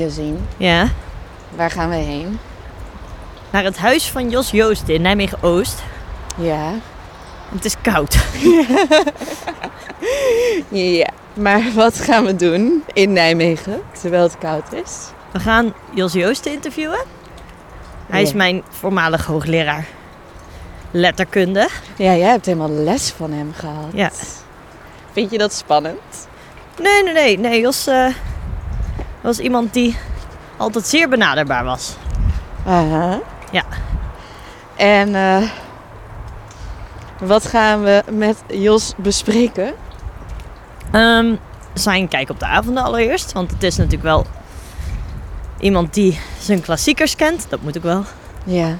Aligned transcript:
Josien, 0.00 0.46
Ja. 0.56 0.88
waar 1.56 1.70
gaan 1.70 1.88
we 1.88 1.94
heen? 1.96 2.38
Naar 3.50 3.64
het 3.64 3.78
huis 3.78 4.10
van 4.10 4.30
Jos 4.30 4.50
Joost 4.50 4.88
in 4.88 5.02
Nijmegen-Oost. 5.02 5.82
Ja. 6.36 6.72
Het 7.54 7.64
is 7.64 7.74
koud. 7.82 8.16
Ja, 10.68 11.08
maar 11.34 11.62
wat 11.74 12.00
gaan 12.00 12.24
we 12.24 12.36
doen 12.36 12.84
in 12.92 13.12
Nijmegen, 13.12 13.80
terwijl 14.00 14.22
het 14.22 14.38
koud 14.38 14.72
is? 14.72 15.08
We 15.32 15.38
gaan 15.40 15.74
Jos 15.94 16.12
Joost 16.12 16.46
interviewen. 16.46 16.98
Hij 18.06 18.22
is 18.22 18.32
mijn 18.32 18.62
voormalig 18.68 19.26
hoogleraar 19.26 19.86
letterkunde. 20.90 21.68
Ja, 21.96 22.14
jij 22.16 22.28
hebt 22.28 22.46
helemaal 22.46 22.70
les 22.70 23.10
van 23.10 23.32
hem 23.32 23.52
gehad. 23.56 23.90
Ja. 23.92 24.10
Vind 25.12 25.30
je 25.30 25.38
dat 25.38 25.52
spannend? 25.52 26.28
Nee, 26.82 27.02
nee, 27.02 27.12
nee. 27.12 27.38
Nee, 27.38 27.60
Jos 27.60 27.86
eh, 27.86 28.06
was 29.20 29.38
iemand 29.38 29.72
die 29.72 29.96
altijd 30.56 30.86
zeer 30.86 31.08
benaderbaar 31.08 31.64
was. 31.64 31.96
Aha. 32.66 33.20
Ja. 33.52 33.64
En 34.76 35.14
eh, 35.14 35.50
wat 37.20 37.46
gaan 37.46 37.82
we 37.82 38.02
met 38.10 38.36
Jos 38.48 38.94
bespreken? 38.96 39.74
Ehm, 40.90 41.34
zijn 41.74 42.08
kijk 42.08 42.30
op 42.30 42.38
de 42.38 42.46
avonden 42.46 42.82
allereerst. 42.82 43.32
Want 43.32 43.50
het 43.50 43.62
is 43.62 43.76
natuurlijk 43.76 44.02
wel 44.02 44.26
iemand 45.58 45.94
die 45.94 46.20
zijn 46.38 46.60
klassiekers 46.60 47.16
kent. 47.16 47.46
Dat 47.48 47.62
moet 47.62 47.76
ook 47.76 47.82
wel. 47.82 48.04
Ja. 48.44 48.76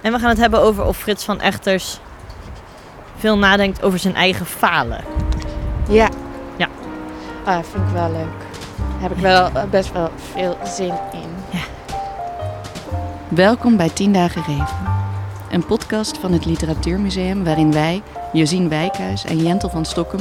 En 0.00 0.12
we 0.12 0.18
gaan 0.18 0.28
het 0.28 0.38
hebben 0.38 0.60
over 0.60 0.84
of 0.84 0.96
Frits 0.96 1.24
van 1.24 1.40
Echters 1.40 2.00
veel 3.16 3.38
nadenkt 3.38 3.82
over 3.82 3.98
zijn 3.98 4.14
eigen 4.14 4.46
falen. 4.46 5.04
Ja. 5.88 6.08
Ja. 6.56 6.68
Ah, 7.44 7.62
vind 7.72 7.88
ik 7.88 7.92
wel 7.92 8.10
leuk. 8.10 8.51
Heb 9.02 9.10
ik 9.10 9.18
wel 9.18 9.50
eh, 9.50 9.64
best 9.64 9.92
wel 9.92 10.10
veel 10.16 10.56
zin 10.64 10.94
in. 11.12 11.58
Welkom 13.28 13.76
bij 13.76 13.88
10 13.88 14.12
Dagen 14.12 14.42
Reven. 14.42 14.76
Een 15.50 15.66
podcast 15.66 16.18
van 16.18 16.32
het 16.32 16.44
Literatuurmuseum 16.44 17.44
waarin 17.44 17.72
wij, 17.72 18.02
Josien 18.32 18.68
Wijkhuis 18.68 19.24
en 19.24 19.36
Jentel 19.38 19.68
van 19.68 19.84
Stokkem, 19.84 20.20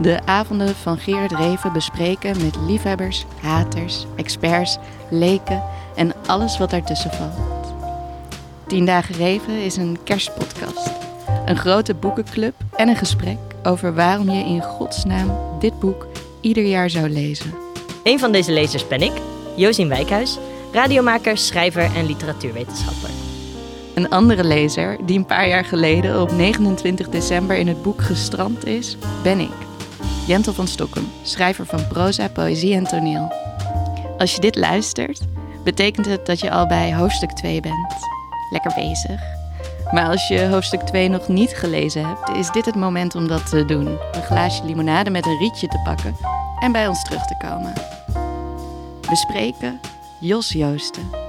de 0.00 0.20
avonden 0.24 0.74
van 0.74 0.98
Gerard 0.98 1.32
Reven 1.32 1.72
bespreken 1.72 2.42
met 2.44 2.56
liefhebbers, 2.66 3.24
haters, 3.40 4.06
experts, 4.16 4.78
leken 5.10 5.62
en 5.96 6.12
alles 6.26 6.58
wat 6.58 6.70
daartussen 6.70 7.10
valt. 7.10 7.74
10 8.66 8.84
Dagen 8.84 9.14
Reven 9.14 9.64
is 9.64 9.76
een 9.76 9.98
kerstpodcast. 10.04 10.90
Een 11.46 11.56
grote 11.56 11.94
boekenclub 11.94 12.54
en 12.76 12.88
een 12.88 12.96
gesprek 12.96 13.38
over 13.62 13.94
waarom 13.94 14.30
je 14.30 14.44
in 14.44 14.62
godsnaam 14.62 15.30
dit 15.58 15.78
boek 15.78 16.06
ieder 16.40 16.64
jaar 16.64 16.90
zou 16.90 17.08
lezen. 17.08 17.61
Een 18.02 18.18
van 18.18 18.32
deze 18.32 18.52
lezers 18.52 18.88
ben 18.88 19.00
ik, 19.00 19.12
Josien 19.56 19.88
Wijkhuis, 19.88 20.38
radiomaker, 20.72 21.38
schrijver 21.38 21.94
en 21.96 22.06
literatuurwetenschapper. 22.06 23.10
Een 23.94 24.10
andere 24.10 24.44
lezer 24.44 24.98
die 25.06 25.18
een 25.18 25.26
paar 25.26 25.48
jaar 25.48 25.64
geleden 25.64 26.20
op 26.20 26.32
29 26.32 27.08
december 27.08 27.56
in 27.56 27.68
het 27.68 27.82
boek 27.82 28.02
gestrand 28.02 28.66
is, 28.66 28.96
ben 29.22 29.40
ik. 29.40 29.52
Jentel 30.26 30.52
van 30.52 30.68
Stokkem, 30.68 31.08
schrijver 31.22 31.66
van 31.66 31.88
proza, 31.88 32.28
poëzie 32.28 32.74
en 32.74 32.84
toneel. 32.84 33.32
Als 34.18 34.34
je 34.34 34.40
dit 34.40 34.56
luistert, 34.56 35.20
betekent 35.64 36.06
het 36.06 36.26
dat 36.26 36.40
je 36.40 36.50
al 36.50 36.66
bij 36.66 36.94
hoofdstuk 36.94 37.30
2 37.30 37.60
bent. 37.60 37.94
Lekker 38.50 38.72
bezig. 38.74 39.20
Maar 39.92 40.08
als 40.08 40.28
je 40.28 40.46
hoofdstuk 40.46 40.80
2 40.80 41.08
nog 41.08 41.28
niet 41.28 41.50
gelezen 41.56 42.06
hebt, 42.06 42.36
is 42.36 42.50
dit 42.50 42.64
het 42.64 42.74
moment 42.74 43.14
om 43.14 43.28
dat 43.28 43.50
te 43.50 43.64
doen. 43.64 43.86
Een 43.86 44.22
glaasje 44.22 44.64
limonade 44.64 45.10
met 45.10 45.26
een 45.26 45.38
rietje 45.38 45.68
te 45.68 45.80
pakken 45.84 46.41
en 46.62 46.72
bij 46.72 46.88
ons 46.88 47.02
terug 47.04 47.26
te 47.26 47.36
komen. 47.38 47.72
We 49.00 49.16
spreken 49.16 49.80
Jos 50.20 50.52
Joosten 50.52 51.22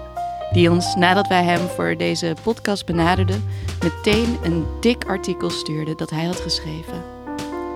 die 0.51 0.71
ons, 0.71 0.95
nadat 0.95 1.27
wij 1.27 1.43
hem 1.43 1.67
voor 1.67 1.97
deze 1.97 2.35
podcast 2.43 2.85
benaderden, 2.85 3.49
meteen 3.83 4.37
een 4.43 4.65
dik 4.79 5.05
artikel 5.05 5.49
stuurde 5.49 5.95
dat 5.95 6.09
hij 6.09 6.25
had 6.25 6.39
geschreven. 6.39 7.03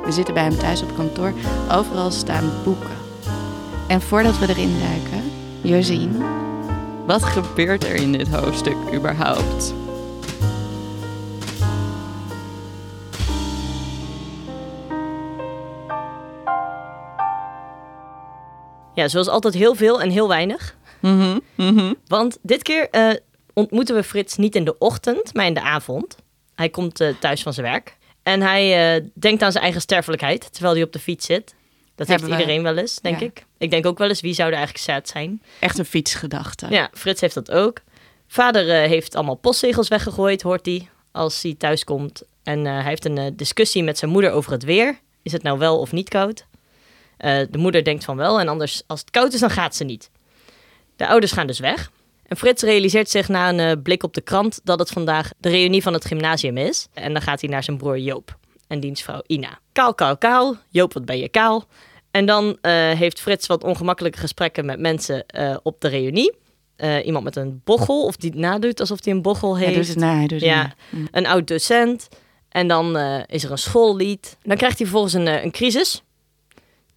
We 0.04 0.12
zitten 0.12 0.34
bij 0.34 0.44
hem 0.44 0.58
thuis 0.58 0.82
op 0.82 0.96
kantoor, 0.96 1.34
overal 1.72 2.12
staan 2.12 2.52
boeken. 2.64 2.96
En 3.88 4.02
voordat 4.02 4.40
we 4.40 4.50
erin 4.50 4.80
duiken, 4.80 5.32
Josien, 5.62 6.24
wat 7.06 7.24
gebeurt 7.24 7.84
er 7.84 7.96
in 7.96 8.12
dit 8.12 8.28
hoofdstuk 8.28 8.78
überhaupt? 8.94 9.74
Ja, 18.98 19.08
zoals 19.08 19.28
altijd 19.28 19.54
heel 19.54 19.76
veel 19.76 20.02
en 20.02 20.10
heel 20.10 20.28
weinig. 20.28 20.76
Mhm, 21.00 21.40
mhm. 21.56 21.94
Want 22.08 22.38
dit 22.42 22.64
keer 22.64 22.90
eh, 22.90 23.10
ontmoeten 23.54 23.96
we 23.96 24.04
Frits 24.04 24.36
niet 24.36 24.56
in 24.56 24.64
de 24.64 24.78
ochtend, 24.78 25.34
maar 25.34 25.46
in 25.46 25.54
de 25.54 25.62
avond. 25.62 26.16
Hij 26.56 26.70
komt 26.70 27.00
eh, 27.00 27.10
thuis 27.20 27.42
van 27.42 27.54
zijn 27.54 27.66
werk. 27.66 27.98
En 28.24 28.42
hij 28.42 28.96
eh, 28.96 29.04
denkt 29.14 29.42
aan 29.42 29.52
zijn 29.52 29.64
eigen 29.64 29.82
sterfelijkheid, 29.82 30.54
terwijl 30.54 30.74
hij 30.74 30.84
op 30.84 30.92
de 30.92 31.00
fiets 31.00 31.26
zit. 31.26 31.56
Dat 31.96 32.08
heeft 32.08 32.20
Hebben 32.20 32.40
iedereen 32.40 32.64
wel 32.64 32.78
eens, 32.78 33.00
denk 33.02 33.20
Ja. 33.20 33.26
ik. 33.26 33.46
Ik 33.58 33.72
denk 33.72 33.86
ook 33.86 33.98
wel 33.98 34.10
eens, 34.10 34.22
wie 34.22 34.34
zou 34.34 34.50
er 34.50 34.56
eigenlijk 34.56 34.86
sad 34.86 35.08
zijn? 35.08 35.42
Echt 35.60 35.78
een 35.78 35.86
fietsgedachte. 35.86 36.68
Ja, 36.70 36.90
Frits 36.94 37.22
heeft 37.22 37.34
dat 37.34 37.52
ook. 37.52 37.82
Vader 38.28 38.66
heeft 38.88 39.16
allemaal 39.16 39.36
postzegels 39.36 39.88
weggegooid, 39.88 40.42
hoort 40.42 40.66
hij, 40.66 40.90
als 41.12 41.42
hij 41.42 41.56
thuis 41.58 41.84
komt. 41.84 42.24
En 42.44 42.66
hij 42.66 42.84
heeft 42.84 43.06
een 43.06 43.34
discussie 43.36 43.84
met 43.84 43.98
zijn 43.98 44.12
moeder 44.12 44.32
over 44.32 44.52
het 44.52 44.64
weer. 44.64 45.00
Is 45.22 45.32
het 45.32 45.44
nou 45.44 45.58
wel 45.58 45.80
of 45.80 45.92
niet 45.92 46.10
koud? 46.10 46.46
Eh, 47.18 47.40
de 47.50 47.58
moeder 47.58 47.84
denkt 47.84 48.04
van 48.04 48.18
wel, 48.18 48.40
en 48.40 48.48
anders, 48.48 48.82
als 48.88 49.00
het 49.00 49.12
koud 49.12 49.34
is, 49.34 49.40
dan 49.40 49.50
gaat 49.50 49.76
ze 49.76 49.84
niet. 49.84 50.10
De 50.96 51.08
ouders 51.08 51.32
gaan 51.32 51.48
dus 51.48 51.60
weg. 51.60 51.92
En 52.24 52.38
Frits 52.38 52.64
realiseert 52.64 53.10
zich 53.10 53.28
na 53.28 53.50
een 53.50 53.60
eh, 53.60 53.72
blik 53.84 54.04
op 54.04 54.14
de 54.14 54.22
krant 54.22 54.60
dat 54.64 54.80
het 54.80 54.90
vandaag 54.90 55.30
de 55.38 55.50
reunie 55.50 55.82
van 55.82 55.94
het 55.94 56.06
gymnasium 56.06 56.58
is. 56.58 56.88
En 56.94 57.14
dan 57.14 57.22
gaat 57.22 57.42
hij 57.42 57.50
naar 57.50 57.64
zijn 57.64 57.78
broer 57.78 57.98
Joop 58.00 58.38
en 58.68 58.80
diens 58.80 59.02
vrouw 59.02 59.22
Ina. 59.28 59.60
Kaal, 59.72 59.94
kaal, 59.96 60.18
kaal. 60.18 60.56
Joop, 60.70 60.94
wat 60.94 61.06
ben 61.06 61.18
je 61.18 61.30
kaal? 61.30 61.66
En 62.12 62.26
dan 62.26 62.58
eh, 62.62 62.72
heeft 62.92 63.22
Frits 63.22 63.48
wat 63.48 63.64
ongemakkelijke 63.64 64.18
gesprekken 64.20 64.66
met 64.66 64.80
mensen 64.80 65.26
op 65.64 65.82
de 65.82 65.88
reunie. 65.88 66.36
Iemand 67.04 67.24
met 67.24 67.36
een 67.36 67.62
bochel, 67.64 68.04
of 68.06 68.16
die 68.16 68.36
nadoet 68.36 68.80
alsof 68.80 69.04
hij 69.04 69.14
een 69.14 69.22
bochel 69.22 69.58
Hij 69.58 69.66
heeft. 69.66 69.78
doet 69.78 69.88
het 69.88 69.98
na, 69.98 70.14
hij 70.16 70.28
doet 70.28 70.40
het 70.40 70.50
Ja. 70.50 70.62
na. 70.64 70.74
Mm. 70.90 71.08
Een 71.12 71.26
oud 71.28 71.48
docent. 71.48 72.08
En 72.50 72.68
dan 72.68 72.98
is 73.28 73.44
er 73.44 73.52
een 73.52 73.58
schoollied. 73.58 74.38
Dan 74.44 74.58
krijgt 74.58 74.78
hij 74.78 74.88
vervolgens 74.88 75.14
een, 75.14 75.44
een 75.44 75.52
crisis 75.52 76.04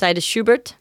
tijdens 0.00 0.30
Schubert. 0.30 0.78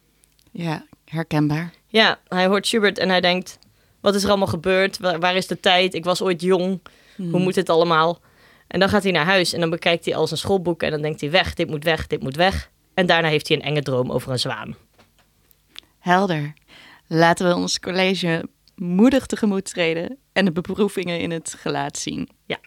Ja, 0.52 0.86
herkenbaar. 1.06 1.74
Ja, 1.88 2.20
hij 2.28 2.48
hoort 2.48 2.68
Schubert 2.68 2.98
en 2.98 3.10
hij 3.10 3.22
denkt... 3.22 3.60
Wat 4.00 4.16
is 4.16 4.24
er 4.24 4.30
allemaal 4.30 4.48
gebeurd? 4.48 4.98
Waar, 4.98 5.20
waar 5.20 5.36
is 5.36 5.48
de 5.48 5.60
tijd? 5.60 5.94
Ik 5.94 6.04
was 6.04 6.22
ooit 6.22 6.42
jong. 6.42 6.82
Hoe 7.18 7.40
moet 7.40 7.54
dit 7.54 7.70
allemaal? 7.70 8.20
En 8.68 8.80
dan 8.80 8.90
gaat 8.90 9.04
hij 9.04 9.12
naar 9.12 9.26
huis 9.26 9.54
en 9.54 9.60
dan 9.60 9.70
bekijkt 9.70 10.06
hij 10.06 10.16
al 10.16 10.28
zijn 10.28 10.40
schoolboek... 10.40 10.84
en 10.84 10.92
dan 10.92 11.02
denkt 11.02 11.22
hij 11.22 11.32
weg, 11.32 11.54
dit 11.54 11.70
moet 11.70 11.84
weg, 11.84 12.08
dit 12.08 12.22
moet 12.22 12.36
weg. 12.36 12.72
En 12.94 13.06
daarna 13.06 13.28
heeft 13.28 13.48
hij 13.48 13.58
een 13.58 13.64
enge 13.64 13.82
droom 13.82 14.12
over 14.12 14.32
een 14.32 14.40
zwaan. 14.40 14.76
Helder. 16.00 16.54
Laten 17.08 17.48
we 17.48 17.56
ons 17.56 17.80
college 17.80 18.46
moedig 18.76 19.26
tegemoet 19.26 19.66
treden 19.66 20.18
en 20.34 20.46
de 20.46 20.52
beproevingen 20.52 21.20
in 21.20 21.32
het 21.32 21.56
gelaat 21.58 21.98
zien. 21.98 22.30
Ja. 22.46 22.60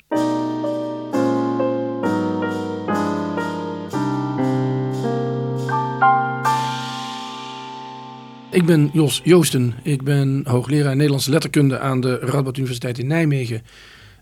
Ik 8.52 8.66
ben 8.66 8.90
Jos 8.92 9.20
Joosten. 9.24 9.74
Ik 9.82 10.02
ben 10.02 10.42
hoogleraar 10.46 10.96
Nederlandse 10.96 11.30
letterkunde 11.30 11.78
aan 11.78 12.00
de 12.00 12.18
Radboud 12.18 12.56
Universiteit 12.56 12.98
in 12.98 13.06
Nijmegen. 13.06 13.62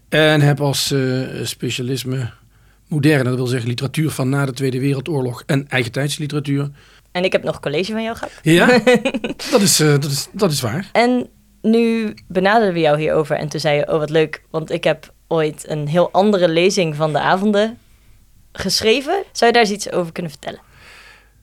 En 0.08 0.41
heb 0.41 0.60
als 0.60 0.91
eh, 0.91 1.00
specialisme 1.42 2.30
moderne, 2.88 3.24
dat 3.24 3.34
wil 3.34 3.46
zeggen 3.46 3.68
literatuur 3.68 4.10
van 4.10 4.28
na 4.28 4.46
de 4.46 4.52
Tweede 4.52 4.80
Wereldoorlog 4.80 5.42
en 5.46 5.68
eigentijds-literatuur. 5.68 6.70
En 7.12 7.24
ik 7.24 7.32
heb 7.32 7.42
nog 7.42 7.60
college 7.60 7.92
van 7.92 8.03
jou 8.03 8.16
gehad. 8.16 8.32
Ja, 8.42 8.66
dat, 9.50 9.60
is, 9.60 9.80
eh, 9.80 9.88
dat, 9.88 10.10
is, 10.10 10.28
dat 10.32 10.50
is 10.50 10.60
waar. 10.60 10.88
En 10.92 11.28
nu 11.62 12.15
benaderden 12.28 12.74
we 12.74 12.80
jou 12.80 12.98
hierover 13.00 13.36
en 13.36 13.48
toen 13.48 13.60
zei 13.60 13.77
je, 13.77 13.92
oh 13.92 13.98
wat 13.98 14.10
leuk, 14.10 14.42
want 14.50 14.71
ik 14.71 14.84
heb 14.84 15.12
ooit 15.28 15.65
een 15.68 15.88
heel 15.88 16.10
andere 16.12 16.48
lezing 16.48 16.94
van 16.97 17.12
de 17.12 17.21
avonden 17.21 17.78
geschreven. 18.53 19.22
Zou 19.32 19.53
je 19.53 19.59
daar 19.59 19.66
eens 19.66 19.74
iets 19.74 19.92
over 19.92 20.12
kunnen 20.12 20.32
vertellen? 20.32 20.60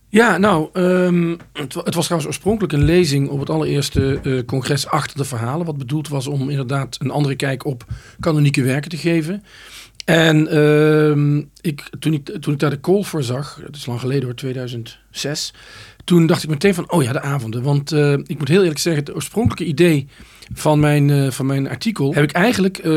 Ja, 0.10 0.38
nou, 0.38 0.70
ehm, 0.74 1.36
het, 1.54 1.74
wa- 1.74 1.84
het 1.84 1.94
was 1.96 2.04
trouwens 2.06 2.26
oorspronkelijk 2.32 2.74
een 2.74 2.84
lezing 2.84 3.30
op 3.30 3.40
het 3.40 3.50
allereerste 3.50 4.20
eh, 4.24 4.46
congres 4.46 4.88
achter 4.88 5.18
de 5.18 5.24
verhalen. 5.24 5.66
Wat 5.66 5.78
bedoeld 5.78 6.08
was 6.08 6.28
om 6.28 6.50
inderdaad 6.50 6.98
een 7.00 7.12
andere 7.12 7.36
kijk 7.36 7.66
op 7.66 7.86
kanonieke 8.20 8.64
werken 8.64 8.90
te 8.90 8.98
geven. 8.98 9.44
En 10.06 10.48
ehm, 10.48 11.38
ik, 11.62 11.90
toen, 12.00 12.14
ik, 12.14 12.38
toen 12.40 12.54
ik 12.54 12.60
daar 12.60 12.70
de 12.70 12.80
call 12.80 13.04
voor 13.04 13.24
zag, 13.24 13.60
dat 13.66 13.76
is 13.76 13.86
lang 13.86 14.00
geleden 14.00 14.24
hoor, 14.24 14.36
2006. 14.36 15.54
Toen 16.04 16.26
dacht 16.28 16.44
ik 16.44 16.50
meteen 16.50 16.74
van, 16.74 16.92
oh 16.92 17.04
ja, 17.04 17.12
de 17.12 17.22
avonden. 17.22 17.64
Want 17.64 17.92
uh, 17.94 18.12
ik 18.14 18.38
moet 18.38 18.48
heel 18.48 18.62
eerlijk 18.62 18.80
zeggen, 18.80 19.04
het 19.04 19.16
oorspronkelijke 19.16 19.66
idee 19.66 20.08
van 20.54 20.80
mijn, 20.80 21.10
uh, 21.10 21.32
van 21.32 21.46
mijn 21.46 21.70
artikel 21.70 22.14
heb 22.14 22.24
ik 22.24 22.32
eigenlijk 22.32 22.78
uh, 22.78 22.94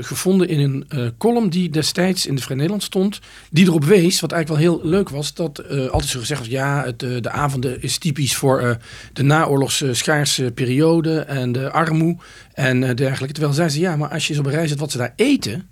gevonden 0.00 0.48
in 0.48 0.84
een 0.88 1.14
column 1.18 1.50
die 1.50 1.70
destijds 1.70 2.26
in 2.26 2.34
de 2.34 2.42
Vrij 2.42 2.56
Nederland 2.56 2.82
stond. 2.82 3.20
Die 3.50 3.66
erop 3.66 3.84
wees, 3.84 4.20
wat 4.20 4.32
eigenlijk 4.32 4.62
wel 4.62 4.72
heel 4.72 4.90
leuk 4.90 5.08
was, 5.08 5.34
dat 5.34 5.68
altijd 5.68 6.10
zo 6.10 6.20
gezegd 6.20 6.40
was, 6.40 6.48
ja, 6.48 6.84
het, 6.84 6.98
de 6.98 7.30
avonden 7.30 7.82
is 7.82 7.98
typisch 7.98 8.36
voor 8.36 8.78
de 9.12 9.22
naoorlogse 9.22 9.94
schaarse 9.94 10.52
periode 10.54 11.18
en 11.18 11.52
de 11.52 11.70
armoe 11.70 12.16
en 12.52 12.80
dergelijke. 12.96 13.32
Terwijl 13.34 13.54
zei 13.54 13.68
ze, 13.68 13.80
ja, 13.80 13.96
maar 13.96 14.08
als 14.08 14.26
je 14.26 14.34
zo 14.34 14.40
op 14.40 14.46
reis 14.46 14.68
zit 14.68 14.78
wat 14.78 14.90
ze 14.90 14.98
daar 14.98 15.12
eten 15.16 15.68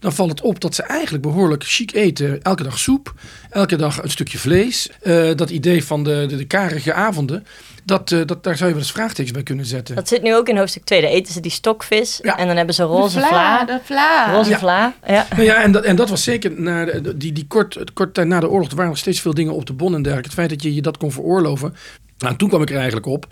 dan 0.00 0.12
valt 0.12 0.30
het 0.30 0.40
op 0.40 0.60
dat 0.60 0.74
ze 0.74 0.82
eigenlijk 0.82 1.22
behoorlijk 1.22 1.64
chic 1.64 1.92
eten. 1.92 2.42
Elke 2.42 2.62
dag 2.62 2.78
soep, 2.78 3.14
elke 3.50 3.76
dag 3.76 4.02
een 4.02 4.10
stukje 4.10 4.38
vlees. 4.38 4.90
Uh, 5.02 5.34
dat 5.34 5.50
idee 5.50 5.84
van 5.84 6.04
de, 6.04 6.26
de, 6.28 6.36
de 6.36 6.44
karige 6.44 6.92
avonden, 6.92 7.46
dat, 7.84 8.10
uh, 8.10 8.26
dat, 8.26 8.42
daar 8.42 8.56
zou 8.56 8.68
je 8.68 8.74
wel 8.74 8.84
eens 8.84 8.92
vraagtekens 8.92 9.32
bij 9.32 9.42
kunnen 9.42 9.66
zetten. 9.66 9.94
Dat 9.94 10.08
zit 10.08 10.22
nu 10.22 10.34
ook 10.34 10.48
in 10.48 10.56
hoofdstuk 10.56 10.84
2. 10.84 11.00
Dan 11.00 11.10
eten 11.10 11.32
ze 11.32 11.40
die 11.40 11.50
stokvis 11.50 12.18
ja. 12.22 12.38
en 12.38 12.46
dan 12.46 12.56
hebben 12.56 12.74
ze 12.74 12.82
roze 12.82 13.20
de 13.20 13.26
vla. 13.26 13.64
De 13.64 13.80
vla. 13.84 14.32
Roze 14.32 14.50
Ja. 14.50 14.58
vla, 14.58 14.94
ja. 15.06 15.26
Nou 15.30 15.42
ja, 15.42 15.62
en 15.62 15.72
dat, 15.72 15.84
en 15.84 15.96
dat 15.96 16.08
was 16.08 16.22
zeker 16.22 16.60
na 16.60 16.84
de, 16.84 17.16
die, 17.16 17.32
die 17.32 17.46
kort, 17.46 17.92
kort 17.92 18.14
tijd 18.14 18.26
na 18.26 18.40
de 18.40 18.48
oorlog. 18.48 18.68
Er 18.68 18.76
waren 18.76 18.90
nog 18.90 19.00
steeds 19.00 19.20
veel 19.20 19.34
dingen 19.34 19.54
op 19.54 19.66
de 19.66 19.72
bon 19.72 19.94
en 19.94 20.02
dergelijke. 20.02 20.28
Het 20.28 20.38
feit 20.38 20.50
dat 20.50 20.62
je 20.62 20.74
je 20.74 20.82
dat 20.82 20.96
kon 20.96 21.12
veroorloven. 21.12 21.74
Nou, 22.18 22.32
en 22.32 22.38
toen 22.38 22.48
kwam 22.48 22.62
ik 22.62 22.70
er 22.70 22.76
eigenlijk 22.76 23.06
op 23.06 23.26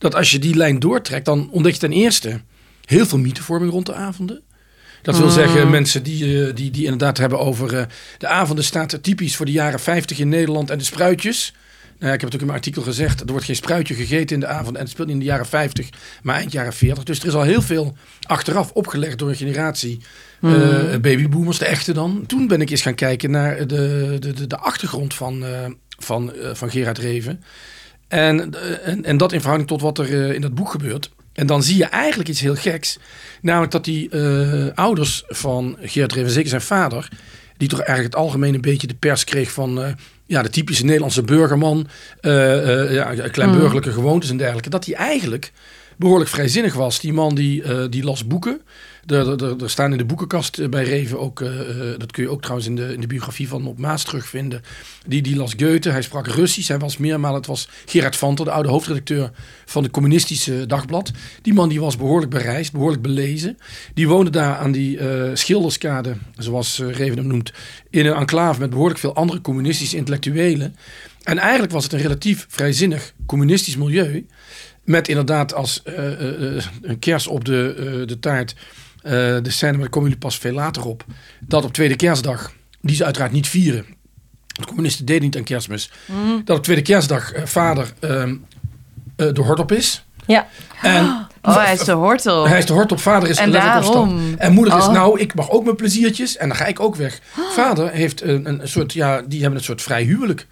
dat 0.00 0.14
als 0.14 0.30
je 0.30 0.38
die 0.38 0.56
lijn 0.56 0.78
doortrekt, 0.78 1.24
dan 1.24 1.48
ontdek 1.50 1.72
je 1.72 1.78
ten 1.78 1.92
eerste 1.92 2.40
heel 2.84 3.06
veel 3.06 3.18
mythevorming 3.18 3.72
rond 3.72 3.86
de 3.86 3.94
avonden. 3.94 4.42
Dat 5.02 5.18
wil 5.18 5.28
zeggen, 5.28 5.70
mensen 5.70 6.02
die, 6.02 6.46
eh, 6.46 6.54
die, 6.54 6.70
die 6.70 6.84
inderdaad 6.84 7.18
hebben 7.18 7.38
over 7.38 7.76
eh, 7.76 7.84
de 8.18 8.26
avonden 8.26 8.64
staat 8.64 9.02
typisch 9.02 9.36
voor 9.36 9.46
de 9.46 9.52
jaren 9.52 9.80
50 9.80 10.18
in 10.18 10.28
Nederland 10.28 10.70
en 10.70 10.78
de 10.78 10.84
spruitjes. 10.84 11.54
Nou 12.00 12.12
ja, 12.12 12.18
ik 12.18 12.20
heb 12.20 12.30
het 12.30 12.34
ook 12.34 12.40
in 12.40 12.46
mijn 12.46 12.58
artikel 12.58 12.82
gezegd, 12.82 13.20
er 13.20 13.26
wordt 13.26 13.44
geen 13.44 13.56
spruitje 13.56 13.94
gegeten 13.94 14.34
in 14.34 14.40
de 14.40 14.46
avond 14.46 14.76
en 14.76 14.82
het 14.82 14.90
speelt 14.90 15.06
niet 15.06 15.16
in 15.16 15.22
de 15.22 15.28
jaren 15.28 15.46
50, 15.46 15.88
maar 16.22 16.36
eind 16.36 16.52
jaren 16.52 16.72
40. 16.72 17.04
Dus 17.04 17.20
er 17.20 17.26
is 17.26 17.34
al 17.34 17.42
heel 17.42 17.62
veel 17.62 17.96
achteraf 18.22 18.70
opgelegd 18.72 19.18
door 19.18 19.28
een 19.28 19.36
generatie 19.36 20.00
eh, 20.40 20.96
babyboomers, 21.00 21.58
de 21.58 21.66
echte 21.66 21.92
dan. 21.92 22.24
Toen 22.26 22.48
ben 22.48 22.60
ik 22.60 22.70
eens 22.70 22.82
gaan 22.82 22.94
kijken 22.94 23.30
naar 23.30 23.66
de, 23.66 24.16
de, 24.20 24.32
de, 24.32 24.46
de 24.46 24.56
achtergrond 24.56 25.14
van, 25.14 25.44
eh, 25.44 25.66
van, 25.98 26.32
van 26.52 26.70
Gerard 26.70 26.98
Reven. 26.98 27.42
En, 28.08 28.54
en, 28.84 29.04
en 29.04 29.16
dat 29.16 29.32
in 29.32 29.38
verhouding 29.38 29.70
tot 29.70 29.80
wat 29.80 29.98
er 29.98 30.34
in 30.34 30.40
dat 30.40 30.54
boek 30.54 30.70
gebeurt. 30.70 31.10
En 31.32 31.46
dan 31.46 31.62
zie 31.62 31.76
je 31.76 31.84
eigenlijk 31.84 32.28
iets 32.28 32.40
heel 32.40 32.54
geks. 32.54 32.98
Namelijk 33.42 33.72
dat 33.72 33.84
die 33.84 34.08
eh, 34.08 34.74
ouders 34.74 35.24
van 35.28 35.76
Gerard 35.80 36.12
Reven, 36.12 36.30
zeker 36.30 36.48
zijn 36.48 36.60
vader... 36.60 37.08
die 37.56 37.68
toch 37.68 37.80
eigenlijk 37.80 38.14
het 38.14 38.24
algemeen 38.24 38.54
een 38.54 38.60
beetje 38.60 38.86
de 38.86 38.94
pers 38.94 39.24
kreeg 39.24 39.50
van... 39.50 39.82
eh, 39.82 39.92
ja, 40.26 40.42
de 40.42 40.50
typische 40.50 40.84
Nederlandse 40.84 41.22
burgerman. 41.22 41.88
eh, 42.20 42.92
ja, 42.92 43.28
kleinburgerlijke 43.28 43.92
gewoontes 43.92 44.30
en 44.30 44.36
dergelijke. 44.36 44.70
Dat 44.70 44.86
hij 44.86 44.94
eigenlijk 44.94 45.52
behoorlijk 45.96 46.30
vrijzinnig 46.30 46.74
was. 46.74 47.00
Die 47.00 47.12
man 47.12 47.34
die, 47.34 47.88
die 47.88 48.04
las 48.04 48.26
boeken. 48.26 48.60
Er, 49.06 49.70
staan 49.70 49.92
in 49.92 49.98
de 49.98 50.04
boekenkast 50.04 50.58
eh, 50.58 50.68
bij 50.68 50.84
Reven 50.84 51.18
ook, 51.18 51.40
eh, 51.40 51.60
eh, 51.60 51.98
dat 51.98 52.12
kun 52.12 52.22
je 52.22 52.28
ook 52.30 52.40
trouwens 52.40 52.68
in 52.68 52.76
de, 52.76 52.92
in 52.92 53.00
de 53.00 53.06
biografie 53.06 53.48
van 53.48 53.66
Op 53.66 53.78
Maas 53.78 54.04
terugvinden. 54.04 54.62
Die, 55.06 55.22
die 55.22 55.36
las 55.36 55.54
Goethe, 55.56 55.90
hij 55.90 56.02
sprak 56.02 56.26
Russisch, 56.26 56.68
hij 56.68 56.78
was 56.78 56.96
meermalen, 56.96 57.36
het 57.36 57.46
was 57.46 57.68
Gerard 57.86 58.16
Vanter, 58.16 58.44
de 58.44 58.50
oude 58.50 58.68
hoofdredacteur 58.68 59.30
van 59.64 59.82
de 59.82 59.90
communistische 59.90 60.66
dagblad. 60.66 61.10
Die 61.42 61.54
man 61.54 61.68
die 61.68 61.80
was 61.80 61.96
behoorlijk 61.96 62.30
bereisd, 62.30 62.72
behoorlijk 62.72 63.02
belezen. 63.02 63.58
Die 63.94 64.08
woonde 64.08 64.30
daar 64.30 64.56
aan 64.56 64.72
die 64.72 64.98
schilderskade, 65.34 66.16
zoals 66.36 66.78
Reven 66.78 67.18
hem 67.18 67.26
noemt, 67.26 67.52
in 67.90 68.06
een 68.06 68.14
enclave 68.14 68.60
met 68.60 68.70
behoorlijk 68.70 69.00
veel 69.00 69.14
andere 69.14 69.40
communistische 69.40 69.96
intellectuelen. 69.96 70.76
En 71.22 71.38
eigenlijk 71.38 71.72
was 71.72 71.84
het 71.84 71.92
een 71.92 72.00
relatief 72.00 72.46
vrijzinnig 72.48 73.12
communistisch 73.26 73.76
milieu. 73.76 74.26
Met 74.84 75.08
inderdaad 75.08 75.54
als 75.54 75.82
een 76.82 76.98
kers 76.98 77.26
op 77.26 77.44
de, 77.44 78.02
de 78.06 78.18
taart 78.18 78.54
eh, 79.02 79.12
de 79.12 79.50
scène, 79.50 79.72
maar 79.72 79.80
daar 79.80 79.88
komen 79.90 80.08
jullie 80.08 80.24
pas 80.24 80.38
veel 80.38 80.52
later 80.52 80.84
op. 80.86 81.04
Dat 81.40 81.64
op 81.64 81.72
tweede 81.72 81.96
kerstdag, 81.96 82.52
die 82.80 82.96
ze 82.96 83.04
uiteraard 83.04 83.32
niet 83.32 83.48
vieren. 83.48 83.84
De 84.46 84.66
communisten 84.66 85.04
deden 85.06 85.22
niet 85.22 85.36
aan 85.36 85.44
kerstmis. 85.44 85.90
Dat 86.44 86.56
op 86.56 86.62
tweede 86.62 86.82
kerstdag 86.82 87.32
eh, 87.32 87.44
vader 87.44 87.92
ehm 88.00 88.34
eh, 89.16 89.32
de 89.32 89.40
hort 89.40 89.58
op 89.58 89.72
is. 89.72 90.04
Ja, 90.26 90.46
En 90.82 91.28
Oh, 91.42 91.56
hij 91.64 91.72
is 91.72 91.84
de 91.84 91.92
hortel. 91.92 92.48
hij 92.48 92.58
is 92.58 92.66
de 92.66 92.72
hort 92.72 92.92
op, 92.92 93.00
vader 93.00 93.28
is 93.28 93.36
En 93.36 93.50
daarom. 93.50 94.34
En 94.38 94.52
moeder 94.52 94.76
is, 94.78 94.84
Oh. 94.84 94.92
nou, 94.92 95.20
ik 95.20 95.34
mag 95.34 95.50
ook 95.50 95.64
mijn 95.64 95.76
pleziertjes 95.76 96.36
en 96.36 96.48
dan 96.48 96.56
ga 96.56 96.66
ik 96.66 96.80
ook 96.80 96.96
weg. 96.96 97.20
Vader 97.52 97.90
heeft 97.90 98.22
een, 98.22 98.48
een 98.48 98.68
soort, 98.68 98.92
ja, 98.92 99.22
die 99.22 99.40
hebben 99.40 99.58
een 99.58 99.64
soort 99.64 99.82
vrij 99.82 100.02
huwelijk. 100.02 100.46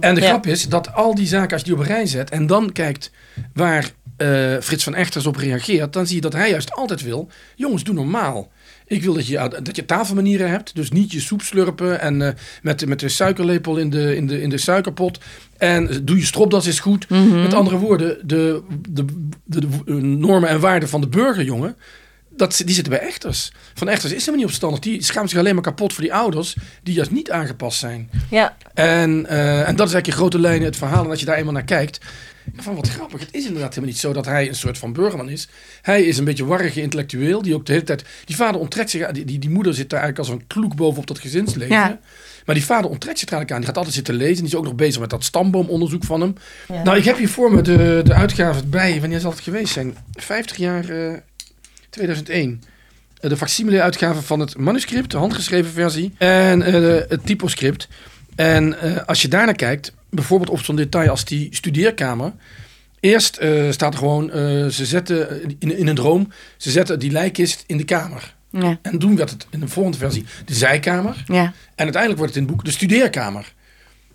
En 0.00 0.14
de 0.14 0.20
Ja. 0.20 0.26
grap 0.28 0.46
is 0.46 0.68
dat 0.68 0.94
al 0.94 1.14
die 1.14 1.26
zaken, 1.26 1.50
als 1.52 1.60
je 1.60 1.66
die 1.66 1.74
op 1.74 1.80
een 1.80 1.86
rij 1.86 2.06
zet 2.06 2.30
en 2.30 2.46
dan 2.46 2.72
kijkt 2.72 3.10
waar 3.54 3.90
eh, 4.18 4.56
Frits 4.60 4.84
van 4.84 4.94
Echters 4.94 5.26
op 5.26 5.36
reageert, 5.36 5.92
dan 5.92 6.06
zie 6.06 6.14
je 6.14 6.20
dat 6.20 6.32
hij 6.32 6.50
juist 6.50 6.72
altijd 6.72 7.02
wil, 7.02 7.28
jongens, 7.56 7.84
doe 7.84 7.94
normaal. 7.94 8.50
Ik 8.86 9.02
wil 9.02 9.14
dat 9.14 9.26
je, 9.26 9.60
dat 9.62 9.76
je 9.76 9.84
tafelmanieren 9.84 10.50
hebt. 10.50 10.74
Dus 10.74 10.90
niet 10.90 11.12
je 11.12 11.20
soep 11.20 11.42
slurpen 11.42 12.00
en 12.00 12.22
eh, 12.22 12.32
met, 12.62 12.86
met 12.86 13.00
de 13.00 13.08
suikerlepel 13.08 13.76
in 13.76 13.90
de, 13.90 14.16
in, 14.16 14.26
de, 14.26 14.42
in 14.42 14.48
de 14.48 14.58
suikerpot. 14.58 15.18
En 15.56 16.04
doe 16.04 16.16
je 16.16 16.24
stropdas 16.24 16.66
is 16.66 16.80
goed. 16.80 17.08
Met 17.08 17.54
andere 17.54 17.76
woorden, 17.76 18.18
de, 18.26 18.62
de, 18.88 19.04
de, 19.44 19.66
de 19.84 19.92
normen 19.94 20.48
en 20.48 20.60
waarden 20.60 20.88
van 20.88 21.00
de 21.00 21.08
burgerjongen, 21.08 21.76
dat, 22.38 22.62
die 22.64 22.74
zitten 22.74 22.92
bij 22.92 23.02
echters. 23.02 23.52
Van 23.74 23.88
echters 23.88 24.12
is 24.12 24.18
helemaal 24.18 24.40
niet 24.40 24.48
opstandig. 24.48 24.80
Die 24.80 25.04
schaamt 25.04 25.30
zich 25.30 25.38
alleen 25.38 25.54
maar 25.54 25.62
kapot 25.62 25.92
voor 25.92 26.02
die 26.02 26.14
ouders 26.14 26.56
die 26.82 26.94
juist 26.94 27.10
niet 27.10 27.30
aangepast 27.30 27.78
zijn. 27.78 28.10
ja. 28.30 28.56
En, 28.74 29.26
eh, 29.26 29.68
en 29.68 29.76
dat 29.76 29.86
is 29.86 29.94
eigenlijk 29.94 30.06
in 30.06 30.12
grote 30.12 30.38
lijnen 30.38 30.64
het 30.64 30.76
verhaal. 30.76 31.04
En 31.04 31.10
als 31.10 31.20
je 31.20 31.26
daar 31.26 31.36
eenmaal 31.36 31.52
naar 31.52 31.64
kijkt, 31.64 31.98
van 32.56 32.74
wat 32.74 32.88
grappig. 32.88 33.20
Het 33.20 33.34
is 33.34 33.46
inderdaad 33.46 33.68
helemaal 33.68 33.90
niet 33.90 33.98
zo 33.98 34.12
dat 34.12 34.24
hij 34.24 34.48
een 34.48 34.54
soort 34.54 34.78
van 34.78 34.92
burgerman 34.92 35.28
is. 35.28 35.48
Hij 35.82 36.02
is 36.02 36.18
een 36.18 36.24
beetje 36.24 36.44
warrige 36.44 36.80
intellectueel 36.80 37.42
die 37.42 37.54
ook 37.54 37.66
de 37.66 37.72
hele 37.72 37.84
tijd. 37.84 38.04
Die 38.24 38.36
vader 38.36 38.60
onttrekt 38.60 38.90
zich. 38.90 39.10
Die, 39.10 39.24
die, 39.24 39.38
die 39.38 39.50
moeder 39.50 39.74
zit 39.74 39.90
daar 39.90 40.00
eigenlijk 40.00 40.30
als 40.30 40.38
een 40.38 40.46
kloek 40.46 40.76
bovenop 40.76 41.06
dat 41.06 41.18
gezinsleven. 41.18 41.74
Ja. 41.74 41.98
Maar 42.46 42.54
die 42.54 42.64
vader 42.64 42.90
onttrekt 42.90 43.18
zich 43.18 43.28
er 43.28 43.34
eigenlijk 43.34 43.50
aan. 43.50 43.58
Die 43.58 43.66
gaat 43.66 43.76
altijd 43.76 43.94
zitten 43.94 44.14
lezen. 44.14 44.36
Die 44.36 44.52
is 44.52 44.58
ook 44.58 44.64
nog 44.64 44.74
bezig 44.74 45.00
met 45.00 45.10
dat 45.10 45.24
stamboomonderzoek 45.24 46.04
van 46.04 46.20
hem. 46.20 46.34
Ja. 46.68 46.82
Nou, 46.82 46.96
ik 46.96 47.04
heb 47.04 47.16
hier 47.16 47.28
voor 47.28 47.52
me 47.52 47.62
de, 47.62 48.00
de 48.04 48.14
uitgave 48.14 48.66
bij. 48.66 49.00
Wanneer 49.00 49.20
zal 49.20 49.30
het 49.30 49.40
geweest 49.40 49.72
zijn? 49.72 49.96
50 50.12 50.56
jaar 50.56 50.88
eh, 50.88 51.12
2001. 51.90 52.62
Eh, 53.20 53.30
de 53.30 53.36
facsimile 53.36 53.82
uitgave 53.82 54.22
van 54.22 54.40
het 54.40 54.56
manuscript, 54.58 55.10
de 55.10 55.16
handgeschreven 55.16 55.70
versie. 55.72 56.12
En 56.18 56.62
eh, 56.62 56.72
de- 56.72 57.06
het 57.08 57.26
typoscript. 57.26 57.88
En 58.36 58.80
eh, 58.80 59.04
als 59.06 59.22
je 59.22 59.28
daarnaar 59.28 59.54
kijkt, 59.54 59.92
bijvoorbeeld 60.10 60.50
op 60.50 60.60
zo'n 60.64 60.76
detail 60.76 61.10
als 61.10 61.24
die 61.24 61.48
studeerkamer. 61.50 62.32
Eerst 63.00 63.34
staat 63.70 63.92
er 63.92 63.98
gewoon, 63.98 64.30
ze 64.72 64.86
zetten 64.86 65.42
in, 65.58 65.78
in 65.78 65.86
een 65.86 65.94
droom, 65.94 66.32
ze 66.56 66.70
zetten 66.70 66.98
die 66.98 67.10
lijkkist 67.10 67.64
in 67.66 67.76
de 67.76 67.84
kamer. 67.84 68.34
Ja, 68.50 68.78
En 68.82 68.98
toen 68.98 69.16
werd 69.16 69.30
het 69.30 69.46
in 69.50 69.60
de 69.60 69.68
volgende 69.68 69.98
versie 69.98 70.24
de 70.44 70.54
zijkamer. 70.54 71.24
ja. 71.26 71.42
En 71.74 71.84
uiteindelijk 71.84 72.16
wordt 72.18 72.34
het 72.34 72.42
in 72.42 72.42
het 72.48 72.56
boek 72.56 72.64
de 72.64 72.70
studeerkamer. 72.70 73.52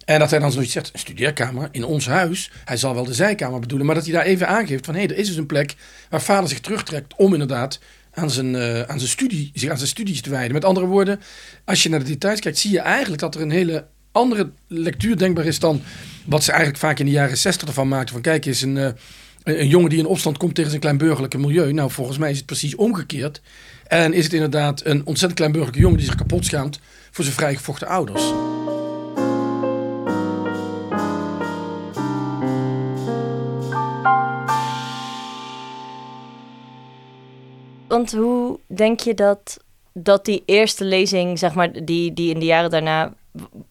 En 0.05 0.19
dat 0.19 0.29
hij 0.29 0.39
dan 0.39 0.51
zoiets 0.51 0.71
zegt, 0.71 0.89
een 0.93 0.99
studeerkamer 0.99 1.69
in 1.71 1.85
ons 1.85 2.07
huis. 2.07 2.51
Hij 2.65 2.77
zal 2.77 2.93
wel 2.93 3.03
de 3.03 3.13
zijkamer 3.13 3.59
bedoelen, 3.59 3.85
maar 3.85 3.95
dat 3.95 4.03
hij 4.03 4.13
daar 4.13 4.25
even 4.25 4.47
aangeeft 4.47 4.85
van... 4.85 4.95
hé, 4.95 5.01
er 5.01 5.17
is 5.17 5.27
dus 5.27 5.35
een 5.35 5.45
plek 5.45 5.75
waar 6.09 6.21
vader 6.21 6.49
zich 6.49 6.59
terugtrekt 6.59 7.13
om 7.17 7.33
inderdaad 7.33 7.79
aan 8.13 8.31
zijn, 8.31 8.55
eh, 8.55 8.81
aan 8.81 8.99
zijn, 8.99 9.11
studie, 9.11 9.51
zich 9.53 9.69
aan 9.69 9.77
zijn 9.77 9.89
studies 9.89 10.21
te 10.21 10.29
wijden. 10.29 10.53
Met 10.53 10.65
andere 10.65 10.85
woorden, 10.85 11.19
als 11.65 11.83
je 11.83 11.89
naar 11.89 11.99
de 11.99 12.05
details 12.05 12.39
kijkt, 12.39 12.57
zie 12.57 12.71
je 12.71 12.79
eigenlijk 12.79 13.21
dat 13.21 13.35
er 13.35 13.41
een 13.41 13.51
hele 13.51 13.85
andere 14.11 14.49
lectuur 14.67 15.17
denkbaar 15.17 15.45
is 15.45 15.59
dan 15.59 15.81
wat 16.25 16.43
ze 16.43 16.51
eigenlijk 16.51 16.79
vaak 16.79 16.99
in 16.99 17.05
de 17.05 17.11
jaren 17.11 17.37
zestig 17.37 17.67
ervan 17.67 17.87
maakten. 17.87 18.13
Van 18.13 18.21
kijk 18.21 18.45
een, 18.45 18.77
eh, 18.77 18.83
een, 18.83 19.59
een 19.59 19.67
jongen 19.67 19.89
die 19.89 19.99
in 19.99 20.05
opstand 20.05 20.37
komt 20.37 20.55
tegen 20.55 20.69
zijn 20.69 20.81
kleinburgerlijke 20.81 21.37
milieu. 21.37 21.73
Nou, 21.73 21.91
volgens 21.91 22.17
mij 22.17 22.31
is 22.31 22.37
het 22.37 22.45
precies 22.45 22.75
omgekeerd. 22.75 23.41
En 23.87 24.13
is 24.13 24.23
het 24.23 24.33
inderdaad 24.33 24.85
een 24.85 25.05
ontzettend 25.05 25.33
kleinburgerlijke 25.33 25.83
jongen 25.83 25.97
die 25.97 26.07
zich 26.07 26.15
kapot 26.15 26.45
schaamt 26.45 26.79
voor 27.11 27.23
zijn 27.23 27.35
vrijgevochten 27.35 27.87
ouders. 27.87 28.23
Want 37.93 38.11
hoe 38.11 38.59
denk 38.67 38.99
je 38.99 39.13
dat, 39.13 39.59
dat 39.93 40.25
die 40.25 40.43
eerste 40.45 40.85
lezing, 40.85 41.39
zeg 41.39 41.53
maar, 41.53 41.85
die, 41.85 42.13
die 42.13 42.33
in 42.33 42.39
de 42.39 42.45
jaren 42.45 42.69
daarna, 42.69 43.13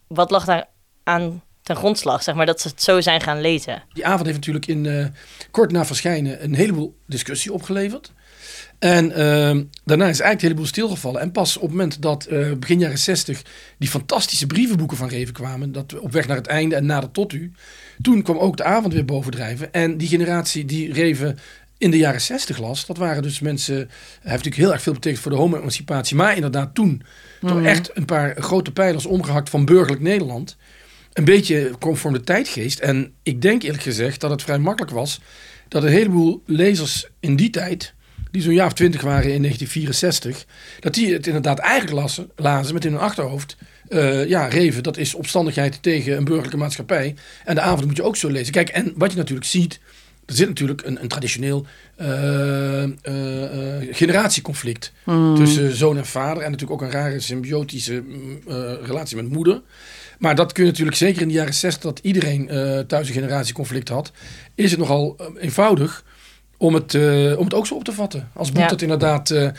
wat 0.07 0.31
lag 0.31 0.45
daar 0.45 0.69
aan 1.03 1.43
ten 1.63 1.77
grondslag, 1.77 2.23
zeg 2.23 2.35
maar, 2.35 2.47
dat 2.47 2.61
ze 2.61 2.69
het 2.69 2.83
zo 2.83 3.01
zijn 3.01 3.21
gaan 3.21 3.41
lezen? 3.41 3.83
Die 3.93 4.07
avond 4.07 4.25
heeft 4.25 4.37
natuurlijk 4.37 4.67
in, 4.67 4.87
eh, 4.87 5.07
kort 5.51 5.73
na 5.73 5.85
verschijnen 5.85 6.45
een 6.45 6.55
heleboel 6.55 6.97
discussie 7.07 7.53
opgeleverd. 7.53 8.13
En 8.79 9.13
ehm, 9.13 9.65
daarna 9.85 10.05
is 10.09 10.21
eigenlijk 10.21 10.33
een 10.33 10.49
heleboel 10.49 10.67
stilgevallen. 10.67 11.21
En 11.21 11.33
pas 11.33 11.57
op 11.57 11.63
het 11.63 11.71
moment 11.71 12.03
dat 12.03 12.25
eh, 12.25 12.53
begin 12.53 12.79
jaren 12.79 12.99
60 12.99 13.43
die 13.79 13.89
fantastische 13.89 14.47
brievenboeken 14.47 14.97
van 14.97 15.09
Reven 15.09 15.35
kwamen, 15.35 15.73
dat 15.73 15.99
op 15.99 16.13
weg 16.13 16.27
naar 16.27 16.37
het 16.37 16.47
einde 16.47 16.75
en 16.75 16.87
nader 16.87 17.11
tot 17.11 17.33
u, 17.33 17.53
toen 18.01 18.23
kwam 18.23 18.39
ook 18.39 18.57
de 18.57 18.65
avond 18.65 18.93
weer 18.93 19.05
bovendrijven. 19.05 19.73
En 19.73 19.97
die 19.97 20.09
generatie 20.09 20.65
die 20.65 20.93
Reven 20.93 21.39
in 21.83 21.91
de 21.91 21.97
jaren 21.99 22.21
60 22.21 22.59
las, 22.59 22.87
dat 22.87 22.97
waren 22.97 23.23
dus 23.23 23.41
mensen. 23.41 23.75
Hij 23.75 23.87
heeft 24.23 24.25
natuurlijk 24.25 24.57
heel 24.57 24.73
erg 24.73 24.83
veel 24.83 24.93
betekend 24.93 25.23
voor 25.23 25.31
de 25.31 25.37
homo-emancipatie. 25.37 26.17
Maar 26.17 26.35
inderdaad, 26.35 26.75
toen 26.75 27.03
toch 27.41 27.55
Mhm. 27.57 27.67
echt 27.67 27.91
een 27.95 28.05
paar 28.05 28.37
grote 28.43 28.73
pijlers 28.73 29.07
omgehakt 29.07 29.51
van 29.51 29.65
burgerlijk 29.65 30.01
Nederland. 30.03 30.57
Een 31.13 31.25
beetje 31.25 31.71
conform 31.81 32.13
de 32.13 32.21
tijdgeest. 32.21 32.79
En 32.79 33.13
ik 33.23 33.43
denk 33.43 33.63
eerlijk 33.63 33.83
gezegd 33.83 34.21
dat 34.21 34.31
het 34.31 34.43
vrij 34.43 34.59
makkelijk 34.59 34.93
was 34.93 35.21
dat 35.69 35.83
een 35.83 35.89
heleboel 35.89 36.43
lezers 36.47 37.07
in 37.21 37.37
die 37.37 37.51
tijd, 37.51 37.95
die 38.31 38.43
zo'n 38.43 38.55
jaar 38.55 38.67
of 38.67 38.73
twintig 38.73 39.01
waren 39.01 39.33
in 39.35 39.41
1964, 39.43 40.45
dat 40.81 40.95
die 40.95 41.13
het 41.13 41.27
inderdaad 41.27 41.59
eigenlijk 41.59 42.01
lazen, 42.01 42.31
lazen 42.37 42.75
met 42.75 42.85
in 42.85 42.93
hun 42.93 43.01
achterhoofd. 43.01 43.57
eh, 43.89 44.29
ja, 44.29 44.47
Reven, 44.47 44.83
dat 44.83 44.97
is 44.97 45.15
opstandigheid 45.15 45.83
tegen 45.83 46.17
een 46.17 46.25
burgerlijke 46.25 46.57
maatschappij. 46.57 47.15
En 47.45 47.55
de 47.55 47.61
avond 47.61 47.87
moet 47.87 47.97
je 47.97 48.03
ook 48.03 48.17
zo 48.17 48.29
lezen. 48.29 48.53
Kijk, 48.53 48.69
en 48.69 48.93
wat 48.97 49.11
je 49.11 49.17
natuurlijk 49.17 49.47
ziet, 49.49 49.81
er 50.27 50.35
zit 50.35 50.49
natuurlijk 50.49 50.83
een, 50.87 51.03
een 51.03 51.09
traditioneel 51.09 51.67
eh, 51.97 52.83
eh, 52.83 52.89
eh, 53.03 53.89
generatieconflict 53.91 54.93
Mhm. 55.05 55.35
tussen 55.35 55.77
zoon 55.77 55.97
en 55.97 56.07
vader. 56.07 56.43
En 56.43 56.51
natuurlijk 56.51 56.83
ook 56.83 56.89
een 56.89 56.95
rare 56.95 57.21
symbiotische 57.21 58.03
mm, 58.07 58.41
relatie 58.85 59.17
met 59.17 59.29
moeder. 59.29 59.61
Maar 60.19 60.35
dat 60.35 60.53
kun 60.53 60.65
je 60.65 60.71
natuurlijk 60.71 60.97
zeker 60.97 61.23
in 61.23 61.29
de 61.29 61.35
jaren 61.35 61.55
60, 61.55 61.83
dat 61.83 61.99
iedereen 62.03 62.47
thuis 62.87 63.09
een 63.09 63.15
generatieconflict 63.15 63.89
had, 63.89 64.13
is 64.55 64.71
het 64.71 64.81
nogal 64.81 65.17
eenvoudig 65.41 66.05
om 66.57 66.75
het, 66.75 66.95
om 67.37 67.45
het 67.45 67.55
ook 67.55 67.67
zo 67.67 67.75
op 67.75 67.85
te 67.85 67.93
vatten. 67.93 68.31
Als 68.35 68.53
boek 68.53 68.63
Ja. 68.63 68.69
dat 68.69 68.83
inderdaad 68.83 69.31
een, 69.31 69.55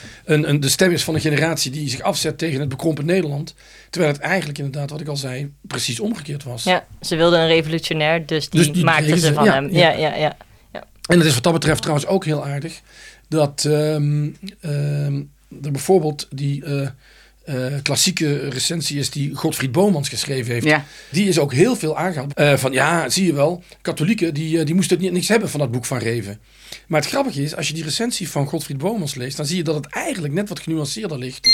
een, 0.50 0.60
de 0.60 0.70
stem 0.70 0.92
is 0.92 1.04
van 1.04 1.14
een 1.16 1.22
generatie 1.22 1.72
die 1.72 1.90
zich 1.90 2.02
afzet 2.02 2.38
tegen 2.38 2.60
het 2.60 2.70
bekrompen 2.70 3.06
Nederland. 3.06 3.56
Terwijl 3.90 4.14
het 4.14 4.22
eigenlijk 4.22 4.58
inderdaad, 4.58 4.90
wat 4.90 5.02
ik 5.02 5.08
al 5.08 5.18
zei, 5.18 5.52
precies 5.62 6.00
omgekeerd 6.00 6.44
was. 6.44 6.64
Ja, 6.64 6.86
ze 7.02 7.16
wilden 7.16 7.40
een 7.40 7.48
revolutionair, 7.48 8.26
dus 8.26 8.50
die, 8.50 8.60
Dus 8.60 8.72
die 8.72 8.84
maakten 8.84 9.18
ze 9.18 9.34
van 9.34 9.46
ja, 9.46 9.54
hem. 9.54 9.70
Ja, 9.72 9.92
ja, 9.92 10.16
ja. 10.16 10.38
En 11.10 11.18
het 11.18 11.28
is 11.28 11.34
wat 11.34 11.44
dat 11.44 11.54
betreft 11.54 11.82
trouwens 11.82 12.08
ook 12.08 12.26
heel 12.26 12.46
aardig 12.46 12.82
dat 13.28 13.66
ehm, 13.66 14.30
ehm, 14.60 15.22
er 15.64 15.72
bijvoorbeeld 15.72 16.28
die 16.32 16.64
eh, 16.66 16.88
eh, 17.44 17.82
klassieke 17.82 18.50
recensie 18.50 19.00
is 19.00 19.10
die 19.10 19.36
Godfried 19.36 19.72
Bomans 19.72 20.10
geschreven 20.10 20.54
heeft. 20.54 20.66
Ja. 20.66 20.86
Die 21.12 21.28
is 21.28 21.40
ook 21.40 21.54
heel 21.54 21.76
veel 21.76 21.98
aangehaald. 21.98 22.34
Eh, 22.34 22.54
van 22.54 22.72
ja, 22.72 23.10
zie 23.10 23.26
je 23.26 23.34
wel, 23.34 23.64
katholieken 23.82 24.34
die, 24.34 24.64
die 24.64 24.76
moesten 24.76 24.96
het 24.96 25.06
niet, 25.06 25.14
niks 25.14 25.28
hebben 25.28 25.50
van 25.50 25.60
dat 25.60 25.72
boek 25.72 25.86
van 25.86 25.98
Reven. 25.98 26.40
Maar 26.88 27.02
het 27.02 27.10
grappige 27.10 27.44
is, 27.44 27.56
als 27.56 27.68
je 27.68 27.74
die 27.74 27.84
recensie 27.84 28.30
van 28.30 28.48
Godfried 28.48 28.78
Bomans 28.78 29.16
leest, 29.16 29.38
dan 29.38 29.46
zie 29.46 29.58
je 29.58 29.64
dat 29.64 29.76
het 29.76 29.86
eigenlijk 29.86 30.34
net 30.34 30.50
wat 30.50 30.60
genuanceerder 30.60 31.18
ligt. 31.18 31.48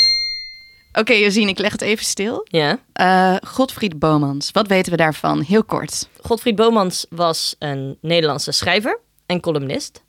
Oké, 0.94 1.14
Josien, 1.14 1.48
ik 1.48 1.60
leg 1.60 1.72
het 1.72 1.82
even 1.82 2.06
stil. 2.06 2.46
ja. 2.50 2.80
Eh 2.94 3.36
Godfried 3.48 4.00
Bomans, 4.00 4.52
wat 4.52 4.68
weten 4.68 4.92
we 4.92 4.98
daarvan? 4.98 5.42
Heel 5.42 5.64
kort. 5.64 6.10
Godfried 6.22 6.56
Bomans 6.56 7.06
was 7.10 7.56
een 7.60 7.98
Nederlandse 8.02 8.52
schrijver 8.52 9.00
en 9.30 9.40
columnist. 9.40 10.04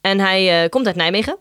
En 0.00 0.18
hij 0.18 0.62
eh, 0.62 0.68
komt 0.68 0.86
uit 0.86 0.96
Nijmegen. 0.96 1.38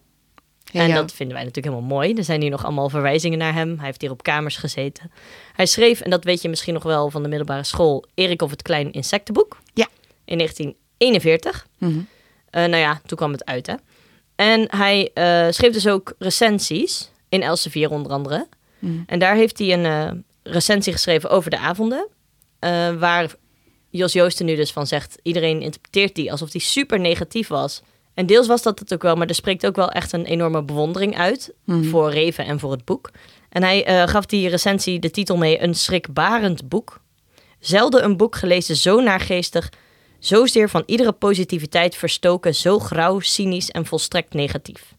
Ja, 0.72 0.82
en 0.82 0.88
ja. 0.88 0.96
dat 0.96 1.12
vinden 1.12 1.36
wij 1.36 1.46
natuurlijk 1.46 1.76
helemaal 1.76 1.98
mooi. 1.98 2.14
Er 2.14 2.24
zijn 2.24 2.42
hier 2.42 2.50
nog 2.50 2.64
allemaal 2.64 2.90
verwijzingen 2.90 3.38
naar 3.38 3.54
hem. 3.54 3.76
Hij 3.78 3.86
heeft 3.86 4.02
hier 4.02 4.12
op 4.12 4.24
kamers 4.24 4.58
gezeten. 4.58 5.12
Hij 5.54 5.66
schreef, 5.66 6.02
en 6.02 6.10
dat 6.10 6.24
weet 6.24 6.42
je 6.42 6.50
misschien 6.50 6.74
nog 6.74 6.84
wel 6.84 7.10
van 7.10 7.22
de 7.24 7.28
middelbare 7.30 7.64
school, 7.64 8.06
Erik 8.14 8.42
of 8.42 8.50
het 8.52 8.62
Klein 8.62 8.92
Insectenboek. 8.92 9.58
Ja. 9.74 9.88
In 10.26 10.38
1941. 10.38 11.68
Mhm. 11.78 12.00
Eh, 12.50 12.62
nou 12.66 12.78
ja, 12.78 13.02
toen 13.06 13.18
kwam 13.18 13.32
het 13.32 13.46
uit, 13.46 13.68
hè. 13.68 13.74
En 14.36 14.68
hij 14.76 15.12
eh, 15.14 15.48
schreef 15.50 15.74
dus 15.74 15.88
ook 15.88 16.14
recensies, 16.18 17.12
in 17.30 17.42
Elsevier 17.42 17.90
onder 17.92 18.12
andere. 18.12 18.48
Mhm. 18.80 18.94
En 19.06 19.20
daar 19.20 19.36
heeft 19.36 19.60
hij 19.60 19.74
een 19.74 20.26
recensie 20.44 20.94
geschreven 20.94 21.30
over 21.30 21.50
de 21.50 21.58
avonden. 21.60 22.08
eh, 22.60 22.94
waar 22.94 23.36
Jos 23.90 24.14
Joosten 24.14 24.46
nu 24.46 24.56
dus 24.56 24.72
van 24.72 24.88
zegt... 24.88 25.18
iedereen 25.24 25.62
interpreteert 25.62 26.16
die 26.16 26.32
alsof 26.32 26.50
die 26.50 26.62
super 26.62 27.00
negatief 27.00 27.48
was. 27.48 27.82
En 28.14 28.26
deels 28.26 28.48
was 28.48 28.62
dat 28.62 28.80
het 28.80 28.94
ook 28.94 29.02
wel, 29.02 29.16
maar 29.16 29.28
er 29.28 29.36
spreekt 29.36 29.66
ook 29.66 29.76
wel 29.76 29.92
echt 29.92 30.12
een 30.12 30.26
enorme 30.26 30.64
bewondering 30.64 31.18
uit... 31.18 31.54
Mhm. 31.64 31.84
voor 31.84 32.12
Reven 32.12 32.46
en 32.46 32.60
voor 32.60 32.72
het 32.72 32.86
boek. 32.86 33.12
En 33.50 33.64
hij 33.64 33.86
eh, 33.86 34.08
gaf 34.08 34.26
die 34.26 34.50
recensie 34.50 35.00
de 35.00 35.12
titel 35.12 35.38
mee... 35.38 35.62
Een 35.62 35.76
schrikbarend 35.76 36.70
boek. 36.70 37.00
Zelden 37.60 38.04
een 38.04 38.18
boek 38.18 38.36
gelezen 38.36 38.76
zo 38.76 39.02
naargeestig... 39.02 39.72
zozeer 40.20 40.70
van 40.70 40.84
iedere 40.86 41.12
positiviteit 41.12 41.96
verstoken... 41.96 42.56
zo 42.56 42.80
grauw, 42.80 43.20
cynisch 43.20 43.70
en 43.70 43.86
volstrekt 43.86 44.34
negatief. 44.34 44.94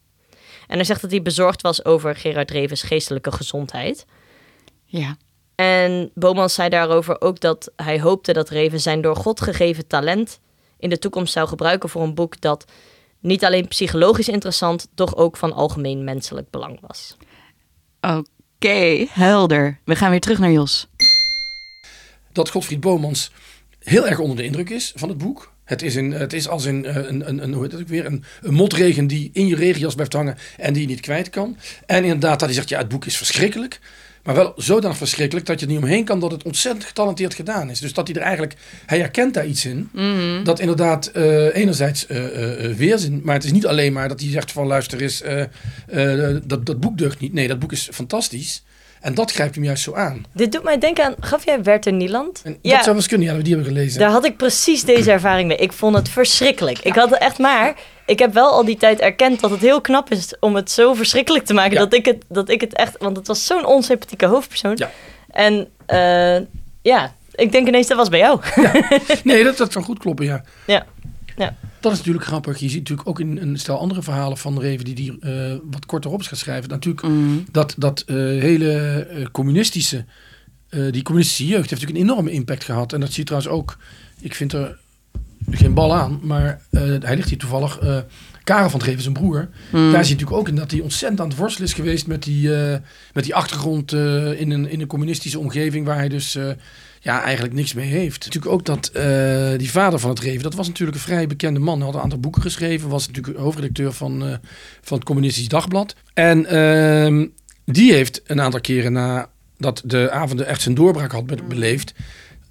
En 0.67 0.75
hij 0.75 0.85
zegt 0.85 1.01
dat 1.01 1.11
hij 1.11 1.21
bezorgd 1.21 1.61
was 1.61 1.85
over 1.85 2.15
Gerard 2.15 2.51
Revens 2.51 2.81
geestelijke 2.81 3.31
gezondheid... 3.31 4.05
ja. 4.85 5.17
En 5.61 6.11
Bomans 6.13 6.53
zei 6.53 6.69
daarover 6.69 7.21
ook 7.21 7.39
dat 7.39 7.71
hij 7.75 7.99
hoopte 7.99 8.33
dat 8.33 8.49
Reven 8.49 8.79
zijn 8.79 9.01
door 9.01 9.15
God 9.15 9.41
gegeven 9.41 9.87
talent 9.87 10.39
in 10.77 10.89
de 10.89 10.99
toekomst 10.99 11.33
zou 11.33 11.47
gebruiken 11.47 11.89
voor 11.89 12.01
een 12.01 12.13
boek 12.13 12.41
dat 12.41 12.65
niet 13.19 13.45
alleen 13.45 13.67
psychologisch 13.67 14.29
interessant, 14.29 14.87
toch 14.95 15.15
ook 15.15 15.37
van 15.37 15.53
algemeen 15.53 16.03
menselijk 16.03 16.49
belang 16.49 16.79
was. 16.87 17.17
Oké, 18.01 19.05
helder. 19.09 19.79
We 19.85 19.95
gaan 19.95 20.09
weer 20.09 20.19
terug 20.19 20.39
naar 20.39 20.51
Jos. 20.51 20.87
dat 22.31 22.49
Godfried 22.49 22.79
Bomans 22.79 23.31
heel 23.79 24.07
erg 24.07 24.19
onder 24.19 24.37
de 24.37 24.43
indruk 24.43 24.69
is 24.69 24.91
van 24.95 25.09
het 25.09 25.17
boek. 25.17 25.53
Het 25.63 25.81
is, 25.81 25.95
een, 25.95 26.11
het 26.11 26.33
is 26.33 26.47
als 26.47 26.65
een, 26.65 26.85
eh, 26.85 26.95
een, 26.95 27.27
een, 27.27 27.43
een, 27.43 27.53
hoe 27.53 27.63
heet 27.63 27.71
het 27.71 27.81
ook 27.81 27.87
weer, 27.87 28.05
een, 28.05 28.23
een 28.41 28.53
motregen 28.53 29.07
die 29.07 29.29
in 29.33 29.47
je 29.47 29.55
regenjas 29.55 29.93
blijft 29.93 30.13
hangen 30.13 30.37
en 30.57 30.73
die 30.73 30.81
je 30.81 30.87
niet 30.87 30.99
kwijt 30.99 31.29
kan. 31.29 31.57
En 31.85 32.03
inderdaad, 32.03 32.39
dat 32.39 32.47
hij 32.47 32.53
zegt, 32.53 32.69
ja, 32.69 32.77
het 32.77 32.87
boek 32.87 33.05
is 33.05 33.17
verschrikkelijk. 33.17 33.79
Maar 34.23 34.35
wel 34.35 34.53
zodanig 34.55 34.97
verschrikkelijk 34.97 35.45
dat 35.45 35.59
je 35.59 35.65
er 35.65 35.71
niet 35.71 35.81
omheen 35.81 36.05
kan 36.05 36.19
dat 36.19 36.31
het 36.31 36.43
ontzettend 36.43 36.85
getalenteerd 36.85 37.33
gedaan 37.33 37.69
is. 37.69 37.79
Dus 37.79 37.93
dat 37.93 38.07
hij 38.07 38.15
er 38.15 38.21
eigenlijk, 38.21 38.55
hij 38.85 38.97
herkent 38.97 39.33
daar 39.33 39.45
iets 39.45 39.65
in. 39.65 39.89
Mhm. 39.91 40.43
Dat 40.43 40.59
inderdaad 40.59 41.07
eh, 41.07 41.55
enerzijds 41.55 42.05
eh, 42.05 42.65
eh, 42.65 42.75
weerzin, 42.75 43.21
maar 43.23 43.35
het 43.35 43.43
is 43.43 43.51
niet 43.51 43.67
alleen 43.67 43.93
maar 43.93 44.07
dat 44.07 44.19
hij 44.19 44.29
zegt 44.29 44.51
van 44.51 44.67
luister 44.67 45.01
eens, 45.01 45.23
dat, 46.43 46.65
dat 46.65 46.79
boek 46.79 46.97
deugt 46.97 47.19
niet. 47.19 47.33
Nee, 47.33 47.47
dat 47.47 47.59
boek 47.59 47.71
is 47.71 47.89
fantastisch. 47.91 48.63
En 49.01 49.13
dat 49.13 49.31
grijpt 49.31 49.55
hem 49.55 49.63
juist 49.63 49.83
zo 49.83 49.93
aan. 49.93 50.25
Dit 50.33 50.51
doet 50.51 50.63
mij 50.63 50.77
denken 50.77 51.05
aan, 51.05 51.15
gaf 51.19 51.45
jij 51.45 51.63
Werther 51.63 51.93
Nieland? 51.93 52.41
En 52.43 52.57
Ja. 52.61 52.75
dat 52.75 52.83
zou 52.83 52.95
eens 52.95 53.07
kunnen, 53.07 53.27
ja, 53.27 53.35
we 53.35 53.41
die 53.41 53.53
hebben 53.55 53.73
gelezen. 53.73 53.99
Daar 53.99 54.09
had 54.09 54.25
ik 54.25 54.37
precies 54.37 54.83
deze 54.83 55.11
ervaring 55.17 55.47
mee. 55.47 55.57
Ik 55.57 55.71
vond 55.73 55.95
het 55.95 56.09
verschrikkelijk. 56.09 56.79
Ik 56.79 56.95
had 56.95 57.09
het 57.09 57.19
echt 57.19 57.37
maar. 57.37 57.73
Ik 58.05 58.19
heb 58.19 58.33
wel 58.33 58.51
al 58.51 58.65
die 58.65 58.77
tijd 58.77 58.99
erkend 58.99 59.39
dat 59.39 59.51
het 59.51 59.59
heel 59.59 59.81
knap 59.81 60.11
is 60.11 60.33
om 60.39 60.55
het 60.55 60.71
zo 60.71 60.93
verschrikkelijk 60.93 61.45
te 61.45 61.53
maken. 61.53 61.73
Ja. 61.73 61.79
Dat, 61.79 61.93
ik 61.93 62.05
het, 62.05 62.23
dat 62.29 62.49
ik 62.49 62.61
het 62.61 62.75
echt. 62.75 62.95
Want 62.99 63.17
het 63.17 63.27
was 63.27 63.45
zo'n 63.45 63.65
onsympathieke 63.65 64.25
hoofdpersoon. 64.25 64.73
Ja. 64.75 64.91
En 65.29 65.67
eh, 65.85 66.45
ja, 66.81 67.13
ik 67.35 67.51
denk 67.51 67.67
ineens 67.67 67.87
dat 67.87 67.97
was 67.97 68.09
bij 68.09 68.19
jou. 68.19 68.39
Nee, 69.23 69.43
dat, 69.43 69.57
dat 69.57 69.71
zou 69.71 69.85
goed 69.85 69.99
kloppen, 69.99 70.25
ja. 70.25 70.43
Ja. 70.67 70.85
Ja. 71.41 71.55
Dat 71.79 71.91
is 71.91 71.97
natuurlijk 71.97 72.25
grappig. 72.25 72.57
Je 72.57 72.69
ziet 72.69 72.79
natuurlijk 72.79 73.07
ook 73.07 73.19
in 73.19 73.37
een 73.37 73.57
stel 73.59 73.79
andere 73.79 74.01
verhalen 74.01 74.37
van 74.37 74.59
Reven 74.59 74.85
die 74.85 74.95
die 74.95 75.19
eh, 75.19 75.55
wat 75.71 75.85
korter 75.85 76.11
op 76.11 76.19
is 76.19 76.27
geschreven. 76.27 76.69
Natuurlijk 76.69 77.07
Mhm. 77.07 77.37
dat, 77.51 77.75
dat 77.77 78.03
eh, 78.07 78.15
hele 78.15 78.71
eh, 79.09 79.25
communistische, 79.31 80.05
die 80.91 81.03
communistische 81.03 81.45
jeugd 81.47 81.69
heeft 81.69 81.81
natuurlijk 81.81 81.99
een 81.99 82.09
enorme 82.09 82.31
impact 82.31 82.63
gehad. 82.63 82.93
En 82.93 82.99
dat 82.99 83.09
zie 83.09 83.19
je 83.19 83.25
trouwens 83.25 83.51
ook, 83.53 83.77
ik 84.19 84.35
vind 84.35 84.53
er 84.53 84.77
geen 85.49 85.73
bal 85.73 85.95
aan, 85.95 86.19
maar 86.23 86.61
hij 86.71 87.15
ligt 87.15 87.29
hier 87.29 87.37
toevallig, 87.37 87.79
Karel 88.43 88.69
van 88.69 88.79
het 88.79 88.87
Reven, 88.87 89.01
zijn 89.01 89.13
broer. 89.13 89.49
Mhm. 89.71 89.91
Daar 89.91 90.05
zie 90.05 90.15
je 90.15 90.21
natuurlijk 90.21 90.31
ook 90.31 90.47
in 90.47 90.55
dat 90.55 90.71
hij 90.71 90.79
ontzettend 90.79 91.21
aan 91.21 91.27
het 91.29 91.37
worstelen 91.37 91.67
is 91.67 91.73
geweest 91.73 92.07
met 92.07 92.23
die, 92.23 92.49
met 93.13 93.23
die 93.23 93.35
achtergrond 93.35 93.91
in, 93.91 94.51
een, 94.51 94.69
in 94.69 94.81
een 94.81 94.87
communistische 94.87 95.39
omgeving 95.39 95.85
waar 95.85 95.97
hij 95.97 96.09
dus 96.09 96.37
ja, 97.03 97.21
eigenlijk 97.23 97.53
niks 97.53 97.73
mee 97.73 97.87
heeft. 97.89 98.25
Natuurlijk 98.25 98.53
ook 98.53 98.65
dat 98.65 98.87
eh, 98.87 99.57
die 99.57 99.71
vader 99.71 99.99
van 99.99 100.09
het 100.09 100.19
Reven, 100.19 100.43
dat 100.43 100.53
was 100.53 100.67
natuurlijk 100.67 100.97
een 100.97 101.03
vrij 101.03 101.27
bekende 101.27 101.59
man. 101.59 101.81
Had 101.81 101.93
een 101.93 102.01
aantal 102.01 102.19
boeken 102.19 102.41
geschreven, 102.41 102.89
was 102.89 103.07
natuurlijk 103.07 103.37
hoofdredacteur 103.37 103.93
van, 103.93 104.25
eh, 104.25 104.35
van 104.81 104.97
het 104.97 105.05
Communistisch 105.05 105.47
Dagblad. 105.47 105.95
En 106.13 106.45
ehm, 106.45 107.27
die 107.65 107.93
heeft 107.93 108.21
een 108.25 108.41
aantal 108.41 108.61
keren 108.61 108.93
nadat 108.93 109.81
de 109.85 110.11
avonden 110.11 110.45
echt 110.47 110.61
zijn 110.61 110.75
doorbraak 110.75 111.11
had 111.11 111.25
be- 111.25 111.43
beleefd, 111.47 111.93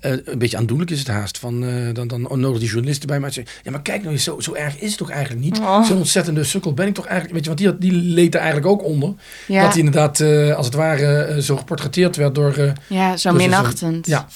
eh, 0.01 0.13
een 0.25 0.39
beetje 0.39 0.57
aandoenlijk 0.57 0.91
is 0.91 0.99
het 0.99 1.09
haast. 1.09 1.39
Van, 1.39 1.65
eh, 1.65 1.95
dan, 1.95 2.09
dan 2.09 2.41
nodig 2.41 2.59
die 2.59 2.69
journalisten 2.69 3.09
bij 3.09 3.21
mij 3.21 3.31
zeggen... 3.31 3.55
Ja, 3.63 3.71
maar 3.71 3.83
kijk 3.83 4.01
nou 4.01 4.13
eens, 4.13 4.25
zo, 4.25 4.41
zo 4.41 4.55
erg 4.55 4.79
is 4.79 4.89
het 4.89 4.99
toch 4.99 5.11
eigenlijk 5.11 5.45
niet? 5.45 5.59
Oh. 5.59 5.85
Zo'n 5.85 5.97
ontzettende 5.97 6.45
sukkel 6.45 6.75
ben 6.75 6.87
ik 6.87 6.95
toch 6.95 7.07
eigenlijk... 7.07 7.35
Weet 7.35 7.59
je, 7.59 7.67
want 7.67 7.81
die, 7.81 7.91
die 7.91 8.03
leed 8.03 8.35
er 8.35 8.41
eigenlijk 8.41 8.71
ook 8.71 8.85
onder. 8.85 9.15
Ja, 9.47 9.63
Dat 9.63 9.71
hij 9.71 9.79
inderdaad, 9.79 10.21
eh, 10.21 10.55
als 10.57 10.67
het 10.67 10.75
ware, 10.75 11.43
zo 11.43 11.57
geportretteerd 11.57 12.17
werd 12.17 12.35
door... 12.35 12.73
ja, 12.87 13.17
zo 13.17 13.31
is 13.31 13.37
minachtend. 13.37 14.07
ja. 14.07 14.29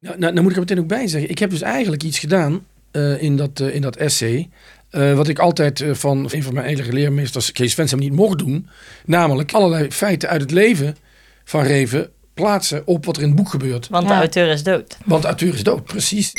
Nou, 0.00 0.18
nou, 0.18 0.32
nou 0.32 0.40
moet 0.42 0.50
ik 0.50 0.56
er 0.56 0.62
meteen 0.62 0.78
ook 0.78 0.86
bij 0.88 1.06
zeggen. 1.06 1.30
Ik 1.30 1.38
heb 1.38 1.50
dus 1.50 1.62
eigenlijk 1.62 2.02
iets 2.02 2.18
gedaan 2.18 2.66
in, 3.18 3.36
dat, 3.36 3.60
in 3.60 3.82
dat 3.82 3.96
essay. 3.96 4.48
wat 4.90 5.28
ik 5.28 5.38
altijd 5.38 5.84
van 5.92 6.28
een 6.30 6.42
van 6.42 6.54
mijn 6.54 6.66
enige 6.66 6.92
leermeesters, 6.92 7.52
Kees 7.52 7.74
Vensen, 7.74 7.98
niet 7.98 8.12
mocht 8.12 8.38
doen. 8.38 8.68
Namelijk 9.04 9.52
allerlei 9.52 9.90
feiten 9.90 10.28
uit 10.28 10.40
het 10.40 10.50
leven 10.50 10.96
van 11.44 11.62
Reven 11.62 12.10
plaatsen 12.42 12.82
op 12.86 13.04
wat 13.04 13.16
er 13.16 13.22
in 13.22 13.28
het 13.28 13.36
boek 13.36 13.48
gebeurt. 13.48 13.88
Want 13.88 14.04
Ja. 14.08 14.12
de 14.12 14.18
auteur 14.18 14.48
is 14.48 14.62
dood. 14.62 14.96
Want 15.04 15.22
de 15.22 15.28
auteur 15.28 15.54
is 15.54 15.62
dood, 15.62 15.84
precies. 15.84 16.32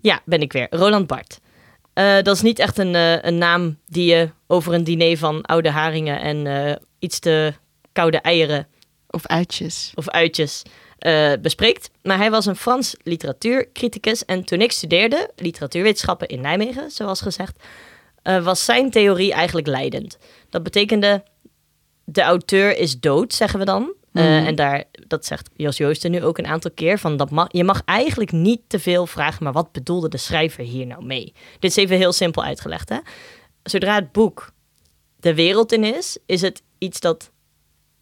Ja, 0.00 0.20
ben 0.24 0.40
ik 0.40 0.52
weer. 0.52 0.66
Roland 0.70 1.06
Bart. 1.06 1.40
Eh, 1.92 2.14
dat 2.22 2.36
is 2.36 2.42
niet 2.42 2.58
echt 2.58 2.78
een, 2.78 2.94
eh, 2.94 3.22
een 3.22 3.38
naam 3.38 3.78
die 3.86 4.04
je 4.14 4.30
over 4.46 4.72
een 4.74 4.84
diner 4.84 5.16
van 5.18 5.42
oude 5.42 5.70
haringen 5.70 6.20
en 6.20 6.46
eh, 6.66 6.76
iets 6.98 7.18
te 7.18 7.52
koude 7.92 8.18
eieren 8.20 8.66
Of 9.10 9.26
uitjes. 9.26 9.92
of 9.94 10.08
uitjes 10.08 10.62
eh, 10.98 11.32
bespreekt. 11.40 11.90
Maar 12.02 12.16
hij 12.16 12.30
was 12.30 12.46
een 12.46 12.56
Frans 12.56 12.94
literatuurcriticus. 13.02 14.24
En 14.24 14.44
toen 14.44 14.60
ik 14.60 14.72
studeerde, 14.72 15.30
literatuurwetenschappen 15.36 16.28
in 16.28 16.40
Nijmegen, 16.40 16.90
zoals 16.90 17.20
gezegd, 17.20 17.62
eh, 18.22 18.44
was 18.44 18.64
zijn 18.64 18.90
theorie 18.90 19.32
eigenlijk 19.32 19.66
leidend. 19.66 20.18
Dat 20.50 20.62
betekende, 20.62 21.22
de 22.04 22.20
auteur 22.22 22.76
is 22.78 23.00
dood, 23.00 23.34
zeggen 23.34 23.58
we 23.58 23.64
dan. 23.64 23.92
Eh, 24.12 24.22
Mhm. 24.24 24.46
En 24.46 24.54
daar, 24.54 24.84
dat 25.06 25.26
zegt 25.26 25.50
Jos 25.56 25.76
Joosten 25.76 26.10
nu 26.10 26.24
ook 26.24 26.38
een 26.38 26.46
aantal 26.46 26.70
keer. 26.74 26.98
Van 26.98 27.16
dat 27.16 27.30
mag, 27.30 27.46
je 27.50 27.64
mag 27.64 27.82
eigenlijk 27.84 28.32
niet 28.32 28.60
te 28.66 28.78
veel 28.78 29.06
vragen, 29.06 29.44
maar 29.44 29.52
wat 29.52 29.72
bedoelde 29.72 30.08
de 30.08 30.16
schrijver 30.16 30.64
hier 30.64 30.86
nou 30.86 31.04
mee? 31.04 31.32
Dit 31.58 31.70
is 31.70 31.76
even 31.76 31.96
heel 31.96 32.12
simpel 32.12 32.44
uitgelegd. 32.44 32.88
Hè? 32.88 32.98
Zodra 33.62 33.94
het 33.94 34.12
boek 34.12 34.52
de 35.20 35.34
wereld 35.34 35.72
in 35.72 35.84
is, 35.84 36.18
is 36.26 36.40
het 36.40 36.62
iets 36.78 37.00
dat 37.00 37.30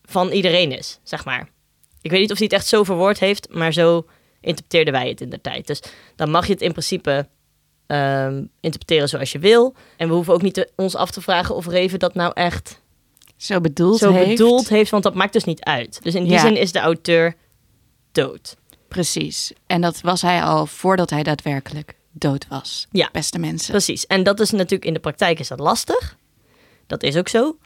van 0.02 0.28
iedereen 0.30 0.72
is, 0.78 1.00
zeg 1.02 1.24
maar. 1.24 1.48
Ik 2.02 2.10
weet 2.10 2.20
niet 2.20 2.30
of 2.30 2.36
hij 2.38 2.46
het 2.46 2.56
echt 2.56 2.66
zo 2.66 2.84
verwoord 2.84 3.18
heeft, 3.18 3.48
maar 3.54 3.72
zo 3.72 4.06
interpreteerden 4.40 4.92
wij 4.92 5.08
het 5.08 5.20
in 5.20 5.30
de 5.30 5.40
tijd. 5.40 5.66
Dus 5.66 5.82
dan 6.16 6.30
mag 6.30 6.46
je 6.46 6.52
het 6.52 6.62
in 6.62 6.70
principe 6.72 7.28
ehm, 7.86 8.44
interpreteren 8.60 9.08
zoals 9.08 9.32
je 9.32 9.38
wil. 9.38 9.74
En 9.96 10.08
we 10.08 10.14
hoeven 10.14 10.32
ook 10.34 10.42
niet 10.42 10.54
te- 10.54 10.70
ons 10.76 10.94
af 10.96 11.10
te 11.10 11.20
vragen 11.20 11.54
of 11.54 11.66
Reven 11.66 11.98
dat 11.98 12.14
nou 12.14 12.32
echt 12.34 12.82
Zo 13.40 13.60
bedoeld 13.60 13.98
zo 13.98 14.12
heeft. 14.12 14.28
bedoeld 14.28 14.68
heeft, 14.68 14.90
want 14.90 15.02
dat 15.02 15.14
maakt 15.14 15.32
dus 15.32 15.44
niet 15.44 15.60
uit. 15.64 16.00
Dus 16.02 16.14
in 16.14 16.22
die 16.22 16.32
Ja. 16.32 16.38
zin 16.40 16.56
is 16.56 16.72
de 16.72 16.78
auteur 16.78 17.34
dood. 18.12 18.56
Precies. 18.88 19.52
En 19.66 19.80
dat 19.80 20.00
was 20.00 20.22
hij 20.22 20.42
al 20.42 20.66
voordat 20.66 21.10
hij 21.10 21.22
daadwerkelijk 21.22 21.94
dood 22.12 22.46
was. 22.48 22.86
Ja. 22.90 23.08
Beste 23.12 23.38
mensen. 23.38 23.70
Precies. 23.70 24.06
En 24.06 24.22
dat 24.22 24.40
is 24.40 24.50
natuurlijk 24.50 24.84
in 24.84 24.92
de 24.94 25.00
praktijk 25.00 25.38
is 25.38 25.48
dat 25.48 25.58
lastig. 25.60 26.16
Dat 26.86 27.02
is 27.02 27.16
ook 27.16 27.28
zo. 27.28 27.56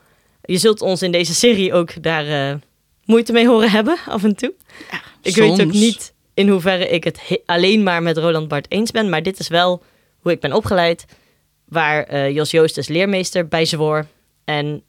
Je 0.42 0.58
zult 0.58 0.80
ons 0.80 1.02
in 1.02 1.12
deze 1.12 1.34
serie 1.34 1.72
ook 1.72 2.02
daar 2.02 2.50
eh, 2.50 2.56
moeite 3.04 3.32
mee 3.32 3.46
horen 3.46 3.70
hebben 3.70 3.98
af 4.06 4.24
en 4.24 4.36
toe. 4.36 4.54
Ja, 4.90 5.00
Ik 5.22 5.34
weet 5.36 5.60
ook 5.60 5.72
niet 5.72 6.12
in 6.34 6.48
hoeverre 6.48 6.88
ik 6.88 7.04
het 7.04 7.28
he- 7.28 7.42
alleen 7.46 7.82
maar 7.82 8.02
met 8.02 8.16
Roland 8.16 8.48
Bart 8.48 8.66
eens 8.70 8.90
ben, 8.90 9.08
maar 9.08 9.22
dit 9.22 9.38
is 9.38 9.48
wel 9.48 9.82
hoe 10.18 10.32
ik 10.32 10.40
ben 10.40 10.52
opgeleid, 10.52 11.04
waar 11.64 12.02
eh, 12.04 12.30
Jos 12.30 12.50
Joost 12.50 12.78
is 12.78 12.88
leermeester 12.88 13.48
bij 13.48 13.64
zwoor. 13.64 14.06
En 14.44 14.82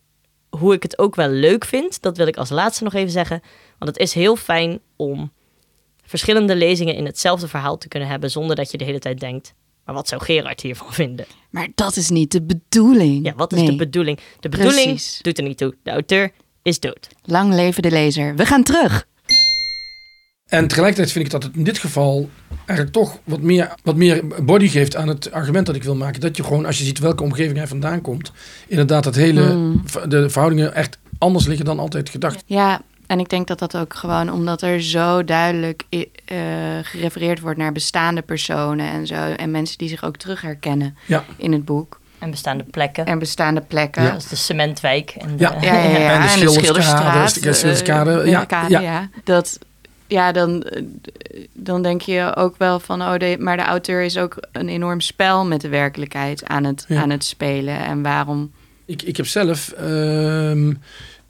hoe 0.58 0.74
ik 0.74 0.84
het 0.84 0.98
ook 1.00 1.16
wel 1.16 1.30
leuk 1.30 1.66
vind, 1.66 2.02
dat 2.02 2.18
wil 2.18 2.28
ik 2.28 2.38
als 2.38 2.50
laatste 2.50 2.84
nog 2.84 2.94
even 2.94 3.12
zeggen. 3.12 3.42
Want 3.80 3.92
het 3.92 4.00
is 4.00 4.14
heel 4.14 4.36
fijn 4.36 4.80
om 4.96 5.32
verschillende 6.04 6.56
lezingen 6.56 6.96
in 6.96 7.06
hetzelfde 7.06 7.48
verhaal 7.48 7.78
te 7.78 7.88
kunnen 7.88 8.10
hebben, 8.10 8.32
zonder 8.32 8.56
dat 8.56 8.72
je 8.72 8.78
de 8.78 8.84
hele 8.84 9.00
tijd 9.00 9.20
denkt, 9.20 9.54
maar 9.86 9.96
wat 9.96 10.08
zou 10.08 10.22
Gerard 10.22 10.62
hiervan 10.62 10.94
vinden? 10.94 11.26
Maar 11.50 11.68
dat 11.76 11.96
is 11.96 12.10
niet 12.10 12.32
de 12.32 12.42
bedoeling. 12.44 13.26
Ja, 13.26 13.34
wat 13.36 13.54
is 13.54 13.60
Nee. 13.60 13.70
de 13.70 13.76
bedoeling? 13.76 14.20
De 14.40 14.50
bedoeling 14.50 14.86
Precies. 14.86 15.20
doet 15.22 15.38
er 15.38 15.44
niet 15.44 15.58
toe. 15.58 15.76
De 15.84 15.92
auteur 15.92 16.32
is 16.62 16.80
dood. 16.80 17.08
Lang 17.24 17.54
leven 17.54 17.82
de 17.82 17.92
lezer. 17.92 18.36
We 18.36 18.46
gaan 18.46 18.64
terug. 18.64 19.08
En 20.50 20.68
tegelijkertijd 20.68 21.12
vind 21.12 21.26
ik 21.26 21.32
dat 21.32 21.44
het 21.44 21.56
in 21.56 21.64
dit 21.64 21.78
geval 21.78 22.30
eigenlijk 22.66 22.92
toch 22.92 23.18
wat 23.24 23.40
meer, 23.42 23.74
wat 23.84 23.96
meer 23.96 24.24
body 24.44 24.68
geeft 24.68 24.96
aan 24.96 25.08
het 25.08 25.32
argument 25.32 25.66
dat 25.66 25.76
ik 25.76 25.84
wil 25.84 25.96
maken. 25.96 26.22
Dat 26.22 26.38
je 26.38 26.44
gewoon, 26.44 26.66
als 26.66 26.78
je 26.78 26.84
ziet 26.84 27.00
welke 27.00 27.24
omgeving 27.24 27.58
hij 27.58 27.68
vandaan 27.68 28.02
komt, 28.02 28.32
inderdaad 28.68 29.04
dat 29.04 29.16
hele, 29.16 29.54
Mm. 29.54 29.84
de 30.08 30.30
verhoudingen 30.30 30.74
echt 30.74 30.98
anders 31.18 31.46
liggen 31.46 31.66
dan 31.66 31.80
altijd 31.80 32.10
gedacht. 32.10 32.44
Ja, 32.46 32.82
en 33.08 33.20
ik 33.20 33.30
denk 33.30 33.48
dat 33.48 33.60
dat 33.60 33.78
ook 33.78 33.94
gewoon 33.94 34.32
omdat 34.32 34.62
er 34.62 34.82
zo 34.82 35.24
duidelijk 35.24 35.84
eh, 35.90 36.00
gerefereerd 36.82 37.40
wordt 37.40 37.58
naar 37.58 37.72
bestaande 37.72 38.22
personen 38.22 38.90
en 38.92 39.08
zo. 39.08 39.16
En 39.16 39.52
mensen 39.52 39.78
die 39.78 39.90
zich 39.90 40.04
ook 40.04 40.18
terug 40.18 40.42
herkennen 40.42 40.98
Ja. 41.06 41.24
in 41.38 41.52
het 41.52 41.66
boek. 41.66 42.00
En 42.20 42.30
bestaande 42.32 42.64
plekken. 42.64 43.06
En 43.06 43.20
bestaande 43.20 43.62
plekken. 43.62 44.04
Ja. 44.04 44.18
De 44.30 44.36
cementwijk. 44.36 45.10
En 45.10 45.28
de, 45.38 45.44
Ja. 45.44 45.56
Ja, 45.62 45.74
ja, 45.74 45.98
ja. 45.98 46.14
En 46.16 46.22
de 46.22 46.28
Schilderskade, 46.28 46.64
Schilderstraat, 46.64 47.44
de 47.44 47.54
Schilderskade, 47.54 48.30
ja, 48.30 48.40
de 48.40 48.46
kade, 48.46 48.70
ja. 48.70 48.80
ja. 48.82 49.10
Dat, 49.24 49.60
ja, 50.08 50.32
dan, 50.32 50.64
eh, 50.64 50.84
dan 51.54 51.82
denk 51.84 52.02
je 52.02 52.36
ook 52.36 52.56
wel 52.58 52.80
van, 52.80 53.02
oh, 53.02 53.18
de, 53.18 53.36
maar 53.40 53.58
de 53.58 53.64
auteur 53.64 54.02
is 54.04 54.18
ook 54.18 54.38
een 54.52 54.70
enorm 54.70 55.02
spel 55.02 55.46
met 55.46 55.62
de 55.62 55.70
werkelijkheid 55.70 56.46
aan 56.46 56.64
het, 56.64 56.86
Ja. 56.88 57.02
aan 57.02 57.10
het 57.10 57.24
spelen. 57.24 57.86
En 57.86 58.02
waarom? 58.02 58.52
Ik, 58.86 59.02
ik 59.02 59.18
heb 59.18 59.28
zelf 59.28 59.70
ehm, 59.72 60.74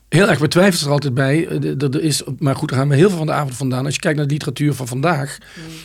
heel 0.09 0.29
erg 0.29 0.39
betwijfeld 0.39 0.81
er 0.81 0.91
altijd 0.91 1.13
bij. 1.13 1.47
Eh, 1.47 1.81
Er 1.81 2.01
is, 2.03 2.23
maar 2.39 2.55
goed, 2.55 2.69
daar 2.69 2.79
gaan 2.79 2.89
we 2.89 2.95
heel 2.95 3.07
veel 3.09 3.17
van 3.17 3.25
de 3.27 3.33
avond 3.33 3.55
vandaan. 3.55 3.85
Als 3.85 3.93
je 3.93 3.99
kijkt 3.99 4.17
naar 4.17 4.27
de 4.27 4.33
literatuur 4.33 4.73
van 4.73 4.87
vandaag, 4.87 5.37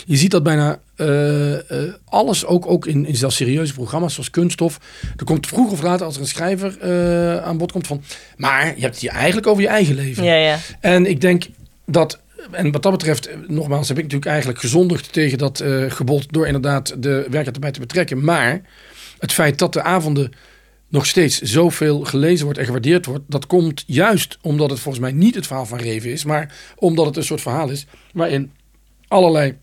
je 0.06 0.16
ziet 0.16 0.30
dat 0.30 0.42
bijna 0.42 0.78
eh, 0.96 1.54
eh, 1.86 1.92
alles, 2.04 2.46
ook, 2.46 2.66
ook 2.70 2.86
in, 2.86 3.06
in 3.06 3.16
zelfs 3.16 3.36
serieuze 3.36 3.72
programma's 3.74 4.14
zoals 4.14 4.30
Kunststof. 4.30 4.78
Er 5.16 5.24
komt 5.24 5.46
vroeg 5.46 5.70
of 5.72 5.82
later 5.82 6.06
als 6.06 6.14
er 6.14 6.20
een 6.20 6.26
schrijver 6.26 6.78
eh, 6.80 7.36
aan 7.44 7.58
bod 7.58 7.72
komt 7.72 7.86
van, 7.86 8.02
maar 8.36 8.64
je 8.66 8.80
hebt 8.80 8.94
het 8.94 8.98
hier 8.98 9.10
eigenlijk 9.10 9.46
over 9.46 9.62
je 9.62 9.68
eigen 9.68 9.94
leven. 9.94 10.24
ja, 10.24 10.34
ja. 10.34 10.58
En 10.80 11.06
ik 11.06 11.20
denk 11.20 11.44
dat, 11.86 12.18
en 12.50 12.70
wat 12.72 12.82
dat 12.82 12.92
betreft, 12.92 13.26
eh, 13.26 13.36
nogmaals, 13.46 13.88
heb 13.88 13.96
ik 13.96 14.02
natuurlijk 14.02 14.30
eigenlijk 14.30 14.60
gezondigd 14.60 15.12
tegen 15.12 15.38
dat 15.38 15.60
eh 15.60 15.84
gebod 15.88 16.32
door 16.32 16.46
inderdaad 16.46 17.02
de 17.02 17.26
werker 17.30 17.52
erbij 17.52 17.70
te 17.70 17.80
betrekken. 17.80 18.24
Maar 18.24 18.60
het 19.18 19.32
feit 19.32 19.58
dat 19.58 19.72
de 19.72 19.82
avonden 19.82 20.32
nog 20.88 21.06
steeds 21.06 21.40
zoveel 21.40 22.04
gelezen 22.04 22.44
wordt 22.44 22.58
en 22.58 22.64
gewaardeerd 22.64 23.06
wordt, 23.06 23.24
dat 23.28 23.46
komt 23.46 23.84
juist 23.86 24.38
omdat 24.42 24.70
het 24.70 24.80
volgens 24.80 25.04
mij 25.04 25.12
niet 25.12 25.34
het 25.34 25.46
verhaal 25.46 25.66
van 25.66 25.78
Reven 25.78 26.10
is, 26.10 26.24
maar 26.24 26.54
omdat 26.76 27.06
het 27.06 27.16
een 27.16 27.24
soort 27.24 27.40
verhaal 27.40 27.70
is 27.70 27.86
waarin 28.12 28.52
allerlei 29.08 29.56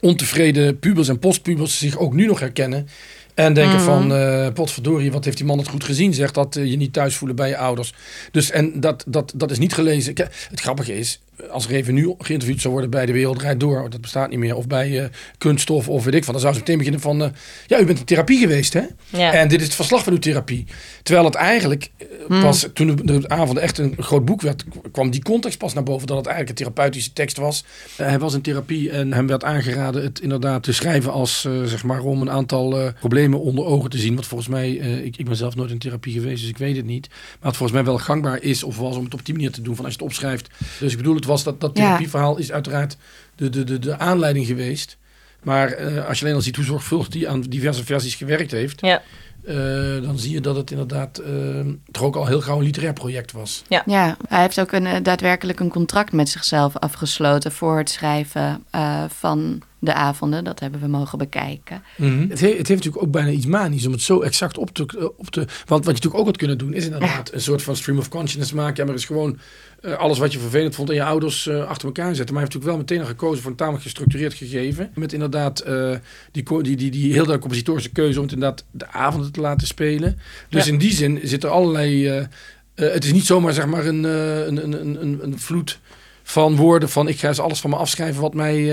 ontevreden 0.00 0.78
pubers 0.78 1.08
en 1.08 1.18
postpubers 1.18 1.78
zich 1.78 1.98
ook 1.98 2.14
nu 2.14 2.26
nog 2.26 2.40
herkennen. 2.40 2.88
En 3.34 3.54
denken 3.54 3.74
Mhm. 3.76 3.84
van, 3.84 4.14
eh 4.14 4.46
potverdorie, 4.54 5.12
wat 5.12 5.24
heeft 5.24 5.36
die 5.36 5.46
man 5.46 5.58
het 5.58 5.68
goed 5.68 5.84
gezien? 5.84 6.14
Zegt 6.14 6.34
dat 6.34 6.56
eh, 6.56 6.64
je 6.70 6.76
niet 6.76 6.92
thuis 6.92 7.14
voelen 7.16 7.36
bij 7.36 7.48
je 7.48 7.56
ouders. 7.56 7.94
Dus 8.30 8.50
en 8.50 8.80
dat, 8.80 9.04
dat, 9.06 9.32
dat 9.36 9.50
is 9.50 9.58
niet 9.58 9.74
gelezen. 9.74 10.14
Kijk, 10.14 10.46
Het 10.50 10.60
grappige 10.60 10.98
is, 10.98 11.20
als 11.50 11.68
Reven 11.68 11.94
nu 11.94 12.14
geïnterviewd 12.18 12.60
zou 12.60 12.72
worden 12.72 12.90
bij 12.90 13.06
De 13.06 13.12
Wereld 13.12 13.38
Draait 13.38 13.60
Door, 13.60 13.90
dat 13.90 14.00
bestaat 14.00 14.30
niet 14.30 14.38
meer, 14.38 14.56
of 14.56 14.66
bij 14.66 15.00
eh, 15.02 15.08
Kunststof 15.38 15.88
of 15.88 16.04
weet 16.04 16.14
ik 16.14 16.24
van, 16.24 16.32
dan 16.32 16.42
zou 16.42 16.54
ze 16.54 16.60
meteen 16.60 16.76
beginnen 16.78 17.00
van, 17.00 17.32
ja, 17.66 17.80
u 17.80 17.84
bent 17.84 17.98
in 17.98 18.04
therapie 18.04 18.38
geweest, 18.38 18.72
hè? 18.72 18.82
ja. 19.08 19.32
En 19.32 19.48
dit 19.48 19.58
is 19.60 19.66
het 19.66 19.74
verslag 19.74 20.04
van 20.04 20.12
uw 20.12 20.18
therapie. 20.18 20.66
Terwijl 21.02 21.26
het 21.26 21.34
eigenlijk 21.34 21.90
eh, 21.98 22.06
Hmm. 22.26 22.42
pas 22.42 22.66
toen 22.74 23.00
de, 23.04 23.28
avond 23.28 23.58
echt 23.58 23.78
een 23.78 23.94
groot 23.98 24.24
boek 24.24 24.40
werd, 24.42 24.64
kwam 24.92 25.10
die 25.10 25.22
context 25.22 25.58
pas 25.58 25.72
naar 25.74 25.82
boven 25.82 26.06
dat 26.06 26.16
het 26.16 26.26
eigenlijk 26.26 26.58
een 26.58 26.64
therapeutische 26.64 27.12
tekst 27.12 27.36
was. 27.36 27.64
Hij 27.96 28.18
was 28.18 28.34
in 28.34 28.40
therapie 28.42 28.90
en 28.90 29.12
hem 29.12 29.26
werd 29.26 29.44
aangeraden 29.44 30.02
het 30.02 30.20
inderdaad 30.20 30.62
te 30.62 30.72
schrijven 30.72 31.12
als 31.12 31.40
zeg 31.64 31.82
maar 31.84 32.00
om 32.00 32.20
een 32.20 32.30
aantal 32.30 32.78
eh, 32.80 32.92
problemen 33.30 33.52
onder 33.52 33.64
ogen 33.64 33.90
te 33.90 33.98
zien. 33.98 34.16
Wat 34.16 34.26
volgens 34.26 34.48
mij, 34.48 34.80
eh, 34.80 35.04
ik, 35.04 35.16
ik 35.16 35.24
ben 35.24 35.36
zelf 35.36 35.54
nooit 35.54 35.70
in 35.70 35.78
therapie 35.78 36.12
geweest, 36.12 36.40
dus 36.40 36.50
ik 36.50 36.58
weet 36.58 36.76
het 36.76 36.86
niet. 36.86 37.08
Maar 37.08 37.48
het 37.48 37.56
volgens 37.56 37.72
mij 37.72 37.84
wel 37.84 37.98
gangbaar 37.98 38.42
is 38.42 38.62
of 38.62 38.78
was 38.78 38.96
om 38.96 39.04
het 39.04 39.14
op 39.14 39.24
die 39.24 39.34
manier 39.34 39.50
te 39.50 39.62
doen 39.62 39.76
van 39.76 39.84
als 39.84 39.94
je 39.94 40.00
het 40.00 40.08
opschrijft. 40.08 40.48
Dus 40.80 40.90
ik 40.90 40.96
bedoel, 40.96 41.14
het 41.14 41.24
was 41.24 41.42
dat 41.44 41.60
dat 41.60 41.74
therapieverhaal 41.74 42.38
is 42.38 42.52
uiteraard 42.52 42.96
de, 43.34 43.48
de, 43.48 43.64
de, 43.64 43.78
de 43.78 43.98
aanleiding 43.98 44.46
geweest. 44.46 44.96
Maar 45.42 45.72
eh, 45.72 46.08
als 46.08 46.18
je 46.18 46.24
alleen 46.24 46.36
al 46.36 46.42
ziet 46.42 46.56
hoe 46.56 46.64
zorgvuldig 46.64 47.08
die 47.08 47.28
aan 47.28 47.40
diverse 47.40 47.84
versies 47.84 48.14
gewerkt 48.14 48.50
heeft, 48.50 48.80
ja. 48.80 49.02
eh, 49.44 49.54
dan 50.02 50.18
zie 50.18 50.32
je 50.32 50.40
dat 50.40 50.56
het 50.56 50.70
inderdaad 50.70 51.22
toch 51.90 52.02
ook 52.02 52.16
al 52.16 52.26
heel 52.26 52.40
gauw 52.40 52.58
een 52.58 52.64
literair 52.64 52.92
project 52.92 53.32
was. 53.32 53.62
Ja, 53.68 54.16
hij 54.28 54.40
heeft 54.40 54.60
ook 54.60 54.72
een, 54.72 55.02
daadwerkelijk 55.02 55.60
een 55.60 55.68
contract 55.68 56.12
met 56.12 56.28
zichzelf 56.28 56.76
afgesloten 56.76 57.52
voor 57.52 57.78
het 57.78 57.90
schrijven 57.90 58.64
eh, 58.70 59.04
van 59.08 59.62
de 59.84 59.94
avonden. 59.94 60.44
Dat 60.44 60.60
hebben 60.60 60.80
we 60.80 60.86
mogen 60.86 61.18
bekijken. 61.18 61.82
Het, 62.28 62.40
he- 62.40 62.46
het 62.56 62.68
heeft 62.68 62.68
natuurlijk 62.68 63.02
ook 63.02 63.10
bijna 63.10 63.30
iets 63.30 63.46
manisch 63.46 63.86
om 63.86 63.92
het 63.92 64.02
zo 64.02 64.20
exact 64.20 64.58
op 64.58 64.70
te, 64.74 64.86
eh, 64.98 65.04
op 65.16 65.30
te... 65.30 65.40
Want 65.40 65.50
wat 65.66 65.84
je 65.84 65.86
natuurlijk 65.92 66.14
ook 66.14 66.26
had 66.26 66.36
kunnen 66.36 66.58
doen, 66.58 66.74
is 66.74 66.84
inderdaad 66.84 67.32
een 67.32 67.40
soort 67.40 67.62
van 67.62 67.76
stream 67.76 67.98
of 67.98 68.08
consciousness 68.08 68.52
maken. 68.52 68.76
Ja, 68.76 68.84
maar 68.84 68.94
is 68.94 69.04
gewoon 69.04 69.38
eh, 69.80 69.92
alles 69.92 70.18
wat 70.18 70.32
je 70.32 70.38
vervelend 70.38 70.74
vond 70.74 70.88
en 70.88 70.94
je 70.94 71.04
ouders 71.04 71.46
eh, 71.46 71.64
achter 71.66 71.86
elkaar 71.86 72.14
zetten. 72.14 72.34
Maar 72.34 72.42
hij 72.44 72.52
heeft 72.52 72.64
natuurlijk 72.64 72.88
wel 72.88 72.98
meteen 72.98 73.16
gekozen 73.16 73.42
voor 73.42 73.50
een 73.50 73.56
tamelijk 73.56 73.82
gestructureerd 73.82 74.34
gegeven. 74.34 74.90
Met 74.94 75.12
inderdaad 75.12 75.64
die, 76.32 76.62
die, 76.62 76.76
die, 76.76 76.90
die 76.90 77.12
heel 77.12 77.38
compositorische 77.38 77.90
keuze 77.92 78.18
om 78.18 78.24
het 78.24 78.34
inderdaad 78.34 78.64
de 78.70 78.88
avonden 78.92 79.32
te 79.32 79.40
laten 79.40 79.66
spelen. 79.66 80.18
Dus 80.48 80.64
Ja. 80.64 80.72
in 80.72 80.78
die 80.78 80.92
zin 80.92 81.20
zit 81.22 81.44
er 81.44 81.50
allerlei... 81.50 82.08
het 82.74 83.04
is 83.04 83.12
niet 83.12 83.26
zomaar 83.26 83.52
zeg 83.52 83.66
maar 83.66 83.86
een, 83.86 84.04
een, 84.04 84.64
een, 84.64 84.72
een, 84.80 85.02
een, 85.02 85.18
een 85.22 85.38
vloed 85.38 85.80
van 86.22 86.56
woorden 86.56 86.88
van 86.88 87.08
ik 87.08 87.18
ga 87.18 87.28
eens 87.28 87.40
alles 87.40 87.60
van 87.60 87.70
me 87.70 87.76
afschrijven 87.76 88.20
wat 88.22 88.34
mij... 88.34 88.70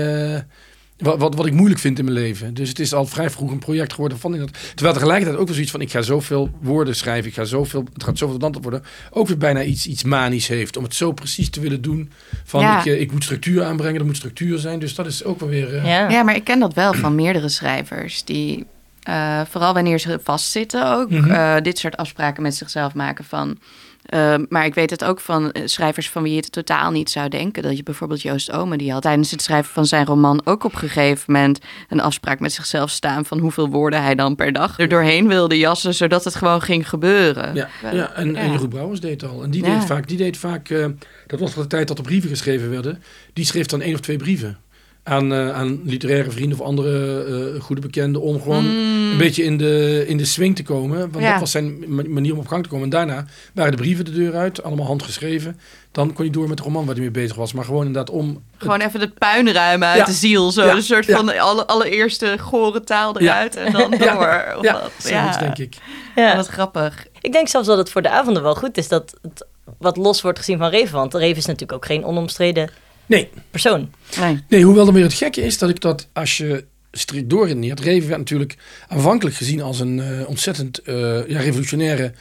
wat, 1.00 1.18
wat, 1.18 1.34
wat 1.34 1.46
ik 1.46 1.52
moeilijk 1.52 1.80
vind 1.80 1.98
in 1.98 2.04
mijn 2.04 2.16
leven. 2.16 2.54
Dus 2.54 2.68
het 2.68 2.78
is 2.78 2.92
al 2.94 3.06
vrij 3.06 3.30
vroeg 3.30 3.50
een 3.50 3.58
project 3.58 3.92
geworden 3.92 4.18
van 4.18 4.34
in 4.34 4.40
dat. 4.40 4.50
Terwijl 4.74 4.94
tegelijkertijd 4.94 5.38
ook 5.38 5.44
wel 5.44 5.54
zoiets 5.54 5.72
van: 5.72 5.80
ik 5.80 5.90
ga 5.90 6.02
zoveel 6.02 6.50
woorden 6.60 6.96
schrijven, 6.96 7.28
ik 7.28 7.34
ga 7.36 7.44
zoveel, 7.44 7.84
het 7.92 8.02
gaat 8.04 8.18
zoveel 8.18 8.38
dan 8.38 8.56
worden. 8.62 8.82
Ook 9.10 9.26
weer 9.28 9.38
bijna 9.38 9.62
iets, 9.62 9.86
iets 9.86 10.04
manisch 10.04 10.48
heeft 10.48 10.76
om 10.76 10.84
het 10.84 10.94
zo 10.94 11.12
precies 11.12 11.50
te 11.50 11.60
willen 11.60 11.82
doen. 11.82 12.10
Van 12.44 12.60
Ja. 12.60 12.78
ik, 12.78 12.86
eh, 12.86 13.00
ik 13.00 13.12
moet 13.12 13.24
structuur 13.24 13.64
aanbrengen, 13.64 14.00
er 14.00 14.06
moet 14.06 14.16
structuur 14.16 14.58
zijn. 14.58 14.78
Dus 14.78 14.94
dat 14.94 15.06
is 15.06 15.24
ook 15.24 15.40
wel 15.40 15.48
weer. 15.48 15.76
eh, 15.76 15.84
ja. 15.86 16.08
Ja, 16.10 16.22
maar 16.22 16.34
ik 16.36 16.44
ken 16.44 16.58
dat 16.58 16.74
wel 16.74 16.92
van 16.94 17.14
meerdere 17.14 17.48
schrijvers 17.48 18.24
die, 18.24 18.66
eh, 19.02 19.40
vooral 19.50 19.74
wanneer 19.74 19.98
ze 19.98 20.20
vastzitten 20.22 20.92
ook, 20.96 21.10
Mhm. 21.10 21.30
eh, 21.30 21.54
dit 21.62 21.78
soort 21.78 21.96
afspraken 21.96 22.42
met 22.42 22.54
zichzelf 22.54 22.94
maken 22.94 23.24
van, 23.24 23.58
Ehm, 24.06 24.44
maar 24.48 24.64
ik 24.64 24.74
weet 24.74 24.90
het 24.90 25.04
ook 25.04 25.20
van 25.20 25.52
eh, 25.52 25.62
schrijvers 25.66 26.10
van 26.10 26.22
wie 26.22 26.32
je 26.32 26.36
het 26.40 26.52
totaal 26.52 26.90
niet 26.90 27.10
zou 27.10 27.28
denken. 27.28 27.62
Dat 27.62 27.76
je 27.76 27.82
bijvoorbeeld 27.82 28.22
Joost 28.22 28.52
Omen, 28.52 28.78
die 28.78 28.92
had 28.92 29.02
tijdens 29.02 29.30
het 29.30 29.42
schrijven 29.42 29.72
van 29.72 29.86
zijn 29.86 30.06
roman 30.06 30.40
ook 30.44 30.64
op 30.64 30.72
een 30.72 30.78
gegeven 30.78 31.32
moment 31.32 31.58
een 31.88 32.00
afspraak 32.00 32.40
met 32.40 32.52
zichzelf 32.52 32.90
staan 32.90 33.24
van 33.24 33.38
hoeveel 33.38 33.68
woorden 33.68 34.02
hij 34.02 34.14
dan 34.14 34.34
per 34.34 34.52
dag 34.52 34.78
er 34.78 34.88
doorheen 34.88 35.28
wilde 35.28 35.58
jassen, 35.58 35.94
zodat 35.94 36.24
het 36.24 36.34
gewoon 36.34 36.62
ging 36.62 36.88
gebeuren. 36.88 37.54
Ja, 37.54 37.68
ja 37.92 38.12
en. 38.12 38.32
Jeroen 38.34 38.68
Brouwers 38.68 39.00
deed 39.00 39.20
het 39.20 39.30
al. 39.30 39.42
En 39.42 39.50
die 39.50 39.64
Ja. 39.64 39.74
deed 39.78 39.84
vaak, 39.84 40.08
die 40.08 40.16
deed 40.16 40.36
vaak 40.36 40.68
eh, 40.68 40.86
dat 41.26 41.40
was 41.40 41.52
van 41.52 41.62
de 41.62 41.68
tijd 41.68 41.88
dat 41.88 41.98
er 41.98 42.04
brieven 42.04 42.28
geschreven 42.30 42.70
werden. 42.70 43.02
Die 43.32 43.44
schreef 43.44 43.66
dan 43.66 43.80
één 43.80 43.94
of 43.94 44.00
twee 44.00 44.16
brieven. 44.16 44.58
Aan, 45.02 45.32
eh, 45.32 45.50
aan 45.54 45.80
literaire 45.84 46.30
vrienden 46.30 46.58
of 46.60 46.66
andere 46.66 47.24
eh, 47.54 47.60
goede 47.62 47.80
bekenden. 47.80 48.22
Om 48.22 48.40
gewoon 48.42 48.64
een 48.64 49.18
beetje 49.18 49.42
in 49.44 49.56
de, 49.56 50.04
in 50.06 50.16
de 50.16 50.24
swing 50.24 50.56
te 50.56 50.62
komen. 50.62 50.98
Want 50.98 51.14
Mm. 51.14 51.20
Ja. 51.20 51.30
dat 51.30 51.40
was 51.40 51.50
zijn 51.50 51.84
ma- 51.94 52.02
manier 52.08 52.32
om 52.32 52.38
op 52.38 52.46
gang 52.46 52.62
te 52.62 52.68
komen. 52.68 52.84
En 52.84 52.90
daarna 52.90 53.24
waren 53.54 53.70
de 53.70 53.76
brieven 53.76 54.04
de 54.04 54.12
deur 54.12 54.34
uit. 54.36 54.62
Allemaal 54.62 54.86
handgeschreven. 54.86 55.60
Dan 55.92 56.12
kon 56.12 56.24
hij 56.24 56.32
door 56.34 56.48
met 56.48 56.56
de 56.56 56.62
roman 56.62 56.84
waar 56.84 56.94
hij 56.94 57.02
mee 57.02 57.10
bezig 57.12 57.36
was. 57.36 57.52
Maar 57.52 57.64
gewoon 57.64 57.86
inderdaad 57.86 58.14
om... 58.14 58.42
Gewoon 58.56 58.80
even 58.80 59.00
het 59.00 59.18
puin 59.18 59.52
ruimen 59.52 59.88
uit 59.88 59.98
Ja. 59.98 60.04
de 60.04 60.12
ziel. 60.12 60.50
Zo 60.50 60.64
Ja. 60.64 60.74
een 60.74 60.82
soort 60.82 61.06
Ja. 61.06 61.16
van 61.16 61.26
de 61.26 61.40
alle, 61.40 61.66
allereerste 61.66 62.36
gore 62.40 62.80
taal 62.84 63.22
Ja. 63.22 63.24
eruit 63.34 63.56
en 63.56 63.72
dan 63.72 63.94
Ja. 63.98 64.12
door. 64.14 64.56
Of 64.58 64.62
Ja, 64.64 64.72
wat. 64.72 64.92
zoiets 64.98 65.38
denk 65.38 65.58
ik. 65.58 65.74
Ja. 66.16 66.36
Wat 66.36 66.46
grappig. 66.46 67.06
Ik 67.20 67.32
denk 67.32 67.48
zelfs 67.48 67.66
dat 67.66 67.78
het 67.78 67.90
voor 67.90 68.02
de 68.02 68.10
avonden 68.10 68.42
wel 68.42 68.54
goed 68.54 68.76
is 68.76 68.88
dat 68.88 69.14
het 69.22 69.46
wat 69.78 69.96
los 69.96 70.22
wordt 70.22 70.38
gezien 70.38 70.58
van 70.58 70.70
Reven. 70.70 70.96
Want 70.98 71.14
Reven 71.14 71.36
is 71.36 71.46
natuurlijk 71.46 71.72
ook 71.72 71.86
geen 71.86 72.04
onomstreden 72.04 72.70
Nee, 73.10 73.28
persoon. 73.50 73.90
Nee. 74.20 74.38
Nee, 74.48 74.64
hoewel 74.64 74.84
dan 74.84 74.94
weer 74.94 75.02
het 75.02 75.14
gekke 75.14 75.40
is 75.42 75.58
dat 75.58 75.68
ik 75.70 75.80
dat 75.80 76.08
als 76.12 76.36
je 76.36 76.64
strikt 76.92 77.30
doorredeneert. 77.30 77.80
Reven 77.80 78.08
werd 78.08 78.18
natuurlijk 78.18 78.56
aanvankelijk 78.88 79.36
gezien 79.36 79.62
als 79.62 79.80
een 79.80 80.00
eh, 80.00 80.28
ontzettend 80.28 80.78
eh, 80.78 81.28
ja, 81.28 81.40
revolutionaire. 81.40 82.12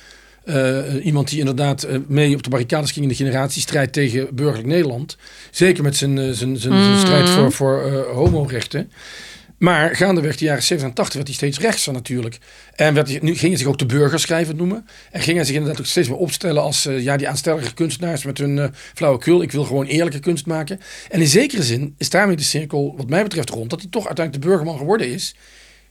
eh, 0.44 1.06
iemand 1.06 1.30
die 1.30 1.40
inderdaad 1.40 1.88
mee 2.08 2.36
op 2.36 2.44
de 2.44 2.50
barricades 2.50 2.92
ging 2.92 3.04
in 3.06 3.12
de 3.12 3.18
generatiestrijd 3.18 3.94
tegen 3.94 4.36
burgerlijk 4.36 4.68
Nederland. 4.68 5.18
Zeker 5.52 5.84
met 5.84 5.96
zijn, 5.96 6.18
zijn, 6.18 6.58
zijn, 6.58 6.58
zijn 6.60 7.00
strijd 7.00 7.30
voor, 7.30 7.52
voor 7.52 7.84
eh, 7.86 8.16
homorechten. 8.16 8.92
Maar 9.60 9.96
gaandeweg 9.96 10.38
de 10.38 10.46
jaren 10.46 10.64
70 10.64 10.90
en 10.90 10.96
80 10.96 11.16
werd 11.16 11.28
hij 11.28 11.36
steeds 11.36 11.60
rechtser 11.60 11.94
natuurlijk. 11.94 12.38
En 12.76 12.94
werd 12.94 13.08
hij, 13.08 13.20
nu 13.22 13.36
ging 13.36 13.52
hij 13.52 13.58
zich 13.58 13.68
ook 13.68 13.78
de 13.78 13.86
burgerschrijver 13.86 14.56
noemen. 14.56 14.88
En 15.12 15.22
ging 15.22 15.36
hij 15.36 15.46
zich 15.46 15.56
inderdaad 15.56 15.80
ook 15.80 15.86
steeds 15.86 16.08
meer 16.08 16.18
opstellen 16.18 16.62
als 16.62 16.86
eh, 16.86 17.04
ja, 17.04 17.18
die 17.18 17.30
aanstellige 17.30 17.74
kunstenaars 17.74 18.24
met 18.24 18.38
hun 18.38 18.60
eh 18.60 18.68
flauwekul. 18.94 19.42
Ik 19.42 19.52
wil 19.52 19.64
gewoon 19.64 19.86
eerlijke 19.86 20.20
kunst 20.20 20.46
maken. 20.46 20.80
En 21.10 21.20
in 21.20 21.28
zekere 21.28 21.64
zin 21.64 21.96
is 21.98 22.10
daarmee 22.10 22.36
de 22.36 22.44
cirkel 22.44 22.94
wat 22.98 23.10
mij 23.10 23.24
betreft 23.24 23.50
rond. 23.50 23.70
Dat 23.70 23.82
hij 23.82 23.90
toch 23.90 24.08
uiteindelijk 24.08 24.46
de 24.46 24.50
burgerman 24.50 24.78
geworden 24.78 25.08
is 25.08 25.36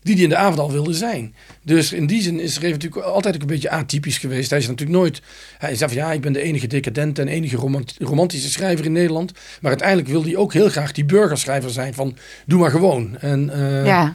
die 0.02 0.14
hij 0.14 0.22
in 0.22 0.28
de 0.28 0.36
avond 0.36 0.58
al 0.58 0.72
wilde 0.72 0.94
zijn. 0.94 1.34
Dus 1.62 1.92
in 1.92 2.06
die 2.06 2.22
zin 2.22 2.40
is 2.40 2.54
Reven 2.58 2.78
natuurlijk 2.78 3.04
altijd 3.06 3.34
ook 3.34 3.40
een 3.40 3.46
beetje 3.46 3.70
atypisch 3.70 4.18
geweest. 4.18 4.50
Hij 4.50 4.58
is 4.58 4.66
natuurlijk 4.66 4.98
nooit... 4.98 5.22
Hij 5.58 5.74
zei 5.74 5.90
van 5.90 5.98
ja, 5.98 6.12
ik 6.12 6.20
ben 6.20 6.32
de 6.32 6.42
enige 6.42 6.66
decadente 6.66 7.20
en 7.20 7.28
enige 7.28 7.56
romant- 7.56 7.96
romantische 7.98 8.50
schrijver 8.50 8.84
in 8.84 8.92
Nederland. 8.92 9.32
Maar 9.60 9.70
uiteindelijk 9.70 10.08
wilde 10.08 10.28
hij 10.28 10.36
ook 10.36 10.52
heel 10.52 10.68
graag 10.68 10.92
die 10.92 11.04
burgerschrijver 11.04 11.70
zijn 11.70 11.94
van 11.94 12.16
doe 12.46 12.58
maar 12.60 12.70
gewoon. 12.70 13.18
En, 13.18 13.50
eh, 13.50 13.86
Ja. 13.86 14.14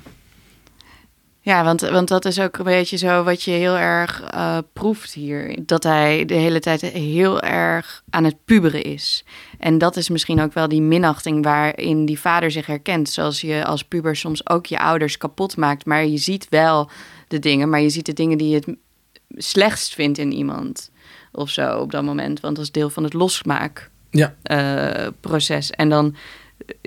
Ja, 1.45 1.63
want, 1.63 1.81
want 1.81 2.07
dat 2.07 2.25
is 2.25 2.39
ook 2.39 2.57
een 2.57 2.63
beetje 2.63 2.97
zo 2.97 3.23
wat 3.23 3.43
je 3.43 3.51
heel 3.51 3.77
erg 3.77 4.21
eh, 4.21 4.57
proeft 4.73 5.13
hier. 5.13 5.55
Dat 5.65 5.83
hij 5.83 6.25
de 6.25 6.33
hele 6.33 6.59
tijd 6.59 6.81
heel 6.81 7.41
erg 7.41 8.03
aan 8.09 8.23
het 8.23 8.35
puberen 8.45 8.83
is. 8.83 9.23
En 9.59 9.77
dat 9.77 9.95
is 9.95 10.09
misschien 10.09 10.41
ook 10.41 10.53
wel 10.53 10.67
die 10.67 10.81
minachting 10.81 11.43
waarin 11.43 12.05
die 12.05 12.19
vader 12.19 12.51
zich 12.51 12.65
herkent. 12.65 13.09
Zoals 13.09 13.41
je 13.41 13.65
als 13.65 13.83
puber 13.83 14.15
soms 14.15 14.49
ook 14.49 14.65
je 14.65 14.79
ouders 14.79 15.17
kapot 15.17 15.57
maakt. 15.57 15.85
Maar 15.85 16.05
je 16.05 16.17
ziet 16.17 16.47
wel 16.49 16.89
de 17.27 17.39
dingen, 17.39 17.69
maar 17.69 17.81
je 17.81 17.89
ziet 17.89 18.05
de 18.05 18.13
dingen 18.13 18.37
die 18.37 18.49
je 18.49 18.55
het 18.55 18.75
slechtst 19.29 19.93
vindt 19.93 20.17
in 20.17 20.31
iemand. 20.33 20.91
Of 21.31 21.49
zo 21.49 21.77
op 21.79 21.91
dat 21.91 22.03
moment. 22.03 22.39
Want 22.39 22.55
dat 22.55 22.65
is 22.65 22.71
deel 22.71 22.89
van 22.89 23.03
het 23.03 23.13
losmaak 23.13 23.89
Ja. 24.09 24.33
eh, 24.43 25.07
proces. 25.19 25.71
En 25.71 25.89
dan 25.89 26.15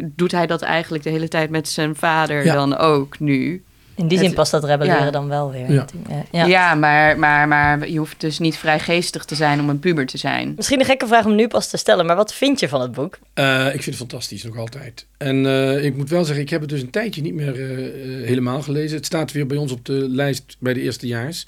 doet 0.05 0.33
hij 0.33 0.47
dat 0.47 0.63
eigenlijk 0.63 1.05
de 1.05 1.11
hele 1.11 1.29
tijd 1.29 1.51
met 1.51 1.69
zijn 1.69 1.97
vader 1.97 2.45
Ja. 2.45 2.55
dan 2.55 2.77
ook 2.77 3.19
nu. 3.19 3.65
In 3.97 4.09
die 4.09 4.19
Het- 4.19 4.27
zin 4.27 4.37
past 4.37 4.51
dat 4.51 4.65
rebelleren 4.65 5.05
ja. 5.05 5.11
dan 5.11 5.29
wel 5.29 5.51
weer. 5.51 5.73
Ja. 5.73 5.87
Ja, 6.33 6.47
Ja. 6.47 6.75
maar, 6.75 7.19
maar, 7.19 7.49
maar 7.49 7.89
je 7.89 7.99
hoeft 7.99 8.21
dus 8.21 8.39
niet 8.39 8.57
vrijgeestig 8.57 9.25
te 9.25 9.35
zijn 9.35 9.61
om 9.61 9.69
een 9.69 9.79
puber 9.79 10.07
te 10.07 10.19
zijn. 10.19 10.53
Misschien 10.57 10.79
een 10.81 10.85
gekke 10.87 11.07
vraag 11.07 11.25
om 11.25 11.35
nu 11.35 11.49
pas 11.49 11.69
te 11.71 11.77
stellen, 11.77 12.07
maar 12.07 12.17
wat 12.17 12.35
vind 12.35 12.61
je 12.61 12.69
van 12.69 12.81
het 12.81 12.93
boek? 12.93 13.19
Eh, 13.35 13.65
ik 13.67 13.71
vind 13.83 13.85
het 13.85 13.97
fantastisch, 13.97 14.45
nog 14.45 14.57
altijd. 14.59 15.07
En 15.17 15.47
eh, 15.47 15.85
ik 15.85 15.97
moet 15.97 16.09
wel 16.11 16.25
zeggen, 16.25 16.45
ik 16.45 16.51
heb 16.51 16.61
het 16.61 16.71
dus 16.71 16.81
een 16.83 16.91
tijdje 16.91 17.23
niet 17.23 17.35
meer 17.35 17.55
eh, 17.55 18.27
helemaal 18.27 18.63
gelezen. 18.63 18.97
Het 18.97 19.07
staat 19.07 19.33
weer 19.33 19.47
bij 19.47 19.57
ons 19.57 19.73
op 19.73 19.85
de 19.85 19.93
lijst 20.09 20.57
bij 20.59 20.73
de 20.75 20.81
eerstejaars. 20.81 21.47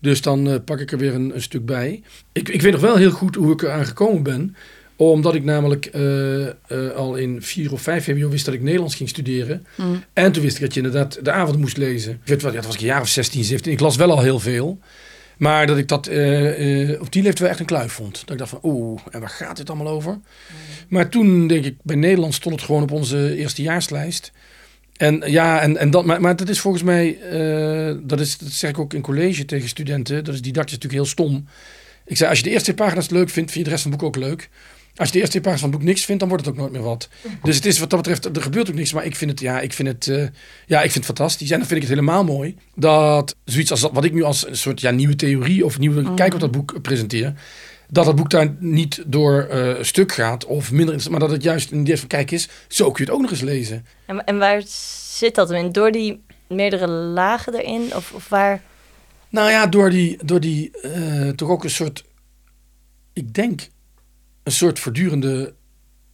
Dus 0.00 0.22
dan 0.22 0.48
eh, 0.50 0.54
pak 0.64 0.80
ik 0.80 0.92
er 0.92 0.98
weer 0.98 1.14
een, 1.14 1.34
een 1.34 1.42
stuk 1.42 1.66
bij. 1.66 2.02
Ik, 2.32 2.48
ik 2.48 2.62
weet 2.62 2.72
nog 2.72 2.80
wel 2.80 2.96
heel 2.96 3.10
goed 3.10 3.34
hoe 3.34 3.52
ik 3.52 3.62
eraan 3.62 3.86
gekomen 3.86 4.22
ben. 4.22 4.56
Omdat 4.96 5.34
ik 5.34 5.44
namelijk 5.44 5.86
eh, 5.86 6.46
eh, 6.46 6.52
al 6.96 7.14
in 7.16 7.42
vier 7.42 7.72
of 7.72 7.82
vijf 7.82 8.04
VWO 8.04 8.28
wist 8.28 8.44
dat 8.44 8.54
ik 8.54 8.62
Nederlands 8.62 8.94
ging 8.94 9.08
studeren. 9.08 9.66
Mm. 9.74 10.04
En 10.12 10.32
toen 10.32 10.42
wist 10.42 10.56
ik 10.56 10.62
dat 10.62 10.74
je 10.74 10.80
inderdaad 10.80 11.24
de 11.24 11.30
avond 11.30 11.58
moest 11.58 11.76
lezen. 11.76 12.12
Ik 12.12 12.18
weet 12.24 12.42
wel, 12.42 12.50
ja, 12.50 12.56
dat 12.56 12.66
was 12.66 12.74
ik 12.74 12.80
een 12.80 12.86
jaar 12.86 13.00
of 13.00 13.08
16, 13.08 13.44
17. 13.44 13.72
Ik 13.72 13.80
las 13.80 13.96
wel 13.96 14.10
al 14.10 14.20
heel 14.20 14.38
veel. 14.38 14.78
Maar 15.36 15.66
dat 15.66 15.78
ik 15.78 15.88
dat 15.88 16.06
eh, 16.06 17.00
op 17.00 17.12
die 17.12 17.22
leeftijd 17.22 17.38
wel 17.38 17.48
echt 17.48 17.60
een 17.60 17.66
kluif 17.66 17.92
vond. 17.92 18.20
Dat 18.20 18.30
ik 18.30 18.38
dacht 18.38 18.50
van, 18.50 18.58
oeh, 18.62 19.00
en 19.10 19.20
waar 19.20 19.28
gaat 19.28 19.56
dit 19.56 19.70
allemaal 19.70 19.92
over? 19.92 20.18
Maar 20.88 21.08
toen 21.08 21.46
denk 21.46 21.64
ik, 21.64 21.76
bij 21.82 21.96
Nederland 21.96 22.34
stond 22.34 22.54
het 22.54 22.64
gewoon 22.64 22.82
op 22.82 22.90
onze 22.90 23.36
eerstejaarslijst. 23.36 24.32
En 24.96 25.22
ja, 25.26 25.60
en, 25.60 25.76
en 25.76 25.90
dat, 25.90 26.04
maar, 26.04 26.20
maar 26.20 26.36
dat 26.36 26.48
is 26.48 26.60
volgens 26.60 26.82
mij, 26.82 27.18
dat, 28.02 28.20
is, 28.20 28.38
dat 28.38 28.50
zeg 28.50 28.70
ik 28.70 28.78
ook 28.78 28.94
in 28.94 29.00
college 29.00 29.44
tegen 29.44 29.68
studenten. 29.68 30.24
Dat 30.24 30.34
is 30.34 30.42
didactisch 30.42 30.74
natuurlijk 30.74 31.02
heel 31.02 31.12
stom. 31.12 31.46
Ik 32.06 32.16
zei, 32.16 32.28
als 32.30 32.38
je 32.38 32.44
de 32.44 32.50
eerste 32.50 32.74
pagina's 32.74 33.10
leuk 33.10 33.30
vindt, 33.30 33.52
vind 33.52 33.64
je 33.64 33.70
de 33.70 33.70
rest 33.70 33.82
van 33.82 33.92
het 33.92 34.00
boek 34.00 34.08
ook 34.08 34.22
leuk. 34.24 34.48
Als 34.96 35.08
je 35.08 35.14
de 35.14 35.20
eerste 35.20 35.40
twee 35.40 35.42
pagina's 35.42 35.60
van 35.60 35.70
het 35.70 35.78
boek 35.78 35.88
niks 35.88 36.04
vindt, 36.04 36.20
dan 36.20 36.28
wordt 36.28 36.44
het 36.44 36.54
ook 36.54 36.60
nooit 36.60 36.72
meer 36.72 36.82
wat. 36.82 37.08
Dus 37.42 37.56
het 37.56 37.66
is 37.66 37.78
wat 37.78 37.90
dat 37.90 38.02
betreft, 38.02 38.36
er 38.36 38.42
gebeurt 38.42 38.68
ook 38.68 38.74
niks. 38.74 38.92
Maar 38.92 39.04
ik 39.04 39.16
vind 39.16 39.30
het, 39.30 39.40
ja, 39.40 39.60
ik 39.60 39.72
vind 39.72 39.88
het, 39.88 40.08
eh, 40.08 40.26
ja, 40.66 40.76
ik 40.76 40.90
vind 40.90 41.06
het 41.06 41.16
fantastisch. 41.16 41.50
En 41.50 41.58
dan 41.58 41.66
vind 41.66 41.82
ik 41.82 41.88
het 41.88 41.98
helemaal 41.98 42.24
mooi 42.24 42.56
dat 42.74 43.36
zoiets 43.44 43.70
als 43.70 43.80
wat 43.80 44.04
ik 44.04 44.12
nu 44.12 44.22
als 44.22 44.46
een 44.46 44.56
soort 44.56 44.80
ja, 44.80 44.90
nieuwe 44.90 45.16
theorie 45.16 45.64
of 45.64 45.78
nieuwe 45.78 46.14
kijk 46.14 46.34
op 46.34 46.40
dat 46.40 46.50
boek 46.50 46.82
presenteer. 46.82 47.34
Dat 47.90 48.06
het 48.06 48.16
boek 48.16 48.30
daar 48.30 48.54
niet 48.58 49.02
door 49.06 49.42
eh, 49.42 49.82
stuk 49.82 50.12
gaat 50.12 50.44
of 50.44 50.72
minder 50.72 51.10
maar 51.10 51.20
dat 51.20 51.30
het 51.30 51.42
juist 51.42 51.70
een 51.70 51.80
idee 51.80 51.98
van 51.98 52.08
kijk 52.08 52.30
eens, 52.30 52.48
zo 52.68 52.90
kun 52.90 53.04
je 53.04 53.10
het 53.10 53.18
ook 53.18 53.22
nog 53.22 53.30
eens 53.30 53.40
lezen. 53.40 53.86
En, 54.06 54.24
en 54.24 54.38
waar 54.38 54.62
zit 55.08 55.34
dat 55.34 55.50
in? 55.50 55.72
Door 55.72 55.92
die 55.92 56.22
meerdere 56.48 56.88
lagen 56.88 57.54
erin? 57.54 57.94
Of, 57.94 58.12
of 58.12 58.28
waar... 58.28 58.62
Nou 59.28 59.50
ja, 59.50 59.66
door 59.66 59.90
die, 59.90 60.18
door 60.24 60.40
die 60.40 60.80
eh, 60.80 61.28
toch 61.28 61.48
ook 61.48 61.64
een 61.64 61.70
soort, 61.70 62.04
ik 63.12 63.34
denk, 63.34 63.68
een 64.46 64.52
soort 64.52 64.78
voortdurende 64.78 65.54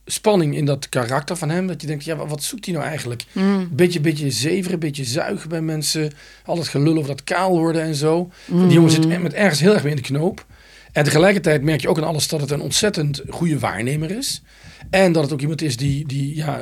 spanning 0.07 0.57
in 0.57 0.65
dat 0.65 0.89
karakter 0.89 1.37
van 1.37 1.49
hem. 1.49 1.67
Dat 1.67 1.81
je 1.81 1.87
denkt, 1.87 2.05
ja, 2.05 2.17
wat, 2.17 2.43
zoekt 2.43 2.65
hij 2.65 2.75
nou 2.75 2.87
eigenlijk? 2.87 3.25
Mm. 3.33 3.69
Beetje, 3.73 4.01
beetje 4.01 4.31
zeveren, 4.31 4.79
beetje 4.79 5.05
zuigen 5.05 5.49
bij 5.49 5.61
mensen. 5.61 6.13
Al 6.45 6.59
het 6.59 6.69
gelul 6.69 6.97
over 6.97 7.09
dat 7.09 7.25
kaal 7.25 7.59
worden 7.59 7.83
en 7.83 7.95
zo. 7.95 8.31
Die 8.47 8.67
jongen 8.67 8.91
zit 8.91 9.23
met 9.23 9.33
ergens 9.33 9.61
heel 9.61 9.73
erg 9.73 9.83
mee 9.83 9.95
in 9.95 10.03
de 10.03 10.09
knoop. 10.09 10.47
En 10.93 11.05
tegelijkertijd 11.05 11.63
merk 11.63 11.81
je 11.81 11.89
ook 11.89 11.97
aan 11.97 12.05
alles 12.05 12.29
dat 12.29 12.41
het 12.41 12.51
een 12.51 12.61
ontzettend 12.61 13.23
goede 13.29 13.59
waarnemer 13.59 14.11
is. 14.11 14.43
En 14.91 15.13
dat 15.13 15.23
het 15.23 15.33
ook 15.33 15.41
iemand 15.41 15.63
is 15.63 15.77
die, 15.77 16.07
die 16.07 16.37
ja, 16.37 16.61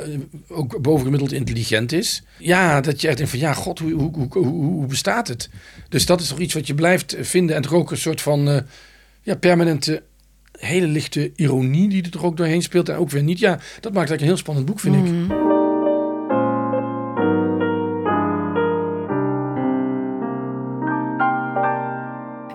ook 0.49 0.83
bovengemiddeld 0.83 1.33
intelligent 1.33 1.93
is. 1.93 2.23
Ja, 2.39 2.81
dat 2.81 3.01
je 3.01 3.09
echt 3.09 3.17
denkt 3.17 3.33
van 3.33 3.41
ja, 3.41 3.53
god, 3.53 3.79
hoe, 3.79 3.93
hoe, 3.93 4.11
hoe, 4.13 4.29
hoe, 4.33 4.63
hoe 4.63 4.87
bestaat 4.87 5.29
het? 5.29 5.49
Dus 5.89 6.07
dat 6.07 6.21
is 6.21 6.29
toch 6.29 6.39
iets 6.39 6.55
wat 6.55 6.67
je 6.67 6.75
blijft 6.75 7.17
vinden. 7.21 7.57
En 7.57 7.63
toch 7.63 7.73
ook 7.73 7.91
een 7.91 7.97
soort 7.97 8.21
van 8.21 8.49
eh, 8.49 8.61
ja, 9.23 9.35
permanente, 9.37 10.03
hele 10.61 10.87
lichte 10.87 11.33
ironie 11.37 11.89
die 11.89 12.11
er 12.11 12.25
ook 12.25 12.37
doorheen 12.37 12.63
speelt. 12.63 12.89
En 12.89 12.97
ook 12.97 13.11
weer 13.11 13.23
niet. 13.23 13.39
Ja, 13.39 13.51
dat 13.51 13.93
maakt 13.93 14.11
eigenlijk 14.11 14.21
een 14.21 14.27
heel 14.27 14.37
spannend 14.37 14.67
boek, 14.67 14.81
vind 14.81 14.97
ik. 14.97 15.03
Mm. 15.03 15.49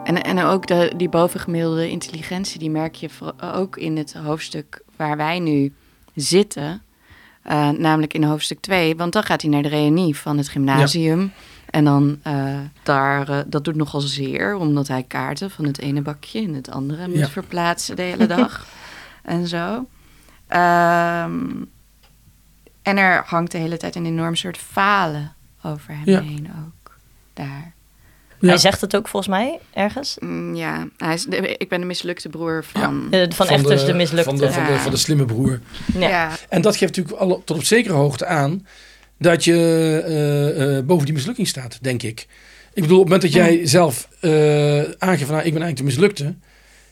En, 0.04 0.24
en 0.24 0.39
ook 0.39 0.98
die 0.98 1.10
bovengemiddelde 1.10 1.89
intelligentie, 1.89 2.60
die 2.60 2.70
merk 2.70 2.96
je 2.96 3.10
ook 3.54 3.78
in 3.78 3.98
het 3.98 4.13
hoofdstuk 4.13 4.84
waar 4.96 5.18
wij 5.18 5.39
nu 5.39 5.74
zitten. 6.15 6.82
Eh, 7.45 7.69
namelijk 7.69 8.13
in 8.13 8.23
hoofdstuk 8.23 8.60
2, 8.60 8.95
want 8.95 9.13
dan 9.13 9.23
gaat 9.23 9.41
hij 9.41 9.51
naar 9.51 9.62
de 9.62 9.67
reunie 9.69 10.15
van 10.17 10.38
het 10.38 10.47
gymnasium. 10.49 11.31
En 11.69 11.84
dan 11.84 12.19
eh, 12.23 12.58
daar, 12.84 13.29
eh, 13.29 13.39
dat 13.47 13.63
doet 13.63 13.75
nogal 13.75 13.99
zeer, 14.01 14.55
omdat 14.55 14.88
hij 14.88 15.03
kaarten 15.03 15.51
van 15.51 15.65
het 15.65 15.79
ene 15.79 16.01
bakje 16.01 16.41
in 16.41 16.53
het 16.55 16.69
andere 16.71 17.08
moet 17.08 17.29
verplaatsen 17.29 17.95
de 17.95 18.01
hele 18.01 18.25
dag. 18.38 18.65
en 19.23 19.47
zo. 19.47 19.86
Ehm, 20.47 21.41
en 22.81 22.97
er 22.97 23.23
hangt 23.25 23.51
de 23.51 23.58
hele 23.58 23.77
tijd 23.77 23.95
een 23.95 24.05
enorm 24.05 24.36
soort 24.36 24.58
falen 24.58 25.34
over 25.63 25.93
hem 25.95 26.01
Ja. 26.10 26.21
heen 26.21 26.51
ook. 26.65 26.97
Daar. 27.34 27.73
Ja. 28.39 28.48
Hij 28.48 28.58
zegt 28.58 28.82
het 28.82 28.95
ook 28.95 29.08
volgens 29.08 29.32
mij 29.36 29.60
ergens. 29.74 30.15
Mm, 30.19 30.56
ja, 30.56 30.88
hij 30.98 31.13
is 31.13 31.24
de- 31.24 31.56
ik 31.58 31.69
ben 31.69 31.80
de 31.80 31.86
mislukte 31.86 32.30
broer 32.30 32.63
van... 32.63 33.08
Eh, 33.12 33.26
van 33.30 33.48
Efters 33.48 33.86
de, 33.86 33.93
mislukte. 33.93 34.24
Van 34.30 34.38
de, 34.38 34.52
van, 34.52 34.65
de, 34.65 34.71
Ja. 34.71 34.78
van 34.80 34.91
de 34.91 34.98
slimme 34.98 35.26
broer. 35.26 35.60
Ja. 35.93 36.10
ja. 36.10 36.32
En 36.50 36.62
dat 36.62 36.76
geeft 36.76 36.95
natuurlijk 36.95 37.21
alle, 37.21 37.41
tot 37.43 37.58
op 37.58 37.63
zekere 37.63 37.93
hoogte 37.93 38.26
aan 38.26 38.67
dat 39.19 39.43
je 39.43 39.54
eh, 40.06 40.78
eh, 40.78 40.86
boven 40.86 41.06
die 41.06 41.13
mislukking 41.13 41.48
staat, 41.48 41.78
denk 41.82 42.04
ik. 42.04 42.28
Ik 42.74 42.82
bedoel, 42.82 43.00
op 43.00 43.10
het 43.10 43.13
moment 43.13 43.34
dat 43.34 43.43
jij 43.45 43.65
zelf 43.67 44.08
eh, 44.19 44.32
aangeeft 44.80 45.26
van 45.26 45.36
nou, 45.36 45.45
ik 45.45 45.54
ben 45.54 45.62
eigenlijk 45.62 45.78
de 45.78 45.84
mislukte, 45.84 46.24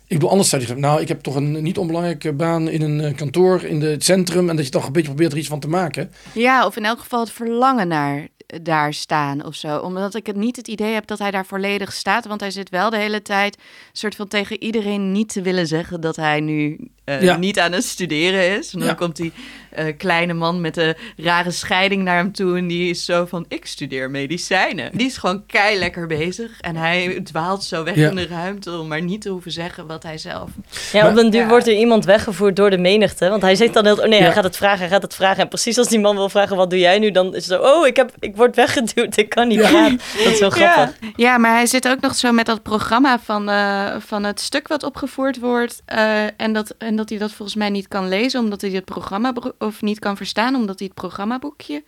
Ik 0.07 0.19
bedoel, 0.19 0.29
anders 0.29 0.49
zou 0.49 0.61
je 0.61 0.67
zeggen, 0.67 0.85
nou, 0.85 1.01
ik 1.01 1.07
heb 1.07 1.21
toch 1.21 1.35
een 1.35 1.63
niet 1.63 1.77
onbelangrijke 1.77 2.33
baan 2.33 2.69
in 2.69 2.81
een 2.81 3.15
kantoor 3.15 3.63
in 3.63 3.79
de, 3.79 3.85
het 3.87 4.03
centrum. 4.03 4.49
En 4.49 4.55
dat 4.55 4.65
je 4.65 4.71
toch 4.71 4.85
een 4.85 4.91
beetje 4.91 5.07
probeert 5.07 5.31
er 5.31 5.37
iets 5.37 5.47
van 5.47 5.59
te 5.59 5.67
maken. 5.67 6.11
Ja, 6.33 6.65
of 6.65 6.75
in 6.77 6.85
elk 6.85 6.99
geval 6.99 7.19
het 7.19 7.31
verlangen 7.31 7.87
naar 7.87 8.27
daar 8.45 8.93
staan 8.93 9.45
of 9.45 9.55
zo. 9.55 9.77
Omdat 9.77 10.15
ik 10.15 10.25
het 10.25 10.35
niet 10.35 10.55
het 10.55 10.67
idee 10.67 10.93
heb 10.93 11.07
dat 11.07 11.19
hij 11.19 11.31
daar 11.31 11.45
volledig 11.45 11.93
staat. 11.93 12.25
Want 12.25 12.39
hij 12.41 12.51
zit 12.51 12.69
wel 12.69 12.89
de 12.89 12.97
hele 12.97 13.21
tijd 13.21 13.57
soort 13.91 14.15
van 14.15 14.27
tegen 14.27 14.63
iedereen 14.63 15.11
niet 15.11 15.29
te 15.29 15.41
willen 15.41 15.67
zeggen 15.67 16.01
dat 16.01 16.15
hij 16.15 16.39
nu 16.39 16.87
eh, 17.03 17.21
Ja. 17.21 17.37
niet 17.37 17.59
aan 17.59 17.71
het 17.71 17.83
studeren 17.83 18.57
is. 18.57 18.73
En 18.73 18.79
dan 18.79 18.87
Ja. 18.87 18.93
komt 18.93 19.15
die 19.15 19.31
eh, 19.69 19.85
kleine 19.97 20.33
man 20.33 20.61
met 20.61 20.73
de 20.73 20.95
rare 21.17 21.51
scheiding 21.51 22.03
naar 22.03 22.15
hem 22.17 22.31
toe. 22.31 22.57
En 22.57 22.67
die 22.67 22.89
is 22.89 23.05
zo 23.05 23.25
van, 23.25 23.45
ik 23.47 23.65
studeer 23.65 24.09
medicijnen. 24.11 24.89
Die 24.93 25.07
is 25.07 25.17
gewoon 25.17 25.45
kei 25.45 25.79
lekker 25.79 26.07
bezig. 26.07 26.59
En 26.61 26.75
hij 26.75 27.19
dwaalt 27.23 27.63
zo 27.63 27.83
weg 27.83 27.95
Ja. 27.95 28.09
in 28.09 28.15
de 28.15 28.27
ruimte 28.27 28.77
om 28.77 28.87
maar 28.87 29.01
niet 29.01 29.21
te 29.21 29.29
hoeven 29.29 29.51
zeggen 29.51 29.87
wat 29.87 30.03
hij 30.03 30.17
zelf... 30.17 30.49
Ja, 30.91 31.09
op 31.09 31.15
den 31.15 31.29
duur 31.29 31.41
Ja. 31.41 31.47
wordt 31.47 31.67
er 31.67 31.73
iemand 31.77 32.05
weggevoerd 32.05 32.55
door 32.55 32.69
de 32.69 32.77
menigte. 32.77 33.29
Want 33.29 33.41
hij 33.41 33.55
zegt 33.55 33.73
dan 33.73 33.85
heel... 33.85 33.97
Oh 33.97 34.05
nee, 34.07 34.19
Ja. 34.19 34.25
hij 34.25 34.33
gaat 34.33 34.43
het 34.43 34.57
vragen, 34.57 34.79
hij 34.79 34.87
gaat 34.89 35.01
het 35.01 35.15
vragen. 35.15 35.41
En 35.43 35.47
precies 35.47 35.77
als 35.77 35.87
die 35.87 35.99
man 35.99 36.15
wil 36.15 36.29
vragen, 36.29 36.55
wat 36.55 36.69
doe 36.69 36.79
jij 36.79 36.99
nu? 36.99 37.11
Dan 37.11 37.35
is 37.35 37.47
het 37.47 37.59
zo, 37.59 37.61
oh, 37.67 37.87
ik, 37.87 37.95
heb, 37.95 38.11
ik 38.19 38.35
word 38.35 38.55
weggeduwd, 38.55 39.17
ik 39.17 39.29
kan 39.29 39.47
niet 39.47 39.59
Ja. 39.59 39.69
praten. 39.69 39.97
Dat 40.23 40.33
is 40.33 40.37
zo 40.37 40.49
grappig. 40.49 40.95
Ja. 41.01 41.07
ja, 41.15 41.37
maar 41.37 41.53
hij 41.53 41.65
zit 41.65 41.87
ook 41.87 41.99
nog 42.01 42.15
zo 42.15 42.31
met 42.31 42.45
dat 42.45 42.61
programma 42.63 43.19
van, 43.19 43.49
eh, 43.49 43.95
van 43.99 44.23
het 44.23 44.39
stuk 44.39 44.67
wat 44.67 44.83
opgevoerd 44.83 45.39
wordt. 45.39 45.81
eh, 45.85 46.23
en, 46.37 46.53
dat, 46.53 46.75
en 46.77 46.92
dat 46.95 47.09
hij 47.09 47.17
dat 47.17 47.31
volgens 47.31 47.57
mij 47.57 47.69
niet 47.69 47.87
kan 47.87 48.07
lezen, 48.07 48.39
omdat 48.39 48.61
hij 48.61 48.69
het 48.69 48.85
programma 48.85 49.33
of 49.59 49.81
niet 49.81 49.99
kan 49.99 50.17
verstaan, 50.17 50.55
omdat 50.55 50.79
hij 50.79 50.87
het 50.87 50.95
programmaboekje 51.01 51.83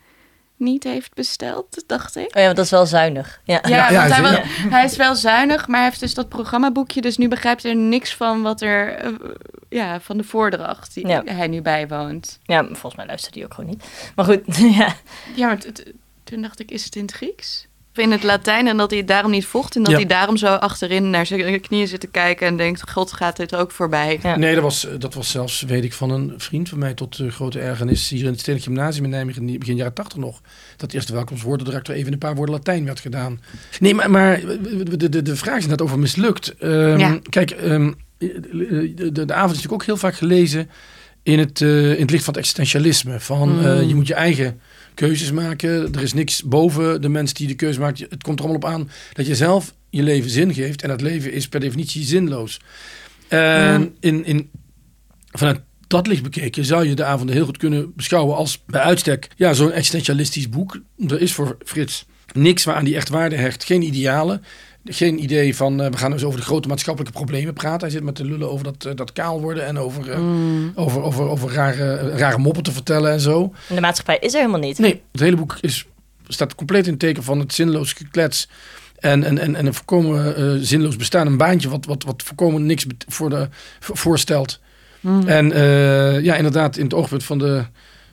niet 0.58 0.84
heeft 0.84 1.14
besteld, 1.14 1.84
dacht 1.88 2.16
ik. 2.16 2.26
Oh 2.26 2.34
ja, 2.40 2.44
want 2.44 2.56
dat 2.56 2.66
is 2.66 2.72
wel 2.72 2.86
zuinig. 2.86 3.42
Ja. 3.44 3.60
Ja, 3.64 3.70
Ja, 3.70 3.90
ja, 3.92 4.00
want 4.00 4.14
hij, 4.14 4.22
wa- 4.22 4.42
hij 4.70 4.86
is 4.86 4.96
wel 4.96 5.16
zuinig, 5.16 5.68
maar 5.68 5.78
hij 5.80 5.88
heeft 5.90 6.00
dus 6.00 6.14
dat 6.14 6.30
programmaboekje. 6.30 7.02
Dus 7.02 7.18
nu 7.18 7.28
begrijpt 7.28 7.64
hij 7.64 7.72
er 7.72 7.78
niks 7.78 8.16
van 8.16 8.42
wat 8.42 8.62
er, 8.62 8.94
eh, 8.96 9.12
ja, 9.70 10.00
van 10.00 10.18
de 10.18 10.24
voordracht 10.24 10.94
die 10.94 11.08
Ja. 11.08 11.22
hij 11.26 11.48
nu 11.48 11.62
bijwoont. 11.62 12.40
ja, 12.44 12.64
volgens 12.66 12.96
mij 12.96 13.06
luistert 13.06 13.36
hij 13.36 13.44
ook 13.44 13.54
gewoon 13.54 13.70
niet. 13.70 13.84
Maar 14.16 14.26
goed, 14.26 14.42
ja. 14.78 14.96
Ja, 15.36 15.48
maar 15.48 15.58
toen 16.24 16.42
dacht 16.42 16.60
ik, 16.60 16.72
is 16.72 16.84
het 16.86 16.96
in 16.96 17.02
het 17.02 17.12
Grieks? 17.12 17.68
Of 17.98 18.04
in 18.04 18.12
het 18.12 18.24
Latijn 18.24 18.68
en 18.68 18.78
dat 18.78 18.90
hij 18.90 19.00
het 19.00 19.08
daarom 19.08 19.32
niet 19.32 19.46
vocht. 19.46 19.76
En 19.76 19.82
dat 19.84 19.92
Ja. 19.92 19.98
hij 19.98 20.06
daarom 20.08 20.38
zo 20.38 20.48
achterin 20.48 21.10
naar 21.10 21.26
zijn 21.26 21.62
knieën 21.62 21.88
zit 21.88 22.00
te 22.00 22.08
kijken 22.08 22.48
en 22.48 22.58
denkt, 22.58 22.90
God 22.92 23.12
gaat 23.14 23.38
dit 23.38 23.56
ook 23.56 23.72
voorbij. 23.72 24.20
Ja. 24.24 24.38
Nee, 24.38 24.54
dat 24.54 24.64
was, 24.64 24.88
dat 24.98 25.14
was 25.14 25.30
zelfs, 25.32 25.62
weet 25.62 25.84
ik, 25.84 25.94
van 25.94 26.10
een 26.10 26.34
vriend 26.38 26.70
van 26.70 26.80
mij 26.80 26.94
tot 26.94 27.18
de 27.18 27.32
grote 27.32 27.60
ergernis 27.60 28.10
hier 28.10 28.24
in 28.24 28.30
het 28.30 28.40
Stedelijk 28.40 28.64
Gymnasium 28.66 29.04
in 29.04 29.10
Nijmegen, 29.10 29.50
in 29.50 29.60
begin 29.60 29.76
jaren 29.76 29.94
tachtig 29.94 30.18
nog. 30.18 30.42
Dat 30.78 30.94
eerste 30.94 31.14
welkomstwoorden 31.14 31.66
direct 31.66 31.90
even 31.90 32.14
een 32.14 32.18
paar 32.18 32.36
woorden 32.36 32.56
Latijn 32.56 32.86
werd 32.86 33.00
gedaan. 33.00 33.42
Nee, 33.80 33.94
maar, 33.94 34.12
maar 34.12 34.42
de, 34.98 35.10
de, 35.10 35.22
de 35.22 35.36
vraag 35.36 35.58
is 35.58 35.68
net 35.68 35.82
over 35.82 36.00
mislukt. 36.00 36.56
Ehm, 36.60 36.98
Ja. 37.00 37.20
Kijk, 37.30 37.52
ehm, 37.52 37.92
de, 38.18 38.92
de, 38.96 39.26
de 39.26 39.34
avond 39.34 39.52
is 39.52 39.56
natuurlijk 39.58 39.74
ook 39.74 39.86
heel 39.86 39.98
vaak 39.98 40.16
gelezen 40.16 40.70
in 41.24 41.40
het, 41.40 41.62
eh, 41.62 41.92
in 41.94 42.02
het 42.02 42.12
licht 42.12 42.24
van 42.24 42.34
het 42.34 42.42
existentialisme. 42.44 43.20
Van 43.20 43.50
Mm. 43.50 43.88
je 43.88 43.96
moet 43.96 44.08
je 44.08 44.14
eigen 44.14 44.60
keuzes 44.96 45.32
maken. 45.32 45.94
Er 45.94 46.02
is 46.02 46.14
niks 46.14 46.44
boven 46.44 47.02
de 47.02 47.10
mens 47.10 47.34
die 47.34 47.48
de 47.48 47.56
keuze 47.56 47.80
maakt. 47.80 48.00
Het 48.00 48.24
komt 48.24 48.40
er 48.40 48.46
allemaal 48.46 48.72
op 48.72 48.80
aan 48.80 48.90
dat 49.14 49.26
je 49.28 49.36
zelf 49.36 49.74
je 49.90 50.04
leven 50.04 50.30
zin 50.30 50.54
geeft. 50.54 50.82
En 50.82 50.90
dat 50.90 51.02
leven 51.02 51.32
is 51.32 51.48
per 51.48 51.60
definitie 51.60 52.04
zinloos. 52.04 52.60
En 53.28 53.40
Ja. 53.40 53.88
in, 54.00 54.26
in, 54.26 54.50
vanuit 55.32 55.60
dat 55.88 56.08
licht 56.08 56.24
bekeken 56.24 56.66
zou 56.66 56.88
je 56.88 56.96
de 56.96 57.04
avonden 57.04 57.36
heel 57.36 57.46
goed 57.46 57.58
kunnen 57.58 57.94
beschouwen 57.96 58.36
als 58.36 58.64
bij 58.66 58.82
uitstek 58.82 59.28
ja, 59.36 59.54
zo'n 59.54 59.72
existentialistisch 59.72 60.50
boek. 60.50 60.80
Er 61.08 61.22
is 61.22 61.34
voor 61.34 61.58
Frits 61.66 62.06
niks 62.34 62.64
waaraan 62.64 62.86
die 62.86 62.96
echt 62.96 63.10
waarde 63.10 63.36
hecht. 63.36 63.64
Geen 63.64 63.82
idealen. 63.82 64.44
Geen 64.90 65.24
idee 65.24 65.56
van 65.56 65.82
eh, 65.82 65.92
we 65.92 65.98
gaan 65.98 66.12
eens 66.12 66.24
over 66.24 66.40
de 66.40 66.46
grote 66.46 66.68
maatschappelijke 66.68 67.18
problemen 67.18 67.54
praten. 67.54 67.80
Hij 67.80 67.90
zit 67.90 68.04
met 68.04 68.16
te 68.16 68.26
lullen 68.26 68.52
over 68.52 68.64
dat, 68.64 68.86
eh, 68.86 68.96
dat 68.96 69.12
kaal 69.14 69.42
worden 69.42 69.66
en 69.66 69.78
over, 69.78 70.12
eh, 70.12 70.20
Mm. 70.20 70.72
over, 70.76 71.02
over, 71.02 71.30
over 71.30 71.52
rare, 71.54 72.10
rare 72.18 72.38
moppen 72.38 72.64
te 72.64 72.72
vertellen 72.72 73.12
en 73.12 73.20
zo. 73.20 73.54
De 73.68 73.82
maatschappij 73.82 74.18
is 74.20 74.34
er 74.34 74.40
helemaal 74.40 74.60
niet. 74.60 74.78
Nee, 74.80 75.02
het 75.12 75.22
hele 75.22 75.36
boek 75.36 75.58
is, 75.62 75.86
staat 76.28 76.56
compleet 76.56 76.86
in 76.86 76.92
het 76.92 77.00
teken 77.00 77.24
van 77.24 77.40
het 77.40 77.54
zinloos 77.54 77.94
geklets. 77.94 78.50
En, 79.00 79.24
en, 79.24 79.38
en, 79.38 79.56
en 79.56 79.66
een 79.66 79.74
volkomen 79.74 80.36
eh, 80.36 80.52
zinloos 80.60 80.96
bestaan. 80.96 81.28
Een 81.28 81.38
baantje 81.38 81.70
wat, 81.70 81.86
wat, 81.86 82.04
wat 82.04 82.24
volkomen 82.24 82.66
niks 82.66 82.86
voor 83.08 83.30
de, 83.30 83.50
voor- 83.80 83.98
voorstelt. 83.98 84.60
Mm. 85.00 85.28
En 85.28 85.48
ja, 86.24 86.36
inderdaad, 86.36 86.78
in 86.78 86.84
het 86.84 86.94
oogpunt 86.94 87.24
van 87.24 87.38
de, 87.38 87.64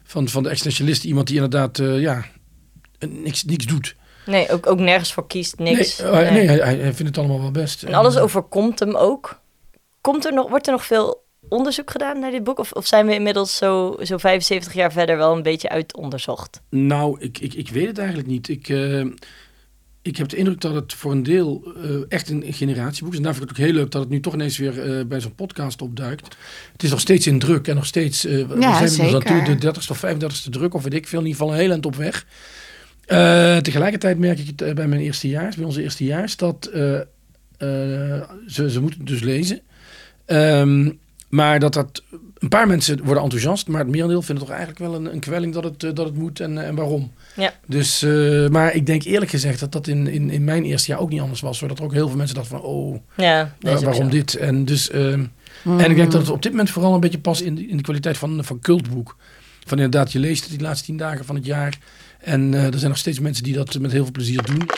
van, 0.04 0.28
van 0.28 0.42
de 0.42 0.48
existentialist. 0.48 1.04
Iemand 1.04 1.26
die 1.26 1.36
inderdaad 1.36 1.76
ja, 1.78 2.24
niks, 3.08 3.44
niks 3.44 3.64
doet. 3.66 3.94
Nee, 4.26 4.50
ook, 4.50 4.66
ook 4.66 4.78
nergens 4.78 5.12
voor 5.12 5.26
kiest, 5.26 5.58
niks. 5.58 5.98
Nee, 5.98 6.10
eh, 6.10 6.32
nee 6.32 6.46
hij, 6.48 6.58
hij 6.58 6.92
vindt 6.92 6.98
het 7.16 7.18
allemaal 7.18 7.40
wel 7.40 7.50
best. 7.50 7.82
En 7.82 7.94
alles 7.94 8.16
overkomt 8.18 8.78
hem 8.78 8.96
ook. 8.96 9.40
Komt 10.00 10.24
er 10.26 10.32
nog, 10.32 10.48
wordt 10.48 10.66
er 10.66 10.72
nog 10.72 10.84
veel 10.84 11.24
onderzoek 11.48 11.90
gedaan 11.90 12.18
naar 12.18 12.30
dit 12.30 12.44
boek? 12.44 12.58
Of, 12.58 12.72
of 12.72 12.86
zijn 12.86 13.06
we 13.06 13.14
inmiddels 13.14 13.56
zo, 13.56 13.96
zo 14.02 14.16
75 14.18 14.72
jaar 14.72 14.92
verder 14.92 15.16
wel 15.16 15.36
een 15.36 15.42
beetje 15.42 15.68
uitonderzocht? 15.68 16.60
Nou, 16.70 17.16
ik, 17.20 17.38
ik, 17.38 17.54
ik 17.54 17.68
weet 17.68 17.86
het 17.86 17.98
eigenlijk 17.98 18.28
niet. 18.28 18.48
Ik, 18.48 18.68
eh, 18.68 19.04
ik 20.02 20.16
heb 20.16 20.28
de 20.28 20.36
indruk 20.36 20.60
dat 20.60 20.74
het 20.74 20.94
voor 20.94 21.12
een 21.12 21.22
deel 21.22 21.72
eh, 21.82 21.90
echt 22.08 22.30
een 22.30 22.44
generatieboek 22.48 23.12
is. 23.12 23.18
En 23.18 23.24
daar 23.24 23.34
vind 23.34 23.44
ik 23.50 23.56
het 23.56 23.58
ook 23.60 23.70
heel 23.70 23.74
leuk 23.80 23.90
dat 23.90 24.00
het 24.02 24.10
nu 24.10 24.20
toch 24.20 24.34
ineens 24.34 24.58
weer 24.58 24.98
eh, 24.98 25.04
bij 25.04 25.20
zo'n 25.20 25.34
podcast 25.34 25.82
opduikt. 25.82 26.36
Het 26.72 26.82
is 26.82 26.90
nog 26.90 27.00
steeds 27.00 27.26
in 27.26 27.38
druk 27.38 27.68
en 27.68 27.74
nog 27.74 27.86
steeds... 27.86 28.24
eh 28.24 28.46
we 28.46 28.60
Ja, 28.60 28.76
zijn 28.76 28.88
zeker. 28.88 29.12
natuurlijk 29.12 29.60
de 29.60 29.72
30ste 29.72 29.90
of 29.90 30.04
35ste 30.04 30.50
druk 30.50 30.74
of 30.74 30.82
weet 30.82 30.94
ik 30.94 31.08
veel. 31.08 31.20
In 31.20 31.26
ieder 31.26 31.40
geval 31.40 31.54
een 31.54 31.60
heel 31.60 31.70
eind 31.70 31.86
op 31.86 31.96
weg. 31.96 32.26
Eh, 33.12 33.56
tegelijkertijd 33.56 34.18
merk 34.18 34.38
ik 34.38 34.46
het 34.46 34.62
eh, 34.62 34.74
bij 34.74 34.86
mijn 34.88 35.00
eerstejaars, 35.00 35.56
bij 35.56 35.64
onze 35.64 35.82
eerstejaars, 35.82 36.36
dat 36.36 36.66
eh, 36.66 37.00
ze, 38.46 38.70
ze 38.70 38.80
moeten 38.80 39.00
het 39.00 39.08
dus 39.08 39.20
lezen. 39.20 39.60
Ehm, 40.24 40.90
maar 41.28 41.58
dat 41.60 41.72
dat 41.74 42.02
een 42.38 42.48
paar 42.48 42.66
mensen 42.66 43.04
worden 43.04 43.22
enthousiast, 43.22 43.68
maar 43.68 43.80
het 43.80 43.88
merendeel 43.90 44.22
vindt 44.22 44.40
het 44.40 44.50
toch 44.50 44.58
eigenlijk 44.58 44.78
wel 44.90 44.94
een, 45.00 45.12
een 45.12 45.20
kwelling 45.20 45.54
dat 45.54 45.64
het, 45.64 45.80
dat 45.80 45.98
het 46.06 46.14
moet 46.14 46.40
en, 46.40 46.64
en 46.64 46.74
waarom. 46.74 47.12
Ja. 47.36 47.52
Dus, 47.66 48.00
maar 48.50 48.74
ik 48.74 48.86
denk 48.86 49.02
eerlijk 49.02 49.30
gezegd 49.30 49.60
dat 49.60 49.72
dat 49.72 49.86
in, 49.86 50.06
in, 50.06 50.30
in 50.30 50.44
mijn 50.44 50.64
eerste 50.64 50.90
jaar 50.90 51.00
ook 51.00 51.10
niet 51.10 51.20
anders 51.20 51.40
was. 51.40 51.58
Zodat 51.58 51.78
er 51.78 51.84
ook 51.84 51.92
heel 51.92 52.08
veel 52.08 52.16
mensen 52.16 52.36
dachten 52.36 52.58
van, 52.58 52.66
oh, 52.66 52.96
Ja, 53.16 53.54
waarom 53.60 54.10
dit? 54.10 54.34
En, 54.34 54.64
dus, 54.64 54.90
ehm, 54.90 55.24
Mm. 55.64 55.80
en 55.80 55.90
ik 55.90 55.96
denk 55.96 56.12
dat 56.12 56.20
het 56.20 56.30
op 56.30 56.42
dit 56.42 56.50
moment 56.50 56.70
vooral 56.70 56.94
een 56.94 57.00
beetje 57.00 57.18
past 57.18 57.40
in, 57.40 57.54
de- 57.54 57.66
in 57.66 57.76
de 57.76 57.82
kwaliteit 57.82 58.18
van, 58.18 58.44
van 58.44 58.60
cultboek. 58.60 59.16
Van 59.66 59.76
inderdaad, 59.78 60.12
je 60.12 60.18
leest 60.18 60.42
het 60.42 60.50
die 60.50 60.60
laatste 60.60 60.84
tien 60.86 60.96
dagen 60.96 61.24
van 61.24 61.34
het 61.34 61.44
jaar. 61.46 61.78
En 62.22 62.54
eh, 62.54 62.64
er 62.66 62.78
zijn 62.78 62.90
nog 62.90 62.98
steeds 62.98 63.20
mensen 63.20 63.44
die 63.44 63.54
dat 63.54 63.78
met 63.78 63.92
heel 63.92 64.02
veel 64.02 64.12
plezier 64.12 64.42
doen. 64.42 64.68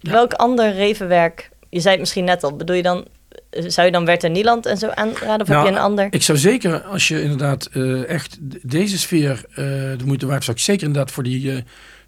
Welk 0.00 0.32
ander 0.32 0.72
revenwerk, 0.74 1.50
je 1.70 1.80
zei 1.80 1.90
het 1.90 2.00
misschien 2.00 2.24
net 2.24 2.44
al, 2.44 2.56
bedoel 2.56 2.76
je 2.76 2.82
dan, 2.82 3.06
zou 3.50 3.86
je 3.86 3.92
dan 3.92 4.04
Werther 4.04 4.30
Nieland 4.30 4.66
en 4.66 4.76
zo 4.76 4.88
aanraden? 4.88 5.40
Of 5.40 5.48
Nou, 5.48 5.64
heb 5.64 5.72
je 5.72 5.78
een 5.78 5.84
ander? 5.84 6.06
Ik 6.10 6.22
zou 6.22 6.38
zeker, 6.38 6.80
als 6.80 7.08
je 7.08 7.22
inderdaad 7.22 7.68
eh, 7.72 8.08
echt 8.08 8.38
de- 8.40 8.60
deze 8.62 8.98
sfeer 8.98 9.44
eh, 9.50 9.56
de 9.56 10.04
moeite 10.04 10.26
waard, 10.26 10.44
zou 10.44 10.56
ik 10.56 10.62
zeker 10.62 10.86
inderdaad 10.86 11.10
voor 11.12 11.22
die... 11.22 11.52
eh 11.52 11.62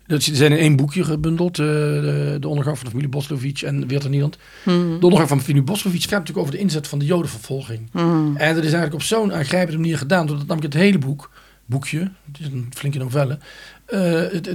dat 0.06 0.24
er 0.24 0.36
zijn 0.36 0.52
in 0.52 0.58
één 0.58 0.76
boekje 0.76 1.04
gebundeld, 1.04 1.58
eh, 1.58 1.66
de, 1.66 2.36
de 2.40 2.48
ondergang 2.48 2.76
van 2.76 2.84
de 2.84 2.90
familie 2.90 3.10
Boslovic 3.10 3.60
en 3.62 3.88
Werther 3.88 4.10
Nieland. 4.10 4.36
Mm. 4.62 4.88
De 5.00 5.04
ondergang 5.04 5.28
van 5.28 5.38
de 5.38 5.44
familie 5.44 5.62
Boslovic 5.64 6.00
gaat 6.02 6.10
natuurlijk 6.10 6.38
over 6.38 6.52
de 6.52 6.58
inzet 6.58 6.88
van 6.88 6.98
de 6.98 7.04
jodenvervolging. 7.04 7.88
Mm. 7.92 8.36
En 8.36 8.48
dat 8.54 8.64
is 8.64 8.72
eigenlijk 8.72 8.94
op 8.94 9.02
zo'n 9.02 9.34
aangrijpende 9.34 9.80
manier 9.80 9.98
gedaan, 9.98 10.26
doordat 10.26 10.46
namelijk 10.46 10.72
het 10.74 10.82
hele 10.82 10.98
boek, 10.98 11.30
boekje, 11.66 12.10
het 12.26 12.40
is 12.40 12.46
een 12.46 12.72
flinke 12.74 12.98
novelle, 12.98 13.38
eh, 13.86 14.00
het, 14.02 14.46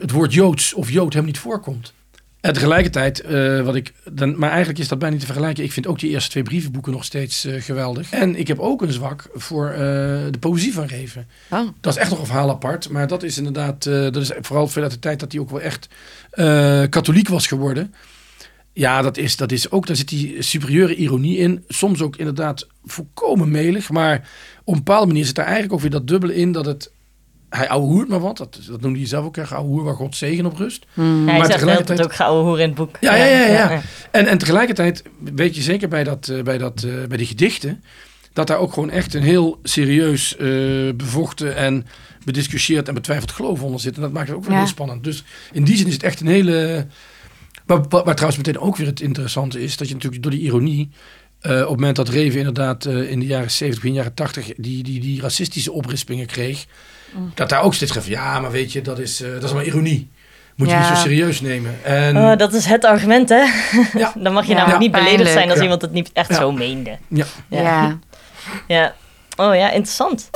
het, 0.00 0.10
woord 0.10 0.34
Joods 0.34 0.74
of 0.74 0.90
Jood 0.90 1.12
hem 1.12 1.24
niet 1.24 1.38
voorkomt. 1.38 1.92
En 2.40 2.52
tegelijkertijd, 2.52 3.20
eh, 3.20 3.60
wat 3.60 3.74
ik 3.74 3.92
dan, 4.12 4.38
maar 4.38 4.48
eigenlijk 4.48 4.78
is 4.78 4.88
dat 4.88 4.98
bijna 4.98 5.14
niet 5.14 5.24
te 5.24 5.32
vergelijken. 5.32 5.64
Ik 5.64 5.72
vind 5.72 5.86
ook 5.86 5.98
die 5.98 6.10
eerste 6.10 6.30
twee 6.30 6.42
brievenboeken 6.42 6.92
nog 6.92 7.04
steeds 7.04 7.44
eh, 7.44 7.62
geweldig. 7.62 8.10
En 8.12 8.36
ik 8.36 8.48
heb 8.48 8.58
ook 8.58 8.82
een 8.82 8.92
zwak 8.92 9.28
voor 9.34 9.72
de 10.30 10.38
poëzie 10.40 10.72
van 10.72 10.84
Reven. 10.84 11.26
Oh. 11.50 11.68
Dat 11.80 11.94
is 11.94 12.00
echt 12.00 12.10
nog 12.10 12.18
een 12.18 12.26
verhaal 12.26 12.50
apart. 12.50 12.88
Maar 12.88 13.06
dat 13.06 13.22
is 13.22 13.38
inderdaad, 13.38 13.82
dat 13.84 14.16
is 14.16 14.30
vooral 14.40 14.68
veel 14.68 14.82
uit 14.82 14.92
de 14.92 14.98
tijd 14.98 15.20
dat 15.20 15.32
hij 15.32 15.40
ook 15.40 15.50
wel 15.50 15.60
echt 15.60 15.88
katholiek 16.88 17.28
was 17.28 17.46
geworden. 17.46 17.94
Ja, 18.78 19.02
dat 19.02 19.16
is, 19.16 19.36
dat 19.36 19.52
is 19.52 19.70
ook, 19.70 19.86
daar 19.86 19.96
zit 19.96 20.08
die 20.08 20.42
superieure 20.42 20.94
ironie 20.94 21.36
in. 21.38 21.64
Soms 21.68 22.00
ook 22.02 22.16
inderdaad 22.16 22.66
volkomen 22.84 23.50
melig. 23.50 23.90
Maar 23.90 24.28
op 24.64 24.72
een 24.74 24.82
bepaalde 24.84 25.06
manier 25.06 25.24
zit 25.24 25.34
daar 25.34 25.44
eigenlijk 25.44 25.74
ook 25.74 25.80
weer 25.80 25.90
dat 25.90 26.06
dubbele 26.08 26.34
in 26.34 26.52
dat 26.52 26.66
het. 26.66 26.90
Hij 27.48 27.68
ouwehoert 27.68 28.08
maar 28.08 28.20
wat. 28.20 28.36
Dat, 28.36 28.60
dat 28.68 28.80
noemde 28.80 28.98
hij 28.98 29.08
zelf 29.08 29.24
ook 29.24 29.36
erg. 29.36 29.54
Ouwehoer 29.54 29.82
waar 29.84 29.94
God 29.94 30.16
zegen 30.16 30.46
op 30.46 30.56
rust. 30.56 30.86
Mm. 30.94 31.04
Ja, 31.26 31.30
hij 31.30 31.38
maar 31.38 31.48
tegelijkertijd- 31.48 31.98
tijd 31.98 32.08
ook 32.10 32.14
gouden 32.16 32.44
hoer 32.44 32.60
in 32.60 32.66
het 32.66 32.74
boek. 32.74 32.96
Ja, 33.00 33.14
ja, 33.14 33.24
ja, 33.24 33.46
ja. 33.70 33.82
En, 34.10 34.26
en 34.26 34.38
tegelijkertijd 34.38 35.02
weet 35.34 35.56
je 35.56 35.62
zeker 35.62 35.88
bij, 35.88 36.04
dat, 36.04 36.28
eh, 36.28 36.42
bij, 36.42 36.58
dat, 36.58 36.82
eh, 36.82 36.92
bij 37.08 37.16
die 37.16 37.26
gedichten. 37.26 37.82
dat 38.32 38.46
daar 38.46 38.58
ook 38.58 38.72
gewoon 38.72 38.90
echt 38.90 39.14
een 39.14 39.22
heel 39.22 39.58
serieus 39.62 40.36
eh, 40.36 40.48
bevochten 40.96 41.56
en 41.56 41.86
bediscussieerd 42.24 42.88
en 42.88 42.94
betwijfeld 42.94 43.30
geloof 43.32 43.62
onder 43.62 43.80
zit. 43.80 43.96
En 43.96 44.02
dat 44.02 44.12
maakt 44.12 44.28
het 44.28 44.36
ook 44.36 44.42
wel 44.44 44.52
Ja. 44.52 44.58
heel 44.58 44.68
spannend. 44.68 45.04
Dus 45.04 45.24
in 45.52 45.64
die 45.64 45.76
zin 45.76 45.86
is 45.86 45.92
het 45.92 46.02
echt 46.02 46.20
een 46.20 46.26
hele. 46.26 46.86
Maar, 47.68 47.80
waar 47.88 48.04
waar 48.04 48.14
trouwens 48.14 48.36
meteen 48.46 48.62
ook 48.62 48.76
weer 48.76 48.86
het 48.86 49.00
interessante 49.00 49.62
is, 49.62 49.76
dat 49.76 49.88
je 49.88 49.94
natuurlijk 49.94 50.22
door 50.22 50.32
die 50.32 50.40
ironie. 50.40 50.90
eh, 51.40 51.52
op 51.52 51.58
het 51.60 51.68
moment 51.70 51.96
dat 51.96 52.08
Reven 52.08 52.38
inderdaad 52.38 52.84
eh, 52.84 53.10
in 53.10 53.20
de 53.20 53.26
jaren 53.26 53.50
70, 53.50 53.80
begin 53.82 53.96
jaren 53.96 54.14
80 54.14 54.46
die, 54.56 54.82
die, 54.82 55.00
die 55.00 55.20
racistische 55.20 55.72
oprispingen 55.72 56.26
kreeg. 56.26 56.66
Dat 57.34 57.48
daar 57.48 57.62
ook 57.62 57.74
steeds 57.74 57.92
van 57.92 58.02
ja, 58.06 58.40
maar 58.40 58.50
weet 58.50 58.72
je, 58.72 58.82
dat 58.82 58.98
is, 58.98 59.22
eh, 59.22 59.32
dat 59.32 59.42
is 59.44 59.52
maar 59.52 59.64
ironie. 59.64 60.08
Moet 60.56 60.68
je 60.70 60.76
niet 60.76 60.84
zo 60.86 60.94
serieus 60.94 61.40
nemen. 61.40 61.84
En 61.84 62.16
Oh, 62.16 62.36
dat 62.36 62.52
is 62.52 62.64
het 62.64 62.84
argument, 62.84 63.28
hè? 63.28 63.44
Ja. 63.98 64.12
Dan 64.22 64.32
mag 64.32 64.44
je 64.44 64.50
Ja, 64.50 64.56
namelijk 64.56 64.80
niet 64.80 64.92
beledigd 64.92 65.30
zijn 65.32 65.48
als 65.48 65.56
Ja. 65.56 65.62
iemand 65.62 65.82
het 65.82 65.92
niet 65.92 66.10
echt 66.12 66.28
Ja. 66.28 66.34
zo 66.34 66.52
meende. 66.52 66.98
ja, 67.08 67.24
Ja. 67.50 67.60
Ja. 67.62 67.98
Ja. 68.68 68.94
Oh 69.36 69.54
ja, 69.54 69.70
interessant. 69.70 70.30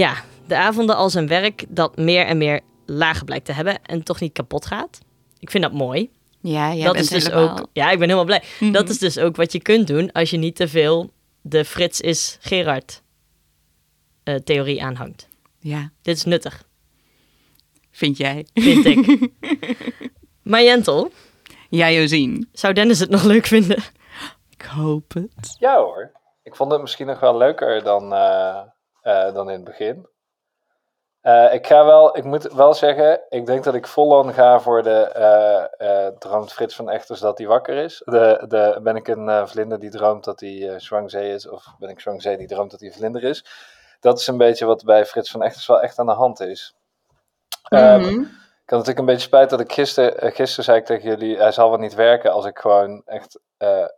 Ja, 0.00 0.14
de 0.46 0.56
avonden 0.56 0.96
als 0.96 1.14
een 1.14 1.26
werk 1.28 1.64
dat 1.68 1.96
meer 1.96 2.26
en 2.26 2.38
meer 2.38 2.60
lagen 2.86 3.24
blijkt 3.26 3.44
te 3.44 3.52
hebben 3.52 3.82
en 3.84 4.02
toch 4.02 4.20
niet 4.20 4.32
kapot 4.32 4.66
gaat. 4.66 4.98
Ik 5.38 5.50
vind 5.50 5.62
dat 5.62 5.72
mooi. 5.72 6.10
Ja, 6.40 6.74
jij 6.74 6.84
dat 6.84 6.92
bent 6.92 7.04
is 7.04 7.10
dus 7.10 7.24
helemaal- 7.24 7.58
ook. 7.58 7.66
Ja, 7.72 7.84
ik 7.90 7.98
ben 7.98 8.08
helemaal 8.08 8.24
blij. 8.24 8.42
Mhm. 8.60 8.72
Dat 8.72 8.88
is 8.88 8.98
dus 8.98 9.18
ook 9.18 9.36
wat 9.36 9.52
je 9.52 9.60
kunt 9.60 9.86
doen 9.86 10.12
als 10.12 10.30
je 10.30 10.36
niet 10.36 10.56
te 10.56 10.68
veel 10.68 11.12
de 11.40 11.64
Frits 11.64 12.00
is 12.00 12.38
Gerard 12.40 13.02
eh, 14.22 14.34
theorie 14.34 14.82
aanhangt. 14.82 15.28
Ja, 15.58 15.90
Dit 16.02 16.16
is 16.16 16.24
nuttig, 16.24 16.64
vind 17.90 18.16
jij. 18.16 18.46
vind 18.54 18.84
ik. 18.84 19.28
maar 20.50 20.62
Jentel, 20.62 21.10
Ja, 21.68 21.90
Josien. 21.90 22.48
zou 22.52 22.72
Dennis 22.74 22.98
het 22.98 23.10
nog 23.10 23.22
leuk 23.24 23.46
vinden? 23.46 23.76
Ik 24.50 24.62
hoop 24.62 25.12
het. 25.14 25.56
Ja 25.58 25.76
hoor. 25.76 26.12
Ik 26.42 26.56
vond 26.56 26.72
het 26.72 26.80
misschien 26.80 27.06
nog 27.06 27.20
wel 27.20 27.36
leuker 27.36 27.82
dan, 27.82 28.12
eh, 28.12 28.60
eh, 29.02 29.34
dan 29.34 29.48
in 29.48 29.54
het 29.54 29.64
begin. 29.64 30.08
Eh, 31.20 31.54
ik 31.54 31.66
ga 31.66 31.84
wel, 31.84 32.16
ik 32.16 32.24
moet 32.24 32.52
wel 32.52 32.74
zeggen, 32.74 33.20
ik 33.28 33.46
denk 33.46 33.64
dat 33.64 33.74
ik 33.74 33.86
vol-on 33.86 34.32
ga 34.32 34.60
voor 34.60 34.82
de 34.82 35.00
eh, 35.02 36.06
eh, 36.06 36.14
droomt 36.18 36.52
Frits 36.52 36.74
van 36.74 36.90
Echters 36.90 37.20
dat 37.20 37.38
hij 37.38 37.46
wakker 37.46 37.76
is. 37.76 38.02
De, 38.04 38.44
de, 38.48 38.80
ben 38.82 38.96
ik 38.96 39.08
een 39.08 39.48
vlinder 39.48 39.80
die 39.80 39.90
droomt 39.90 40.24
dat 40.24 40.40
hij 40.40 40.68
eh 40.68 40.78
Zwangsee 40.78 41.32
is, 41.32 41.48
of 41.48 41.64
ben 41.78 41.88
ik 41.88 42.00
Zwangsee 42.00 42.36
die 42.36 42.46
droomt 42.46 42.70
dat 42.70 42.80
hij 42.80 42.92
vlinder 42.92 43.24
is. 43.24 43.44
Dat 44.00 44.18
is 44.18 44.26
een 44.26 44.36
beetje 44.36 44.66
wat 44.66 44.84
bij 44.84 45.06
Frits 45.06 45.30
van 45.30 45.42
Echters 45.42 45.66
wel 45.66 45.80
echt 45.80 45.98
aan 45.98 46.06
de 46.06 46.12
hand 46.12 46.40
is. 46.40 46.74
Mhm. 47.68 48.20
ik 48.64 48.76
had 48.76 48.78
natuurlijk 48.78 48.98
een 48.98 49.04
beetje 49.04 49.26
spijt 49.26 49.50
dat 49.50 49.60
ik 49.60 49.72
gisteren, 49.72 50.32
gisteren 50.32 50.64
zei 50.64 50.78
ik 50.78 50.84
tegen 50.84 51.08
jullie, 51.08 51.36
hij 51.36 51.52
zal 51.52 51.70
wel 51.70 51.78
niet 51.78 51.94
werken 51.94 52.32
als 52.32 52.44
ik 52.44 52.58
gewoon 52.58 53.02
echt 53.06 53.40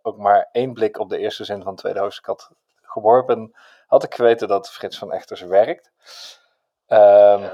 ook 0.02 0.16
maar 0.16 0.48
één 0.52 0.72
blik 0.72 0.98
op 0.98 1.08
de 1.08 1.18
eerste 1.18 1.44
zin 1.44 1.62
van 1.62 1.70
het 1.72 1.80
tweede 1.80 1.98
hoofdstuk 1.98 2.26
had 2.26 2.50
geworpen. 2.82 3.54
Had 3.92 4.04
ik 4.04 4.14
geweten 4.14 4.48
dat 4.48 4.70
Frits 4.70 4.98
van 4.98 5.12
Echters 5.12 5.40
werkt. 5.40 5.90
Ehm, 6.86 7.48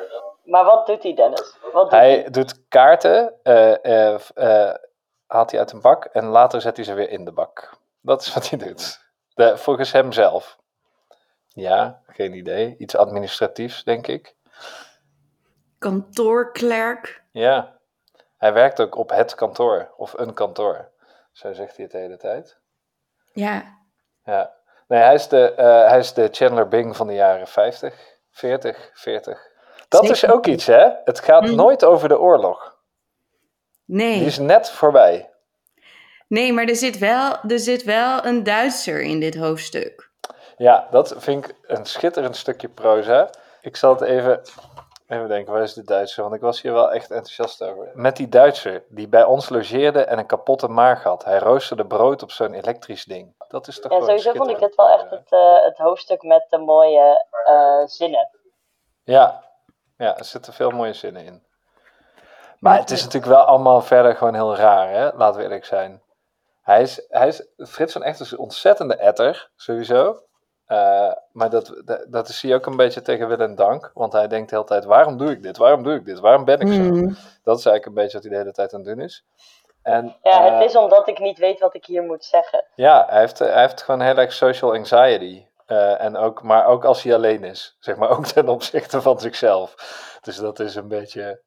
Maar 0.44 0.64
wat 0.64 0.86
doet 0.86 1.02
hij, 1.02 1.14
Dennis? 1.14 1.56
Wat 1.72 1.82
doet 1.82 1.90
hij 1.90 2.30
doet 2.30 2.68
kaarten, 2.68 3.34
eh, 3.42 3.84
eh, 3.84 4.20
eh, 4.34 4.74
haalt 5.26 5.50
hij 5.50 5.60
uit 5.60 5.72
een 5.72 5.80
bak 5.80 6.04
en 6.04 6.24
later 6.24 6.60
zet 6.60 6.76
hij 6.76 6.84
ze 6.84 6.94
weer 6.94 7.10
in 7.10 7.24
de 7.24 7.32
bak. 7.32 7.78
Dat 8.00 8.20
is 8.20 8.34
wat 8.34 8.50
hij 8.50 8.58
doet. 8.58 9.00
De, 9.34 9.56
volgens 9.56 9.92
hem 9.92 10.12
zelf. 10.12 10.58
Ja, 11.48 12.02
geen 12.06 12.32
idee. 12.34 12.76
Iets 12.78 12.96
administratiefs, 12.96 13.84
denk 13.84 14.06
ik. 14.06 14.34
Kantoorklerk. 15.78 17.22
Ja, 17.30 17.78
hij 18.36 18.52
werkt 18.52 18.80
ook 18.80 18.94
op 18.96 19.10
het 19.10 19.34
kantoor 19.34 19.92
of 19.96 20.12
een 20.12 20.34
kantoor. 20.34 20.90
Zo 21.32 21.52
zegt 21.52 21.76
hij 21.76 21.84
het 21.84 21.92
de 21.92 21.98
hele 21.98 22.16
tijd. 22.16 22.58
Ja. 23.32 23.78
Ja. 24.24 24.56
Nee, 24.88 25.00
hij 25.00 25.14
is 25.14 25.28
de, 25.28 25.54
eh, 25.54 25.88
hij 25.88 25.98
is 25.98 26.12
de 26.12 26.28
Chandler 26.32 26.68
Bing 26.68 26.96
van 26.96 27.06
de 27.06 27.14
jaren 27.14 27.46
50, 27.46 27.94
40, 28.30 28.90
40. 28.94 29.40
Dat 29.88 30.04
is 30.10 30.26
ook 30.28 30.46
iets, 30.46 30.66
hè? 30.66 30.88
Het 31.04 31.20
gaat 31.20 31.42
Mhm. 31.42 31.54
nooit 31.54 31.84
over 31.84 32.08
de 32.08 32.18
oorlog. 32.18 32.76
Nee. 33.84 34.18
Die 34.18 34.26
is 34.26 34.38
net 34.38 34.70
voorbij. 34.70 35.30
Nee, 36.28 36.52
maar 36.52 36.64
er 36.64 36.76
zit, 36.76 36.98
wel, 36.98 37.36
er 37.48 37.58
zit 37.58 37.84
wel 37.84 38.24
een 38.24 38.42
Duitser 38.42 39.00
in 39.02 39.20
dit 39.20 39.36
hoofdstuk. 39.36 40.10
Ja, 40.56 40.88
dat 40.90 41.14
vind 41.18 41.44
ik 41.48 41.54
een 41.66 41.84
schitterend 41.86 42.36
stukje 42.36 42.68
proza. 42.68 43.30
Ik 43.60 43.76
zal 43.76 43.92
het 43.92 44.00
even, 44.00 44.40
even 45.06 45.28
denken, 45.28 45.52
waar 45.52 45.62
is 45.62 45.72
de 45.74 45.84
Duitser? 45.84 46.22
Want 46.22 46.34
ik 46.34 46.40
was 46.40 46.62
hier 46.62 46.72
wel 46.72 46.92
echt 46.92 47.10
enthousiast 47.10 47.62
over. 47.62 47.90
Met 47.94 48.16
die 48.16 48.28
Duitser 48.28 48.82
die 48.88 49.08
bij 49.08 49.24
ons 49.24 49.48
logeerde 49.48 50.04
en 50.04 50.18
een 50.18 50.26
kapotte 50.26 50.68
maag 50.68 51.02
had. 51.02 51.24
Hij 51.24 51.38
roosterde 51.38 51.86
brood 51.86 52.22
op 52.22 52.30
zo'n 52.30 52.54
elektrisch 52.54 53.04
ding. 53.04 53.34
Dat 53.48 53.66
is 53.68 53.80
toch 53.80 53.92
Ja, 53.92 54.00
sowieso 54.00 54.32
vond 54.32 54.50
ik 54.50 54.58
het 54.58 54.74
wel 54.74 54.88
echt 54.88 55.08
proza. 55.08 55.16
het, 55.16 55.32
eh, 55.32 55.64
het 55.64 55.78
hoofdstuk 55.78 56.22
met 56.22 56.46
de 56.48 56.58
mooie 56.58 57.26
eh, 57.44 57.86
zinnen. 57.86 58.28
Ja. 59.04 59.44
ja, 59.96 60.16
er 60.16 60.24
zitten 60.24 60.52
veel 60.52 60.70
mooie 60.70 60.92
zinnen 60.92 61.24
in. 61.24 61.46
Maar 62.58 62.78
het 62.78 62.90
is 62.90 63.04
natuurlijk 63.04 63.32
wel 63.32 63.42
allemaal 63.42 63.80
verder 63.80 64.16
gewoon 64.16 64.34
heel 64.34 64.56
raar, 64.56 64.88
hè? 64.88 65.12
laten 65.12 65.36
we 65.36 65.42
eerlijk 65.42 65.64
zijn. 65.64 66.02
Hij 66.62 66.82
is, 66.82 67.06
hij 67.08 67.28
is, 67.28 67.46
Frits 67.56 67.92
van 67.92 68.02
Echt 68.02 68.20
is 68.20 68.30
een 68.30 68.38
ontzettende 68.38 68.96
etter, 68.96 69.50
sowieso. 69.56 70.22
Eh, 70.66 71.12
maar 71.32 71.50
dat, 71.50 71.82
dat, 71.84 72.04
dat 72.08 72.28
zie 72.28 72.48
je 72.48 72.54
ook 72.54 72.66
een 72.66 72.76
beetje 72.76 73.02
tegen 73.02 73.28
wil 73.28 73.38
en 73.38 73.54
dank. 73.54 73.90
Want 73.94 74.12
hij 74.12 74.28
denkt 74.28 74.50
de 74.50 74.54
hele 74.54 74.68
tijd, 74.68 74.84
waarom 74.84 75.16
doe 75.16 75.30
ik 75.30 75.42
dit? 75.42 75.56
Waarom 75.56 75.82
doe 75.82 75.94
ik 75.94 76.04
dit? 76.04 76.18
Waarom 76.18 76.44
ben 76.44 76.60
ik 76.60 76.72
zo? 76.72 76.82
Mhm. 76.82 77.14
Dat 77.42 77.58
is 77.58 77.66
eigenlijk 77.66 77.86
een 77.86 77.94
beetje 77.94 78.12
wat 78.12 78.22
hij 78.22 78.32
de 78.32 78.38
hele 78.38 78.52
tijd 78.52 78.74
aan 78.74 78.80
het 78.80 78.88
doen 78.88 79.00
is. 79.00 79.24
En, 79.88 80.16
Ja, 80.22 80.46
eh, 80.46 80.52
het 80.52 80.64
is 80.64 80.76
omdat 80.76 81.08
ik 81.08 81.18
niet 81.18 81.38
weet 81.38 81.60
wat 81.60 81.74
ik 81.74 81.84
hier 81.84 82.02
moet 82.02 82.24
zeggen. 82.24 82.64
ja, 82.74 83.06
hij 83.08 83.20
heeft, 83.20 83.38
hij 83.38 83.60
heeft 83.60 83.82
gewoon 83.82 84.00
heel 84.00 84.16
erg 84.16 84.32
social 84.32 84.72
anxiety. 84.74 85.46
Eh, 85.66 86.02
en 86.02 86.16
ook, 86.16 86.42
maar 86.42 86.66
ook 86.66 86.84
als 86.84 87.02
hij 87.02 87.14
alleen 87.14 87.44
is. 87.44 87.76
Zeg 87.80 87.96
maar 87.96 88.10
ook 88.16 88.26
ten 88.26 88.48
opzichte 88.48 89.02
van 89.02 89.20
zichzelf. 89.20 89.74
Dus 90.22 90.36
dat 90.36 90.60
is 90.60 90.74
een 90.74 90.88
beetje 90.88 91.40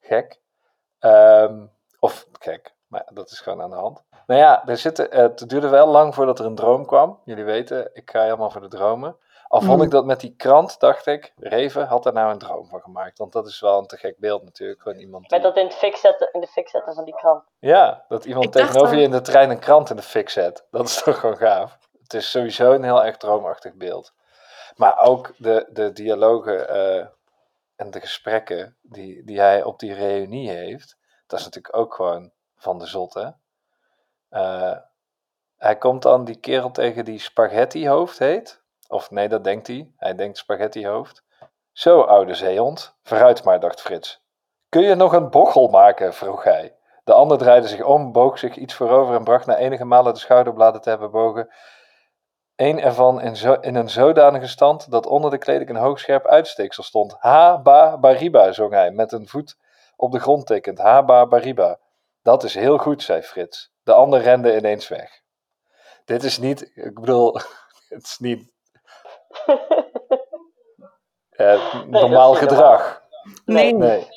gek. 0.00 0.40
Ehm, 0.98 1.66
of 2.00 2.26
gek, 2.38 2.74
maar 2.86 3.06
dat 3.12 3.30
is 3.30 3.40
gewoon 3.40 3.62
aan 3.62 3.70
de 3.70 3.76
hand. 3.76 4.02
Nou 4.26 4.40
ja, 4.40 4.66
er 4.66 4.76
zitten, 4.76 5.10
eh, 5.10 5.22
het 5.22 5.48
duurde 5.48 5.68
wel 5.68 5.86
lang 5.86 6.14
voordat 6.14 6.38
er 6.38 6.44
een 6.44 6.54
droom 6.54 6.86
kwam. 6.86 7.20
Jullie 7.24 7.44
weten, 7.44 7.90
ik 7.92 8.10
ga 8.10 8.22
helemaal 8.22 8.50
voor 8.50 8.60
de 8.60 8.68
dromen. 8.68 9.16
Al 9.48 9.60
vond 9.60 9.76
Mm. 9.78 9.82
ik 9.84 9.90
dat 9.90 10.04
met 10.04 10.20
die 10.20 10.34
krant, 10.36 10.80
dacht 10.80 11.06
ik, 11.06 11.32
Reven 11.36 11.86
had 11.86 12.06
er 12.06 12.12
nou 12.12 12.32
een 12.32 12.38
droom 12.38 12.68
van 12.68 12.80
gemaakt. 12.80 13.18
Want 13.18 13.32
dat 13.32 13.46
is 13.46 13.60
wel 13.60 13.78
een 13.78 13.86
te 13.86 13.96
gek 13.96 14.18
beeld 14.18 14.42
natuurlijk. 14.44 14.82
Gewoon 14.82 14.98
iemand 14.98 15.30
Met 15.30 15.42
dat 15.42 15.56
in, 15.56 15.64
het 15.64 15.74
fik 15.74 15.96
zetten, 15.96 16.28
in 16.32 16.40
de 16.40 16.46
fik 16.46 16.68
zetten 16.68 16.94
van 16.94 17.04
die 17.04 17.14
krant. 17.14 17.44
ja, 17.58 18.04
dat 18.08 18.24
iemand 18.24 18.44
Ik 18.44 18.52
tegenover 18.52 18.96
je 18.96 19.02
in 19.02 19.10
de 19.10 19.20
trein 19.20 19.50
een 19.50 19.58
krant 19.58 19.90
in 19.90 19.96
de 19.96 20.02
fik 20.02 20.28
zet. 20.28 20.66
Dat 20.70 20.86
is 20.88 20.94
toch 21.02 21.18
gewoon 21.20 21.36
gaaf. 21.36 21.78
Het 22.02 22.14
is 22.14 22.30
sowieso 22.30 22.72
een 22.72 22.82
heel 22.84 23.04
erg 23.04 23.16
droomachtig 23.16 23.74
beeld. 23.74 24.12
Maar 24.76 24.98
ook 25.00 25.34
de, 25.36 25.68
de 25.72 25.92
dialogen 25.92 26.68
eh, 26.68 27.06
en 27.76 27.90
de 27.90 28.00
gesprekken 28.00 28.76
die, 28.82 29.24
die 29.24 29.40
hij 29.40 29.62
op 29.62 29.78
die 29.78 29.94
reunie 29.94 30.50
heeft. 30.50 30.96
Dat 31.26 31.38
is 31.38 31.44
natuurlijk 31.44 31.76
ook 31.76 31.94
gewoon 31.94 32.30
van 32.56 32.78
de 32.78 32.86
zotte. 32.86 33.36
Eh, 34.28 34.76
hij 35.56 35.76
komt 35.76 36.02
dan 36.02 36.24
die 36.24 36.36
kerel 36.40 36.70
tegen 36.70 37.04
die 37.04 37.18
spaghetti 37.18 37.88
hoofd 37.88 38.18
heet. 38.18 38.62
Of 38.88 39.10
nee, 39.10 39.28
dat 39.28 39.44
denkt 39.44 39.66
hij. 39.66 39.92
Hij 39.96 40.14
denkt 40.14 40.38
spaghetti 40.38 40.86
hoofd. 40.86 41.22
Zo, 41.72 42.00
oude 42.00 42.34
zeehond. 42.34 42.96
Vooruit 43.02 43.44
maar, 43.44 43.60
dacht 43.60 43.80
Frits. 43.80 44.22
Kun 44.68 44.82
je 44.82 44.94
nog 44.94 45.12
een 45.12 45.30
bochel 45.30 45.68
maken? 45.68 46.14
vroeg 46.14 46.44
hij. 46.44 46.76
De 47.04 47.12
ander 47.12 47.38
draaide 47.38 47.68
zich 47.68 47.84
om, 47.84 48.12
boog 48.12 48.38
zich 48.38 48.56
iets 48.56 48.74
voorover 48.74 49.14
en 49.14 49.24
bracht 49.24 49.46
na 49.46 49.56
enige 49.56 49.84
malen 49.84 50.12
de 50.12 50.18
schouderbladen 50.18 50.80
te 50.80 50.88
hebben 50.88 51.10
bogen. 51.10 51.48
Eén 52.56 52.80
ervan 52.80 53.20
in, 53.20 53.36
zo, 53.36 53.52
in 53.52 53.74
een 53.74 53.90
zodanige 53.90 54.46
stand 54.46 54.90
dat 54.90 55.06
onder 55.06 55.30
de 55.30 55.38
kleding 55.38 55.70
een 55.70 55.76
hoogscherp 55.76 56.26
uitsteeksel 56.26 56.82
stond. 56.82 57.16
Ha, 57.18 57.62
ba, 57.62 57.98
bariba, 57.98 58.52
zong 58.52 58.72
hij, 58.72 58.90
met 58.90 59.12
een 59.12 59.28
voet 59.28 59.56
op 59.96 60.12
de 60.12 60.20
grond 60.20 60.46
tikkend. 60.46 60.78
Ha, 60.78 61.04
ba, 61.04 61.26
bariba. 61.26 61.78
Dat 62.22 62.44
is 62.44 62.54
heel 62.54 62.78
goed, 62.78 63.02
zei 63.02 63.22
Frits. 63.22 63.72
De 63.82 63.92
ander 63.92 64.20
rende 64.20 64.56
ineens 64.56 64.88
weg. 64.88 65.20
Dit 66.04 66.22
is 66.22 66.38
niet, 66.38 66.70
ik 66.74 67.00
bedoel, 67.00 67.34
het 67.88 68.02
is 68.02 68.18
niet 68.18 68.52
eh, 71.30 71.84
normaal 71.84 72.34
gedrag. 72.34 73.02
Nee. 73.44 73.74
Nee. 73.74 74.08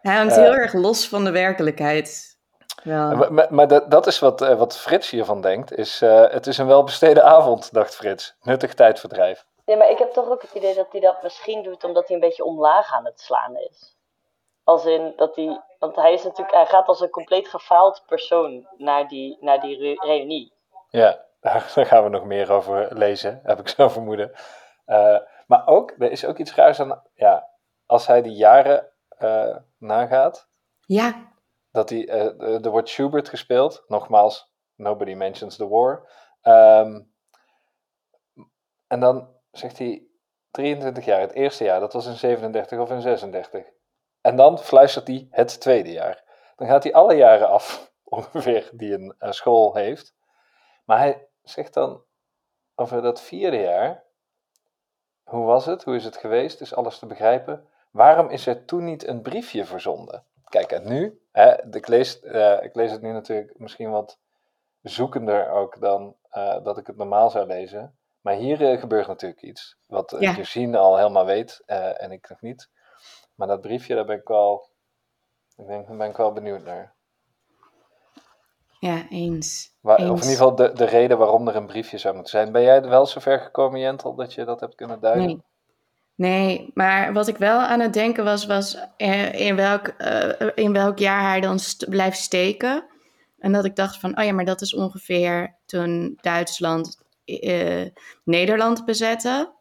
Hij 0.00 0.16
hangt 0.16 0.34
Ja. 0.34 0.40
heel 0.42 0.54
erg 0.54 0.72
los 0.72 1.08
van 1.08 1.24
de 1.24 1.30
werkelijkheid. 1.30 2.32
Wel. 2.82 3.16
Maar, 3.16 3.32
maar, 3.32 3.46
maar 3.54 3.68
dat, 3.68 3.90
dat 3.90 4.06
is 4.06 4.18
wat, 4.18 4.42
eh, 4.42 4.58
wat 4.58 4.76
Frits 4.78 5.10
hiervan 5.10 5.40
denkt. 5.40 5.72
Is, 5.72 6.02
eh, 6.02 6.30
het 6.30 6.46
is 6.46 6.58
een 6.58 6.66
welbesteden 6.66 7.24
avond, 7.24 7.72
dacht 7.72 7.94
Frits. 7.96 8.36
Nuttig 8.42 8.74
tijdverdrijf. 8.74 9.46
Ja, 9.64 9.76
maar 9.76 9.90
ik 9.90 9.98
heb 9.98 10.12
toch 10.12 10.28
ook 10.28 10.42
het 10.42 10.52
idee 10.54 10.74
dat 10.74 10.86
hij 10.92 11.00
dat 11.00 11.22
misschien 11.22 11.62
doet 11.62 11.84
omdat 11.84 12.06
hij 12.06 12.14
een 12.16 12.22
beetje 12.22 12.44
omlaag 12.44 12.92
aan 12.92 13.04
het 13.04 13.20
slaan 13.20 13.56
is. 13.56 13.96
Als 14.64 14.84
in 14.84 15.12
dat 15.16 15.36
hij, 15.36 15.60
want 15.78 15.96
hij 15.96 16.12
is 16.12 16.22
natuurlijk, 16.22 16.56
hij 16.56 16.66
gaat 16.66 16.86
als 16.86 17.00
een 17.00 17.10
compleet 17.10 17.48
gefaald 17.48 18.02
persoon 18.06 18.68
naar 18.76 19.08
die, 19.08 19.36
naar 19.40 19.60
die 19.60 19.78
re- 19.78 20.06
reunie. 20.06 20.52
Ja, 20.88 21.23
daar, 21.44 21.70
daar 21.74 21.86
gaan 21.86 22.04
we 22.04 22.08
nog 22.08 22.24
meer 22.24 22.52
over 22.52 22.96
lezen, 22.96 23.40
heb 23.42 23.60
ik 23.60 23.68
zo 23.68 23.88
vermoeden. 23.88 24.32
Eh, 24.84 25.18
maar 25.46 25.66
ook, 25.66 25.94
er 25.98 26.10
is 26.10 26.24
ook 26.24 26.38
iets 26.38 26.54
raars 26.54 26.80
aan, 26.80 27.02
ja, 27.14 27.48
als 27.86 28.06
hij 28.06 28.22
die 28.22 28.34
jaren 28.34 28.90
eh, 29.08 29.56
nagaat, 29.78 30.48
Ja, 30.86 31.32
dat 31.70 31.90
eh, 31.90 32.64
er 32.64 32.70
wordt 32.70 32.88
Schubert 32.88 33.28
gespeeld, 33.28 33.84
nogmaals, 33.86 34.52
nobody 34.74 35.14
mentions 35.14 35.56
the 35.56 35.68
war. 35.68 36.08
Ehm, 36.40 37.00
en 38.86 39.00
dan 39.00 39.28
zegt 39.50 39.78
hij 39.78 40.06
23 40.50 41.04
jaar, 41.04 41.20
het 41.20 41.32
eerste 41.32 41.64
jaar, 41.64 41.80
dat 41.80 41.92
was 41.92 42.06
in 42.06 42.14
37 42.14 42.78
of 42.78 42.90
in 42.90 43.00
36. 43.00 43.64
En 44.20 44.36
dan 44.36 44.58
fluistert 44.58 45.06
hij 45.06 45.26
het 45.30 45.60
tweede 45.60 45.92
jaar. 45.92 46.22
Dan 46.56 46.68
gaat 46.68 46.82
hij 46.82 46.92
alle 46.92 47.14
jaren 47.14 47.48
af, 47.48 47.92
ongeveer, 48.04 48.70
die 48.72 49.14
een 49.18 49.34
school 49.34 49.74
heeft. 49.74 50.14
Maar 50.84 50.98
hij 50.98 51.28
zegt 51.44 51.74
dan 51.74 52.04
over 52.74 53.02
dat 53.02 53.20
vierde 53.20 53.56
jaar. 53.56 54.04
Hoe 55.24 55.44
was 55.44 55.66
het? 55.66 55.84
Hoe 55.84 55.96
is 55.96 56.04
het 56.04 56.16
geweest? 56.16 56.60
Is 56.60 56.74
alles 56.74 56.98
te 56.98 57.06
begrijpen? 57.06 57.68
Waarom 57.90 58.30
is 58.30 58.46
er 58.46 58.64
toen 58.64 58.84
niet 58.84 59.06
een 59.06 59.22
briefje 59.22 59.64
verzonden? 59.64 60.24
Kijk, 60.48 60.72
en 60.72 60.88
nu, 60.88 61.20
hè, 61.32 61.74
ik, 61.74 61.88
lees, 61.88 62.20
eh, 62.20 62.62
ik 62.62 62.74
lees 62.74 62.90
het 62.90 63.02
nu 63.02 63.12
natuurlijk 63.12 63.58
misschien 63.58 63.90
wat 63.90 64.18
zoekender 64.82 65.50
ook 65.50 65.80
dan 65.80 66.16
eh, 66.30 66.64
dat 66.64 66.78
ik 66.78 66.86
het 66.86 66.96
normaal 66.96 67.30
zou 67.30 67.46
lezen. 67.46 67.98
Maar 68.20 68.34
hier 68.34 68.70
eh, 68.70 68.80
gebeurt 68.80 69.06
natuurlijk 69.06 69.42
iets. 69.42 69.76
Wat 69.86 70.16
Ja. 70.18 70.32
Josine 70.32 70.78
al 70.78 70.96
helemaal 70.96 71.24
weet 71.24 71.62
en 71.66 72.12
ik 72.12 72.28
nog 72.28 72.40
niet. 72.40 72.70
Maar 73.34 73.48
dat 73.48 73.60
briefje, 73.60 73.94
daar 73.94 74.04
ben 74.04 74.18
ik 74.18 74.28
wel, 74.28 74.68
ik 75.56 75.66
denk, 75.66 75.86
daar 75.86 75.96
ben 75.96 76.10
ik 76.10 76.16
wel 76.16 76.32
benieuwd 76.32 76.62
naar. 76.64 76.93
Ja, 78.84 79.06
eens. 79.10 79.76
Waar, 79.80 79.98
eens. 79.98 80.10
of 80.10 80.22
in 80.22 80.28
ieder 80.28 80.36
geval 80.36 80.54
de, 80.54 80.72
de 80.74 80.84
reden 80.84 81.18
waarom 81.18 81.48
er 81.48 81.56
een 81.56 81.66
briefje 81.66 81.98
zou 81.98 82.14
moeten 82.14 82.32
zijn. 82.32 82.52
Ben 82.52 82.62
jij 82.62 82.82
er 82.82 82.88
wel 82.88 83.06
zover 83.06 83.40
gekomen, 83.40 83.80
Jentel, 83.80 84.14
dat 84.14 84.34
je 84.34 84.44
dat 84.44 84.60
hebt 84.60 84.74
kunnen 84.74 85.00
duiden? 85.00 85.26
Nee. 85.26 85.42
Nee, 86.16 86.70
maar 86.74 87.12
wat 87.12 87.28
ik 87.28 87.36
wel 87.36 87.58
aan 87.58 87.80
het 87.80 87.92
denken 87.92 88.24
was, 88.24 88.46
was 88.46 88.78
in, 89.32 89.56
welk, 89.56 89.86
eh, 89.86 90.48
in 90.54 90.72
welk 90.72 90.98
jaar 90.98 91.22
hij 91.22 91.40
dan 91.40 91.58
st- 91.58 91.88
blijft 91.88 92.18
steken. 92.18 92.84
En 93.38 93.52
dat 93.52 93.64
ik 93.64 93.76
dacht 93.76 93.98
van, 93.98 94.18
oh 94.18 94.24
ja, 94.24 94.32
maar 94.32 94.44
dat 94.44 94.60
is 94.60 94.74
ongeveer 94.74 95.56
toen 95.66 96.18
Duitsland 96.20 96.98
eh, 97.24 97.84
Nederland 98.24 98.84
bezette. 98.84 99.52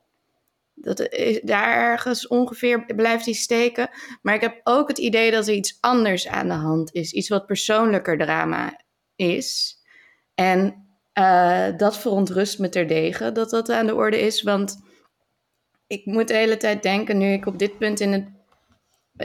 Dat 0.74 1.00
is, 1.00 1.42
daar 1.42 1.74
ergens 1.74 2.28
ongeveer 2.28 2.86
blijft 2.96 3.26
hij 3.26 3.34
steken. 3.34 3.90
Maar 4.22 4.34
ik 4.36 4.42
heb 4.42 4.60
ook 4.64 4.88
het 4.88 4.98
idee 4.98 5.32
dat 5.32 5.48
er 5.48 5.54
iets 5.54 5.78
anders 5.80 6.28
aan 6.28 6.48
de 6.48 6.54
hand 6.54 6.94
is. 6.94 7.12
Iets 7.14 7.30
wat 7.30 7.46
persoonlijker 7.46 8.18
drama 8.18 8.82
is. 9.16 9.78
En 10.36 10.88
eh, 11.14 11.68
dat 11.78 11.98
verontrust 11.98 12.60
me 12.60 12.70
terdege 12.70 13.32
dat 13.32 13.50
dat 13.50 13.70
aan 13.70 13.86
de 13.86 13.96
orde 13.96 14.20
is. 14.20 14.42
Want 14.42 14.78
ik 15.88 16.06
moet 16.06 16.28
de 16.28 16.34
hele 16.34 16.58
tijd 16.58 16.84
denken, 16.84 17.18
nu 17.18 17.32
ik 17.32 17.46
op 17.46 17.60
dit 17.60 17.78
punt 17.78 18.00
in 18.00 18.12
het, 18.12 18.28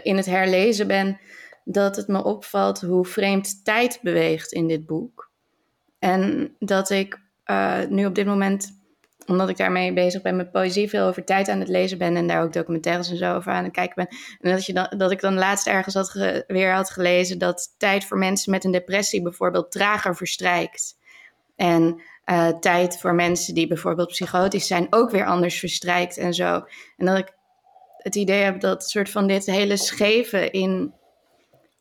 in 0.03 0.17
het 0.17 0.27
herlezen 0.27 0.87
ben, 0.87 1.21
dat 1.65 1.97
het 1.97 2.09
me 2.09 2.25
opvalt 2.25 2.81
hoe 2.81 3.05
vreemd 3.05 3.65
tijd 3.65 3.99
beweegt 4.03 4.53
in 4.53 4.67
dit 4.67 4.87
boek. 4.87 5.31
En 5.99 6.55
dat 6.59 6.91
ik 6.91 7.21
eh, 7.45 7.85
nu 7.89 8.07
op 8.07 8.15
dit 8.15 8.27
moment, 8.27 8.78
omdat 9.29 9.49
ik 9.49 9.57
daarmee 9.57 9.93
bezig 9.93 10.23
ben 10.23 10.37
met 10.37 10.51
poëzie, 10.51 10.89
veel 10.89 11.07
over 11.07 11.25
tijd 11.25 11.49
aan 11.49 11.59
het 11.59 11.69
lezen 11.69 11.99
ben 11.99 12.17
en 12.17 12.27
daar 12.27 12.43
ook 12.43 12.53
documentaires 12.53 13.11
en 13.11 13.17
zo 13.17 13.35
over 13.35 13.53
aan 13.53 13.65
het 13.65 13.73
kijken 13.73 13.95
ben. 13.95 14.19
En 14.41 14.51
dat, 14.51 14.67
je 14.67 14.73
dan, 14.73 14.95
dat 14.97 15.11
ik 15.11 15.21
dan 15.21 15.35
laatst 15.35 15.67
ergens 15.67 15.95
had 15.95 16.13
weer 16.47 16.73
had 16.73 16.91
gelezen 16.91 17.39
dat 17.39 17.75
tijd 17.79 18.05
voor 18.05 18.19
mensen 18.19 18.51
met 18.51 18.65
een 18.65 18.71
depressie 18.73 19.23
bijvoorbeeld 19.23 19.73
trager 19.73 20.17
verstrijkt. 20.17 20.97
En 21.57 22.01
eh, 22.25 22.49
tijd 22.49 23.01
voor 23.01 23.15
mensen 23.15 23.55
die 23.55 23.67
bijvoorbeeld 23.67 24.09
psychotisch 24.09 24.67
zijn 24.67 24.87
ook 24.91 25.11
weer 25.11 25.27
anders 25.27 25.59
verstrijkt 25.59 26.17
en 26.17 26.35
zo. 26.35 26.65
En 26.97 27.07
dat 27.07 27.19
ik 27.19 27.37
het 27.97 28.15
idee 28.15 28.43
heb 28.43 28.61
dat 28.61 28.89
soort 28.89 29.11
van 29.11 29.27
dit 29.27 29.47
hele 29.47 29.77
scheve 29.77 30.51
in 30.51 30.95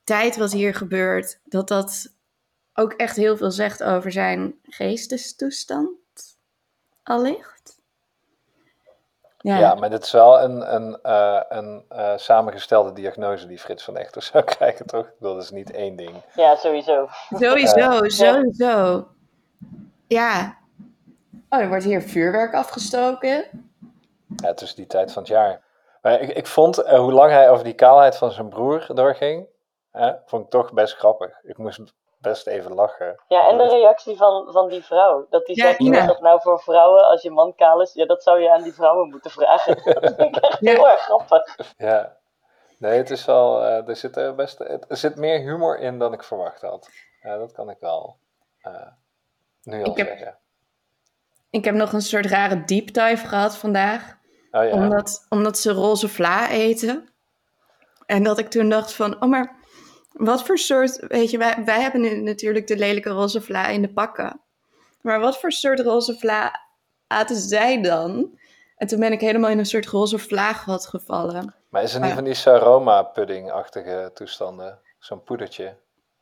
tijd 0.03 0.37
wat 0.37 0.51
hier 0.51 0.75
gebeurt, 0.75 1.39
dat 1.43 1.67
dat 1.67 2.15
ook 2.73 2.93
echt 2.93 3.15
heel 3.15 3.37
veel 3.37 3.51
zegt 3.51 3.83
over 3.83 4.11
zijn 4.11 4.55
geestestoestand, 4.63 5.89
allicht. 7.07 7.81
Ja, 9.37 9.57
Ja, 9.57 9.75
maar 9.75 9.89
dit 9.89 10.03
is 10.03 10.11
wel 10.11 10.41
een, 10.41 10.75
een, 10.75 10.99
eh, 11.01 11.41
een 11.49 11.85
eh, 11.89 12.17
samengestelde 12.17 12.93
diagnose 12.93 13.47
die 13.47 13.59
Frits 13.59 13.83
van 13.83 13.97
Echter 13.97 14.21
zou 14.31 14.43
krijgen, 14.43 14.85
toch? 14.85 15.11
Dat 15.19 15.43
is 15.43 15.51
niet 15.51 15.71
één 15.71 15.95
ding. 15.95 16.15
Ja, 16.33 16.55
sowieso. 16.55 17.07
sowieso, 17.29 18.07
sowieso. 18.07 19.07
Ja. 20.07 20.57
Oh, 21.49 21.59
er 21.59 21.67
wordt 21.67 21.83
hier 21.83 22.01
vuurwerk 22.01 22.53
afgestoken. 22.53 23.45
Ja, 24.35 24.53
tussen 24.53 24.77
die 24.77 24.87
tijd 24.87 25.11
van 25.11 25.21
het 25.21 25.31
jaar. 25.31 25.61
Maar 26.01 26.21
ik, 26.21 26.29
ik 26.29 26.47
vond, 26.47 26.77
eh, 26.77 26.99
hoe 26.99 27.11
lang 27.11 27.31
hij 27.31 27.49
over 27.49 27.63
die 27.63 27.73
kaalheid 27.73 28.17
van 28.17 28.31
zijn 28.31 28.49
broer 28.49 28.85
doorging, 28.93 29.47
hè, 29.91 30.13
vond 30.25 30.43
ik 30.43 30.49
toch 30.49 30.73
best 30.73 30.95
grappig. 30.95 31.39
Ik 31.43 31.57
moest 31.57 31.93
best 32.27 32.47
even 32.47 32.73
lachen. 32.73 33.19
Ja, 33.27 33.47
en 33.47 33.57
de 33.57 33.67
reactie 33.67 34.17
van, 34.17 34.51
van 34.51 34.67
die 34.69 34.83
vrouw. 34.83 35.27
Dat 35.29 35.45
die 35.45 35.55
Ja, 35.57 35.65
zegt, 35.65 35.79
Ina. 35.79 35.99
is 36.01 36.07
dat 36.07 36.21
nou 36.21 36.41
voor 36.41 36.59
vrouwen 36.59 37.03
als 37.05 37.21
je 37.21 37.31
man 37.31 37.55
kaal 37.55 37.81
is? 37.81 37.93
Ja, 37.93 38.05
dat 38.05 38.23
zou 38.23 38.39
je 38.41 38.51
aan 38.51 38.63
die 38.63 38.73
vrouwen 38.73 39.09
moeten 39.09 39.31
vragen. 39.31 39.75
Dat 40.01 40.13
vind 40.15 40.35
ik 40.35 40.43
echt 40.43 40.59
Ja. 40.59 40.71
heel 40.71 40.89
erg 40.89 40.99
grappig. 40.99 41.55
Ja. 41.77 42.17
Nee, 42.79 42.97
het 42.97 43.09
is 43.09 43.25
wel, 43.25 43.63
eh, 43.63 43.87
er, 43.87 43.95
zit 43.95 44.15
er, 44.17 44.35
best, 44.35 44.59
er 44.59 44.97
zit 44.97 45.15
meer 45.15 45.39
humor 45.39 45.79
in 45.79 45.99
dan 45.99 46.13
ik 46.13 46.23
verwacht 46.23 46.61
had. 46.61 46.89
Ja, 47.21 47.37
dat 47.37 47.51
kan 47.51 47.69
ik 47.69 47.77
wel 47.79 48.17
eh, 48.61 48.87
nu 49.61 49.83
al 49.83 49.91
Ik 49.91 49.97
heb- 49.97 50.07
zeggen. 50.07 50.37
Ik 51.49 51.65
heb 51.65 51.75
nog 51.75 51.93
een 51.93 52.01
soort 52.01 52.25
rare 52.25 52.63
deep 52.63 52.93
dive 52.93 53.27
gehad 53.27 53.57
vandaag. 53.57 54.15
Oh 54.51 54.63
ja, 54.63 54.71
Omdat, 54.71 55.25
omdat 55.29 55.57
ze 55.57 55.71
roze 55.71 56.09
vla 56.09 56.49
eten. 56.49 57.09
En 58.05 58.23
dat 58.23 58.37
ik 58.37 58.49
toen 58.49 58.69
dacht 58.69 58.93
van, 58.93 59.21
oh 59.21 59.29
maar 59.29 59.56
wat 60.17 60.43
voor 60.43 60.57
soort, 60.57 61.05
weet 61.07 61.31
je, 61.31 61.37
wij, 61.37 61.63
wij 61.65 61.81
hebben 61.81 62.23
natuurlijk 62.23 62.67
de 62.67 62.77
lelijke 62.77 63.09
roze 63.09 63.41
vla 63.41 63.67
in 63.67 63.81
de 63.81 63.93
pakken. 63.93 64.41
Maar 65.01 65.19
wat 65.19 65.39
voor 65.39 65.51
soort 65.51 65.79
roze 65.79 66.17
vla 66.17 66.61
aten 67.07 67.35
zij 67.35 67.81
dan? 67.81 68.39
En 68.75 68.87
toen 68.87 68.99
ben 68.99 69.11
ik 69.11 69.21
helemaal 69.21 69.49
in 69.49 69.59
een 69.59 69.65
soort 69.65 69.87
roze 69.87 70.19
vlaagvat 70.19 70.87
gevallen. 70.87 71.55
maar 71.69 71.83
is 71.83 71.91
het 71.91 72.01
niet 72.01 72.09
ja. 72.09 72.15
van 72.15 72.23
die 72.23 72.33
Saroma-pudding-achtige 72.33 74.11
toestanden? 74.13 74.79
Zo'n 74.99 75.23
poedertje. 75.23 75.77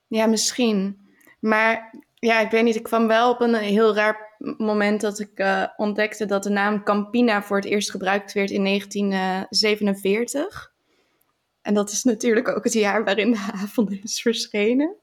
Ja, 0.08 0.26
misschien. 0.26 1.08
Maar 1.40 1.94
ja, 2.14 2.40
ik 2.40 2.52
weet 2.52 2.64
niet, 2.64 2.76
ik 2.76 2.84
kwam 2.84 3.08
wel 3.08 3.32
op 3.32 3.42
een 3.42 3.56
heel 3.56 3.96
raar 3.96 4.36
moment 4.58 5.02
dat 5.02 5.20
ik 5.20 5.40
eh, 5.40 5.64
ontdekte 5.78 6.26
dat 6.26 6.44
de 6.44 6.50
naam 6.50 6.84
Campina 6.84 7.44
voor 7.44 7.58
het 7.58 7.66
eerst 7.66 7.92
gebruikt 7.92 8.34
werd 8.34 8.50
in 8.50 8.64
1947. 8.64 10.74
En 11.66 11.74
dat 11.74 11.90
is 11.90 12.04
natuurlijk 12.04 12.48
ook 12.48 12.64
het 12.64 12.74
jaar 12.74 13.04
waarin 13.04 13.32
de 13.32 13.50
avond 13.64 13.92
is 13.92 14.22
verschenen. 14.22 14.96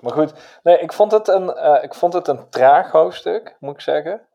Maar 0.00 0.12
goed, 0.12 0.32
nee, 0.62 0.78
ik 0.78 0.92
vond 0.92 1.12
het 1.12 1.28
een, 1.28 1.52
eh, 1.54 1.82
ik 1.82 1.94
vond 1.94 2.12
het 2.12 2.28
een 2.28 2.48
traag 2.48 2.90
hoofdstuk, 2.90 3.56
moet 3.60 3.74
ik 3.74 3.80
zeggen. 3.80 4.26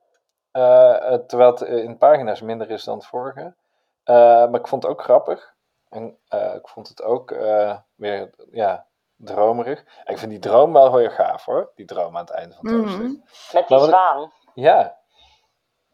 Eh, 0.51 1.13
terwijl 1.27 1.51
het 1.51 1.61
in 1.61 1.97
pagina's 1.97 2.41
minder 2.41 2.69
is 2.69 2.83
dan 2.83 2.97
het 2.97 3.05
vorige. 3.05 3.55
Eh, 4.03 4.15
maar 4.15 4.59
ik 4.59 4.67
vond 4.67 4.83
het 4.83 4.91
ook 4.91 5.01
grappig. 5.01 5.53
En 5.89 6.17
eh, 6.27 6.55
ik 6.55 6.67
vond 6.67 6.87
het 6.87 7.01
ook 7.03 7.31
eh, 7.31 7.77
weer, 7.95 8.29
ja, 8.51 8.85
dromerig. 9.15 9.83
En 10.03 10.13
ik 10.13 10.19
vind 10.19 10.31
die 10.31 10.39
droom 10.39 10.73
wel 10.73 10.85
heel 10.95 10.99
erg 11.05 11.15
gaaf 11.15 11.45
hoor. 11.45 11.71
Die 11.75 11.85
droom 11.85 12.15
aan 12.17 12.25
het 12.25 12.33
einde 12.33 12.55
van 12.55 12.65
het 12.67 12.75
Mhm. 12.75 12.89
hoofdstuk. 12.89 13.53
Met 13.53 13.67
die 13.67 13.77
ik- 13.77 13.83
zwaan. 13.83 14.31
Ja, 14.53 14.97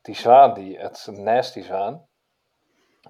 die 0.01 0.15
zwaan, 0.15 0.53
die, 0.53 0.79
het 0.79 0.97
is 0.97 1.05
een 1.07 1.23
nasty 1.23 1.61
zwaan. 1.61 2.07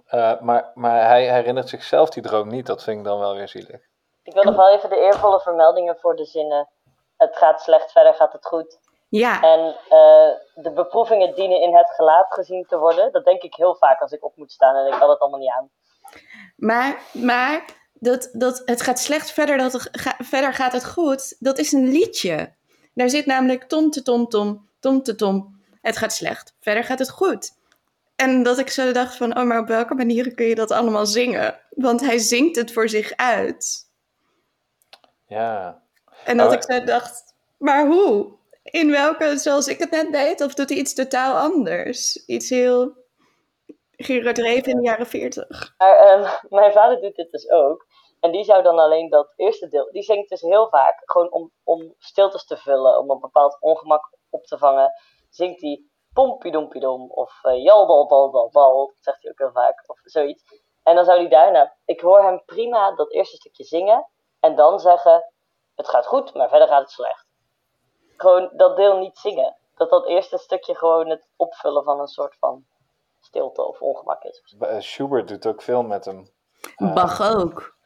Eh, 0.06 0.40
maar, 0.40 0.72
maar 0.74 1.08
hij 1.08 1.32
herinnert 1.34 1.70
zichzelf 1.70 2.10
die 2.10 2.24
droom 2.24 2.48
niet. 2.48 2.66
Dat 2.66 2.84
vind 2.84 2.98
ik 2.98 3.04
dan 3.04 3.20
wel 3.20 3.36
weer 3.36 3.48
zielig. 3.48 3.82
Ik 4.24 4.34
wil 4.34 4.44
nog 4.44 4.56
wel 4.56 4.70
even 4.74 4.90
de 4.90 5.00
eervolle 5.00 5.40
vermeldingen 5.40 5.98
voor 6.00 6.16
de 6.16 6.26
zinnen. 6.26 6.70
Het 7.18 7.38
gaat 7.38 7.62
slecht, 7.62 7.92
verder 7.92 8.14
gaat 8.14 8.34
het 8.34 8.46
goed. 8.46 8.80
Ja, 9.10 9.42
En 9.42 9.76
eh, 9.90 10.30
de 10.64 10.72
beproevingen 10.74 11.36
dienen 11.36 11.62
in 11.62 11.76
het 11.76 11.90
gelaat 11.90 12.34
gezien 12.34 12.66
te 12.68 12.78
worden. 12.78 13.12
Dat 13.12 13.26
denk 13.26 13.42
ik 13.42 13.56
heel 13.56 13.76
vaak 13.76 14.02
als 14.02 14.12
ik 14.12 14.24
op 14.26 14.36
moet 14.36 14.52
staan 14.52 14.76
en 14.76 14.94
ik 14.94 15.00
kan 15.00 15.10
het 15.10 15.20
allemaal 15.20 15.40
niet 15.40 15.52
aan. 15.52 15.70
maar, 16.56 17.00
maar 17.12 17.66
dat, 17.94 18.30
dat 18.34 18.62
het 18.66 18.82
gaat 18.82 19.00
slecht, 19.00 19.32
verder, 19.32 19.58
dat 19.58 19.74
het 19.74 19.90
ga- 19.92 20.16
verder 20.24 20.54
gaat 20.54 20.72
het 20.74 20.86
goed, 20.86 21.36
dat 21.40 21.58
is 21.58 21.72
een 21.72 21.88
liedje. 21.88 22.54
Daar 22.94 23.10
zit 23.10 23.26
namelijk 23.26 23.64
tom 23.64 23.90
te 23.90 24.02
tom 24.02 24.28
tom, 24.28 24.70
tom 24.80 25.04
te 25.04 25.16
tom. 25.16 25.62
Het 25.82 25.98
gaat 25.98 26.14
slecht, 26.14 26.56
verder 26.60 26.84
gaat 26.84 27.00
het 27.00 27.10
goed. 27.10 27.60
En 28.16 28.44
dat 28.44 28.58
ik 28.58 28.70
zo 28.70 28.92
dacht 28.92 29.16
van, 29.16 29.38
oh, 29.38 29.44
maar 29.44 29.60
op 29.60 29.68
welke 29.68 29.96
manieren 29.96 30.36
kun 30.36 30.46
je 30.46 30.56
dat 30.56 30.72
allemaal 30.72 31.06
zingen? 31.06 31.60
Want 31.70 32.02
hij 32.02 32.18
zingt 32.18 32.56
het 32.56 32.74
voor 32.74 32.90
zich 32.90 33.16
uit. 33.16 33.90
Ja, 35.26 35.84
En 36.26 36.38
dat 36.38 36.54
ik 36.54 36.64
zo 36.64 36.84
dacht, 36.84 37.34
maar 37.58 37.88
hoe? 37.88 38.40
In 38.64 38.92
welke, 38.92 39.38
zoals 39.38 39.68
ik 39.68 39.80
het 39.80 39.92
net 39.92 40.12
deed? 40.12 40.42
Of 40.42 40.54
doet 40.54 40.70
hij 40.70 40.78
iets 40.78 40.94
totaal 40.94 41.38
anders? 41.38 42.26
Iets 42.26 42.50
heel 42.50 42.96
Gerard 44.04 44.38
Reven 44.38 44.72
in 44.72 44.78
de 44.78 44.84
jaren 44.84 45.06
40. 45.06 45.74
Maar 45.78 45.96
ehm, 45.96 46.30
mijn 46.50 46.72
vader 46.72 47.02
doet 47.02 47.16
dit 47.16 47.32
dus 47.32 47.50
ook. 47.50 47.88
En 48.20 48.32
die 48.32 48.44
zou 48.44 48.64
dan 48.64 48.80
alleen 48.80 49.10
dat 49.10 49.34
eerste 49.36 49.68
deel. 49.68 49.92
Die 49.92 50.04
zingt 50.04 50.30
dus 50.30 50.42
heel 50.42 50.70
vaak 50.70 51.02
gewoon 51.06 51.32
om, 51.32 51.52
om 51.64 51.94
stiltes 51.98 52.46
te 52.46 52.58
vullen. 52.58 53.00
Om 53.00 53.12
een 53.12 53.20
bepaald 53.20 53.58
ongemak 53.60 54.18
op 54.30 54.46
te 54.46 54.58
vangen. 54.58 54.92
Zingt 55.30 55.62
hij 55.62 55.84
pompiedompidom. 56.14 57.10
Of 57.10 57.40
uh, 57.44 57.64
jaldaldaldaldal. 57.64 58.88
Dat 58.88 58.96
zegt 59.00 59.22
hij 59.22 59.32
ook 59.32 59.38
heel 59.38 59.52
vaak. 59.52 59.84
Of 59.88 60.00
zoiets. 60.04 60.44
En 60.84 60.96
dan 60.96 61.06
zou 61.06 61.20
hij 61.20 61.30
daarna. 61.30 61.76
Ik 61.86 62.02
hoor 62.02 62.24
hem 62.24 62.42
prima 62.46 62.96
dat 62.96 63.12
eerste 63.12 63.36
stukje 63.36 63.64
zingen. 63.64 64.08
En 64.40 64.56
dan 64.56 64.80
zeggen. 64.80 65.24
Het 65.76 65.90
gaat 65.90 66.06
goed, 66.06 66.34
maar 66.34 66.50
verder 66.50 66.68
gaat 66.68 66.82
het 66.82 66.92
slecht. 66.92 67.26
Gewoon 68.18 68.50
dat 68.56 68.76
deel 68.76 68.98
niet 68.98 69.18
zingen. 69.18 69.56
Dat 69.76 69.90
dat 69.90 70.08
eerste 70.08 70.38
stukje 70.38 70.76
gewoon 70.76 71.10
het 71.10 71.28
opvullen 71.36 71.84
van 71.84 72.00
een 72.00 72.08
soort 72.08 72.36
van 72.40 72.66
stilte 73.20 73.68
of 73.68 73.82
ongemak 73.82 74.24
is. 74.24 74.56
Eh, 74.60 74.80
Schubert 74.80 75.28
doet 75.28 75.46
ook 75.46 75.62
veel 75.62 75.84
met 75.84 76.06
hem. 76.06 76.30
Eh, 76.76 76.94
Bach 76.94 77.36
ook. 77.36 77.78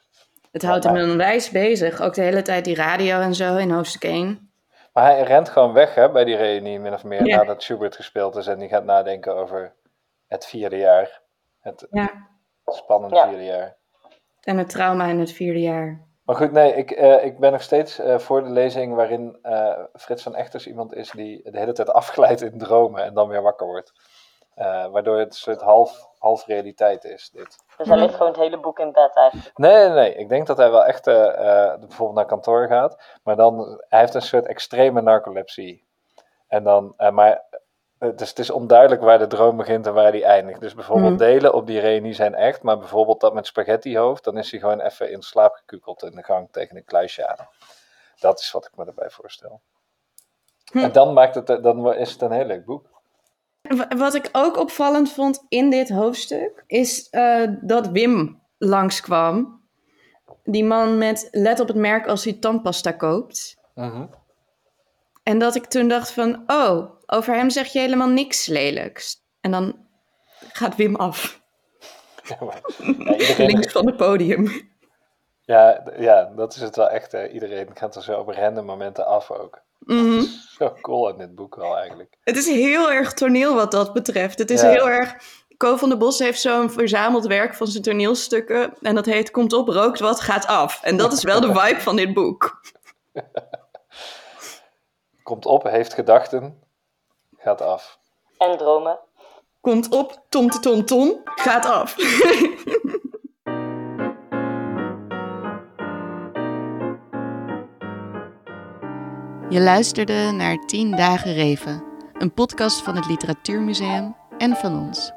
Het 0.51 0.63
houdt 0.63 0.83
hem 0.83 0.95
een 0.95 1.17
wijs 1.17 1.49
bezig. 1.49 2.01
Ook 2.01 2.13
de 2.13 2.21
hele 2.21 2.41
tijd 2.41 2.65
die 2.65 2.75
radio 2.75 3.19
en 3.19 3.35
zo 3.35 3.55
in 3.55 3.71
hoofdstuk 3.71 4.03
1. 4.03 4.54
Maar 4.95 5.05
hij 5.11 5.23
rent 5.23 5.49
gewoon 5.49 5.73
weg 5.73 5.95
hè, 5.95 6.11
bij 6.11 6.23
die 6.23 6.35
reunie, 6.35 6.79
min 6.79 6.93
of 6.93 7.03
meer, 7.03 7.25
Ja. 7.25 7.37
nadat 7.37 7.63
Schubert 7.63 7.95
gespeeld 7.95 8.35
is. 8.35 8.47
En 8.47 8.59
die 8.59 8.69
gaat 8.69 8.83
nadenken 8.83 9.35
over 9.35 9.73
het 10.27 10.45
vierde 10.45 10.77
jaar. 10.77 11.21
Het 11.59 11.87
Ja. 11.91 12.27
spannende 12.65 13.15
Ja. 13.15 13.27
vierde 13.27 13.43
jaar. 13.45 13.75
En 14.41 14.57
het 14.57 14.69
trauma 14.69 15.05
in 15.05 15.19
het 15.19 15.31
vierde 15.31 15.59
jaar. 15.61 16.01
Maar 16.23 16.35
goed, 16.35 16.51
nee, 16.51 16.73
ik, 16.73 16.91
eh, 16.91 17.25
ik 17.25 17.39
ben 17.39 17.51
nog 17.51 17.61
steeds 17.61 17.99
eh, 17.99 18.17
voor 18.19 18.43
de 18.43 18.49
lezing 18.49 18.95
waarin 18.95 19.37
eh, 19.41 19.83
Frits 19.93 20.23
van 20.23 20.35
Echters 20.35 20.67
iemand 20.67 20.93
is 20.95 21.11
die 21.11 21.51
de 21.51 21.57
hele 21.59 21.73
tijd 21.73 21.89
afglijdt 21.89 22.41
in 22.41 22.57
dromen 22.57 23.03
en 23.03 23.13
dan 23.13 23.27
weer 23.27 23.41
wakker 23.41 23.67
wordt. 23.67 23.93
Eh, 24.55 24.87
waardoor 24.87 25.17
het 25.17 25.27
een 25.27 25.33
soort 25.33 25.61
half, 25.61 26.09
half 26.17 26.45
realiteit 26.45 27.03
is, 27.03 27.29
dit. 27.29 27.57
Dus 27.77 27.87
hij 27.87 27.97
ligt 27.97 28.13
gewoon 28.13 28.31
het 28.31 28.41
hele 28.41 28.59
boek 28.59 28.79
in 28.79 28.91
bed 28.91 29.15
eigenlijk. 29.15 29.57
Nee, 29.57 29.75
nee, 29.75 29.89
nee. 29.89 30.15
Ik 30.15 30.29
denk 30.29 30.47
dat 30.47 30.57
hij 30.57 30.71
wel 30.71 30.85
echt 30.85 31.07
eh, 31.07 31.25
eh, 31.27 31.79
bijvoorbeeld 31.79 32.17
naar 32.17 32.25
kantoor 32.25 32.67
gaat. 32.67 32.97
Maar 33.23 33.35
dan, 33.35 33.81
hij 33.89 33.99
heeft 33.99 34.13
een 34.13 34.21
soort 34.21 34.45
extreme 34.45 35.01
narcolepsie. 35.01 35.83
En 36.47 36.63
dan, 36.63 36.93
eh, 36.97 37.11
maar, 37.11 37.41
dus 37.99 38.29
het 38.29 38.39
is 38.39 38.49
onduidelijk 38.49 39.01
waar 39.01 39.19
de 39.19 39.27
droom 39.27 39.57
begint 39.57 39.87
en 39.87 39.93
waar 39.93 40.11
die 40.11 40.25
eindigt. 40.25 40.59
Dus 40.59 40.73
bijvoorbeeld 40.75 41.09
Mhm. 41.09 41.19
delen 41.19 41.53
op 41.53 41.67
die 41.67 41.79
reunie 41.79 42.13
zijn 42.13 42.35
echt. 42.35 42.61
Maar 42.61 42.77
bijvoorbeeld 42.77 43.21
dat 43.21 43.33
met 43.33 43.47
spaghetti 43.47 43.97
hoofd, 43.97 44.23
dan 44.23 44.37
is 44.37 44.51
hij 44.51 44.59
gewoon 44.59 44.79
even 44.81 45.11
in 45.11 45.21
slaap 45.21 45.53
gekukeld 45.55 46.03
in 46.03 46.15
de 46.15 46.23
gang 46.23 46.47
tegen 46.51 46.77
een 46.77 46.85
kluisje 46.85 47.27
aan. 47.27 47.47
Dat 48.19 48.39
is 48.39 48.51
wat 48.51 48.65
ik 48.65 48.75
me 48.75 48.85
erbij 48.85 49.09
voorstel. 49.09 49.61
Hm. 50.71 50.77
En 50.77 50.91
dan, 50.91 51.13
maakt 51.13 51.35
het, 51.35 51.47
dan 51.63 51.93
is 51.93 52.11
het 52.11 52.21
een 52.21 52.31
heel 52.31 52.45
leuk 52.45 52.65
boek. 52.65 52.94
Wat 53.97 54.13
ik 54.13 54.29
ook 54.31 54.57
opvallend 54.57 55.11
vond 55.11 55.45
in 55.49 55.69
dit 55.69 55.89
hoofdstuk, 55.89 56.63
is 56.67 57.09
eh, 57.09 57.43
dat 57.61 57.87
Wim 57.87 58.41
langskwam. 58.57 59.61
Die 60.43 60.63
man 60.63 60.97
met 60.97 61.27
let 61.31 61.59
op 61.59 61.67
het 61.67 61.77
merk 61.77 62.07
als 62.07 62.23
hij 62.23 62.33
tandpasta 62.33 62.91
koopt. 62.91 63.57
En 65.23 65.39
dat 65.39 65.55
ik 65.55 65.65
toen 65.65 65.87
dacht 65.87 66.11
van, 66.11 66.43
oh, 66.47 66.89
over 67.05 67.35
hem 67.35 67.49
zeg 67.49 67.67
je 67.67 67.79
helemaal 67.79 68.07
niks 68.09 68.45
lelijks. 68.45 69.23
En 69.41 69.51
dan 69.51 69.75
gaat 70.51 70.75
Wim 70.75 70.95
af, 70.95 71.41
Ja, 72.23 72.37
maar- 72.39 72.61
ja, 72.77 73.11
iedereen, 73.11 73.45
links 73.47 73.71
van 73.71 73.85
het 73.85 73.97
podium. 73.97 74.69
ja, 75.41 75.83
ja, 75.97 76.31
dat 76.35 76.55
is 76.55 76.61
het 76.61 76.75
wel 76.75 76.89
echt. 76.89 77.11
Hè. 77.11 77.27
Iedereen 77.27 77.67
gaat 77.73 77.95
er 77.95 78.03
zo 78.03 78.19
op 78.19 78.27
random 78.27 78.65
momenten 78.65 79.05
af 79.05 79.31
ook. 79.31 79.61
Mhm. 79.85 80.23
Zo 80.57 80.73
cool 80.81 81.09
in 81.09 81.17
dit 81.17 81.35
boek 81.35 81.55
wel 81.55 81.77
eigenlijk. 81.77 82.17
Het 82.23 82.37
is 82.37 82.47
heel 82.47 82.91
erg 82.91 83.13
toneel 83.13 83.55
wat 83.55 83.71
dat 83.71 83.93
betreft. 83.93 84.39
Het 84.39 84.51
is 84.51 84.61
Ja. 84.61 84.69
heel 84.69 84.89
erg... 84.89 85.15
Ko 85.57 85.75
van 85.75 85.89
de 85.89 85.97
Bos 85.97 86.19
heeft 86.19 86.41
zo'n 86.41 86.69
verzameld 86.71 87.25
werk 87.25 87.55
van 87.55 87.67
zijn 87.67 87.83
toneelstukken. 87.83 88.73
En 88.81 88.95
dat 88.95 89.05
heet 89.05 89.31
Komt 89.31 89.53
op, 89.53 89.67
rookt 89.67 89.99
wat, 89.99 90.19
gaat 90.19 90.47
af. 90.47 90.79
En 90.83 90.97
dat 90.97 91.13
is 91.13 91.23
wel 91.23 91.41
de 91.41 91.53
vibe 91.59 91.81
van 91.81 91.95
dit 91.95 92.13
boek. 92.13 92.61
Komt 95.23 95.45
op, 95.45 95.63
heeft 95.63 95.93
gedachten, 95.93 96.59
gaat 97.37 97.61
af. 97.61 97.99
En 98.37 98.57
dromen. 98.57 98.99
Komt 99.61 99.89
op, 99.89 100.21
tom 100.29 100.49
te 100.49 100.59
tom 100.59 100.85
tom, 100.85 101.21
gaat 101.23 101.65
af. 101.65 101.95
Je 109.55 109.61
luisterde 109.61 110.31
naar 110.31 110.65
10 110.65 110.91
dagen 110.91 111.33
Reven, 111.33 111.83
een 112.13 112.33
podcast 112.33 112.81
van 112.81 112.95
het 112.95 113.07
Literatuurmuseum 113.07 114.15
en 114.37 114.55
van 114.55 114.79
ons, 114.79 115.11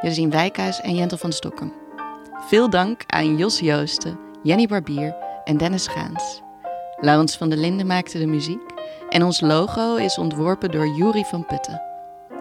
Josien 0.00 0.30
Wijkhuis 0.30 0.80
en 0.80 0.94
Jentel 0.94 1.18
van 1.18 1.32
Stokken. 1.32 1.72
Veel 2.48 2.70
dank 2.70 3.02
aan 3.06 3.36
Jos 3.36 3.60
Joosten, 3.60 4.18
Jenny 4.42 4.66
Barbier 4.66 5.16
en 5.44 5.56
Dennis 5.56 5.86
Gaans. 5.86 6.42
Laurens 7.00 7.36
van 7.36 7.48
der 7.48 7.58
Linden 7.58 7.86
maakte 7.86 8.18
de 8.18 8.26
muziek 8.26 8.60
en 9.08 9.24
ons 9.24 9.40
logo 9.40 9.96
is 9.96 10.18
ontworpen 10.18 10.70
door 10.70 10.96
Juri 10.96 11.24
van 11.24 11.46
Putten. 11.46 11.82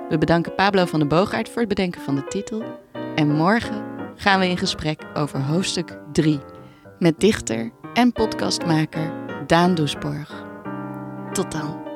We 0.09 0.17
bedanken 0.17 0.55
Pablo 0.55 0.85
van 0.85 0.99
de 0.99 1.07
Boogaard 1.07 1.49
voor 1.49 1.59
het 1.59 1.69
bedenken 1.69 2.01
van 2.01 2.15
de 2.15 2.27
titel. 2.27 2.63
En 3.15 3.27
morgen 3.27 3.83
gaan 4.15 4.39
we 4.39 4.47
in 4.47 4.57
gesprek 4.57 5.01
over 5.13 5.41
hoofdstuk 5.41 5.99
3 6.11 6.39
met 6.99 7.19
dichter 7.19 7.71
en 7.93 8.11
podcastmaker 8.11 9.13
Daan 9.45 9.75
Doesborg. 9.75 10.46
Tot 11.37 11.51
dan. 11.51 11.86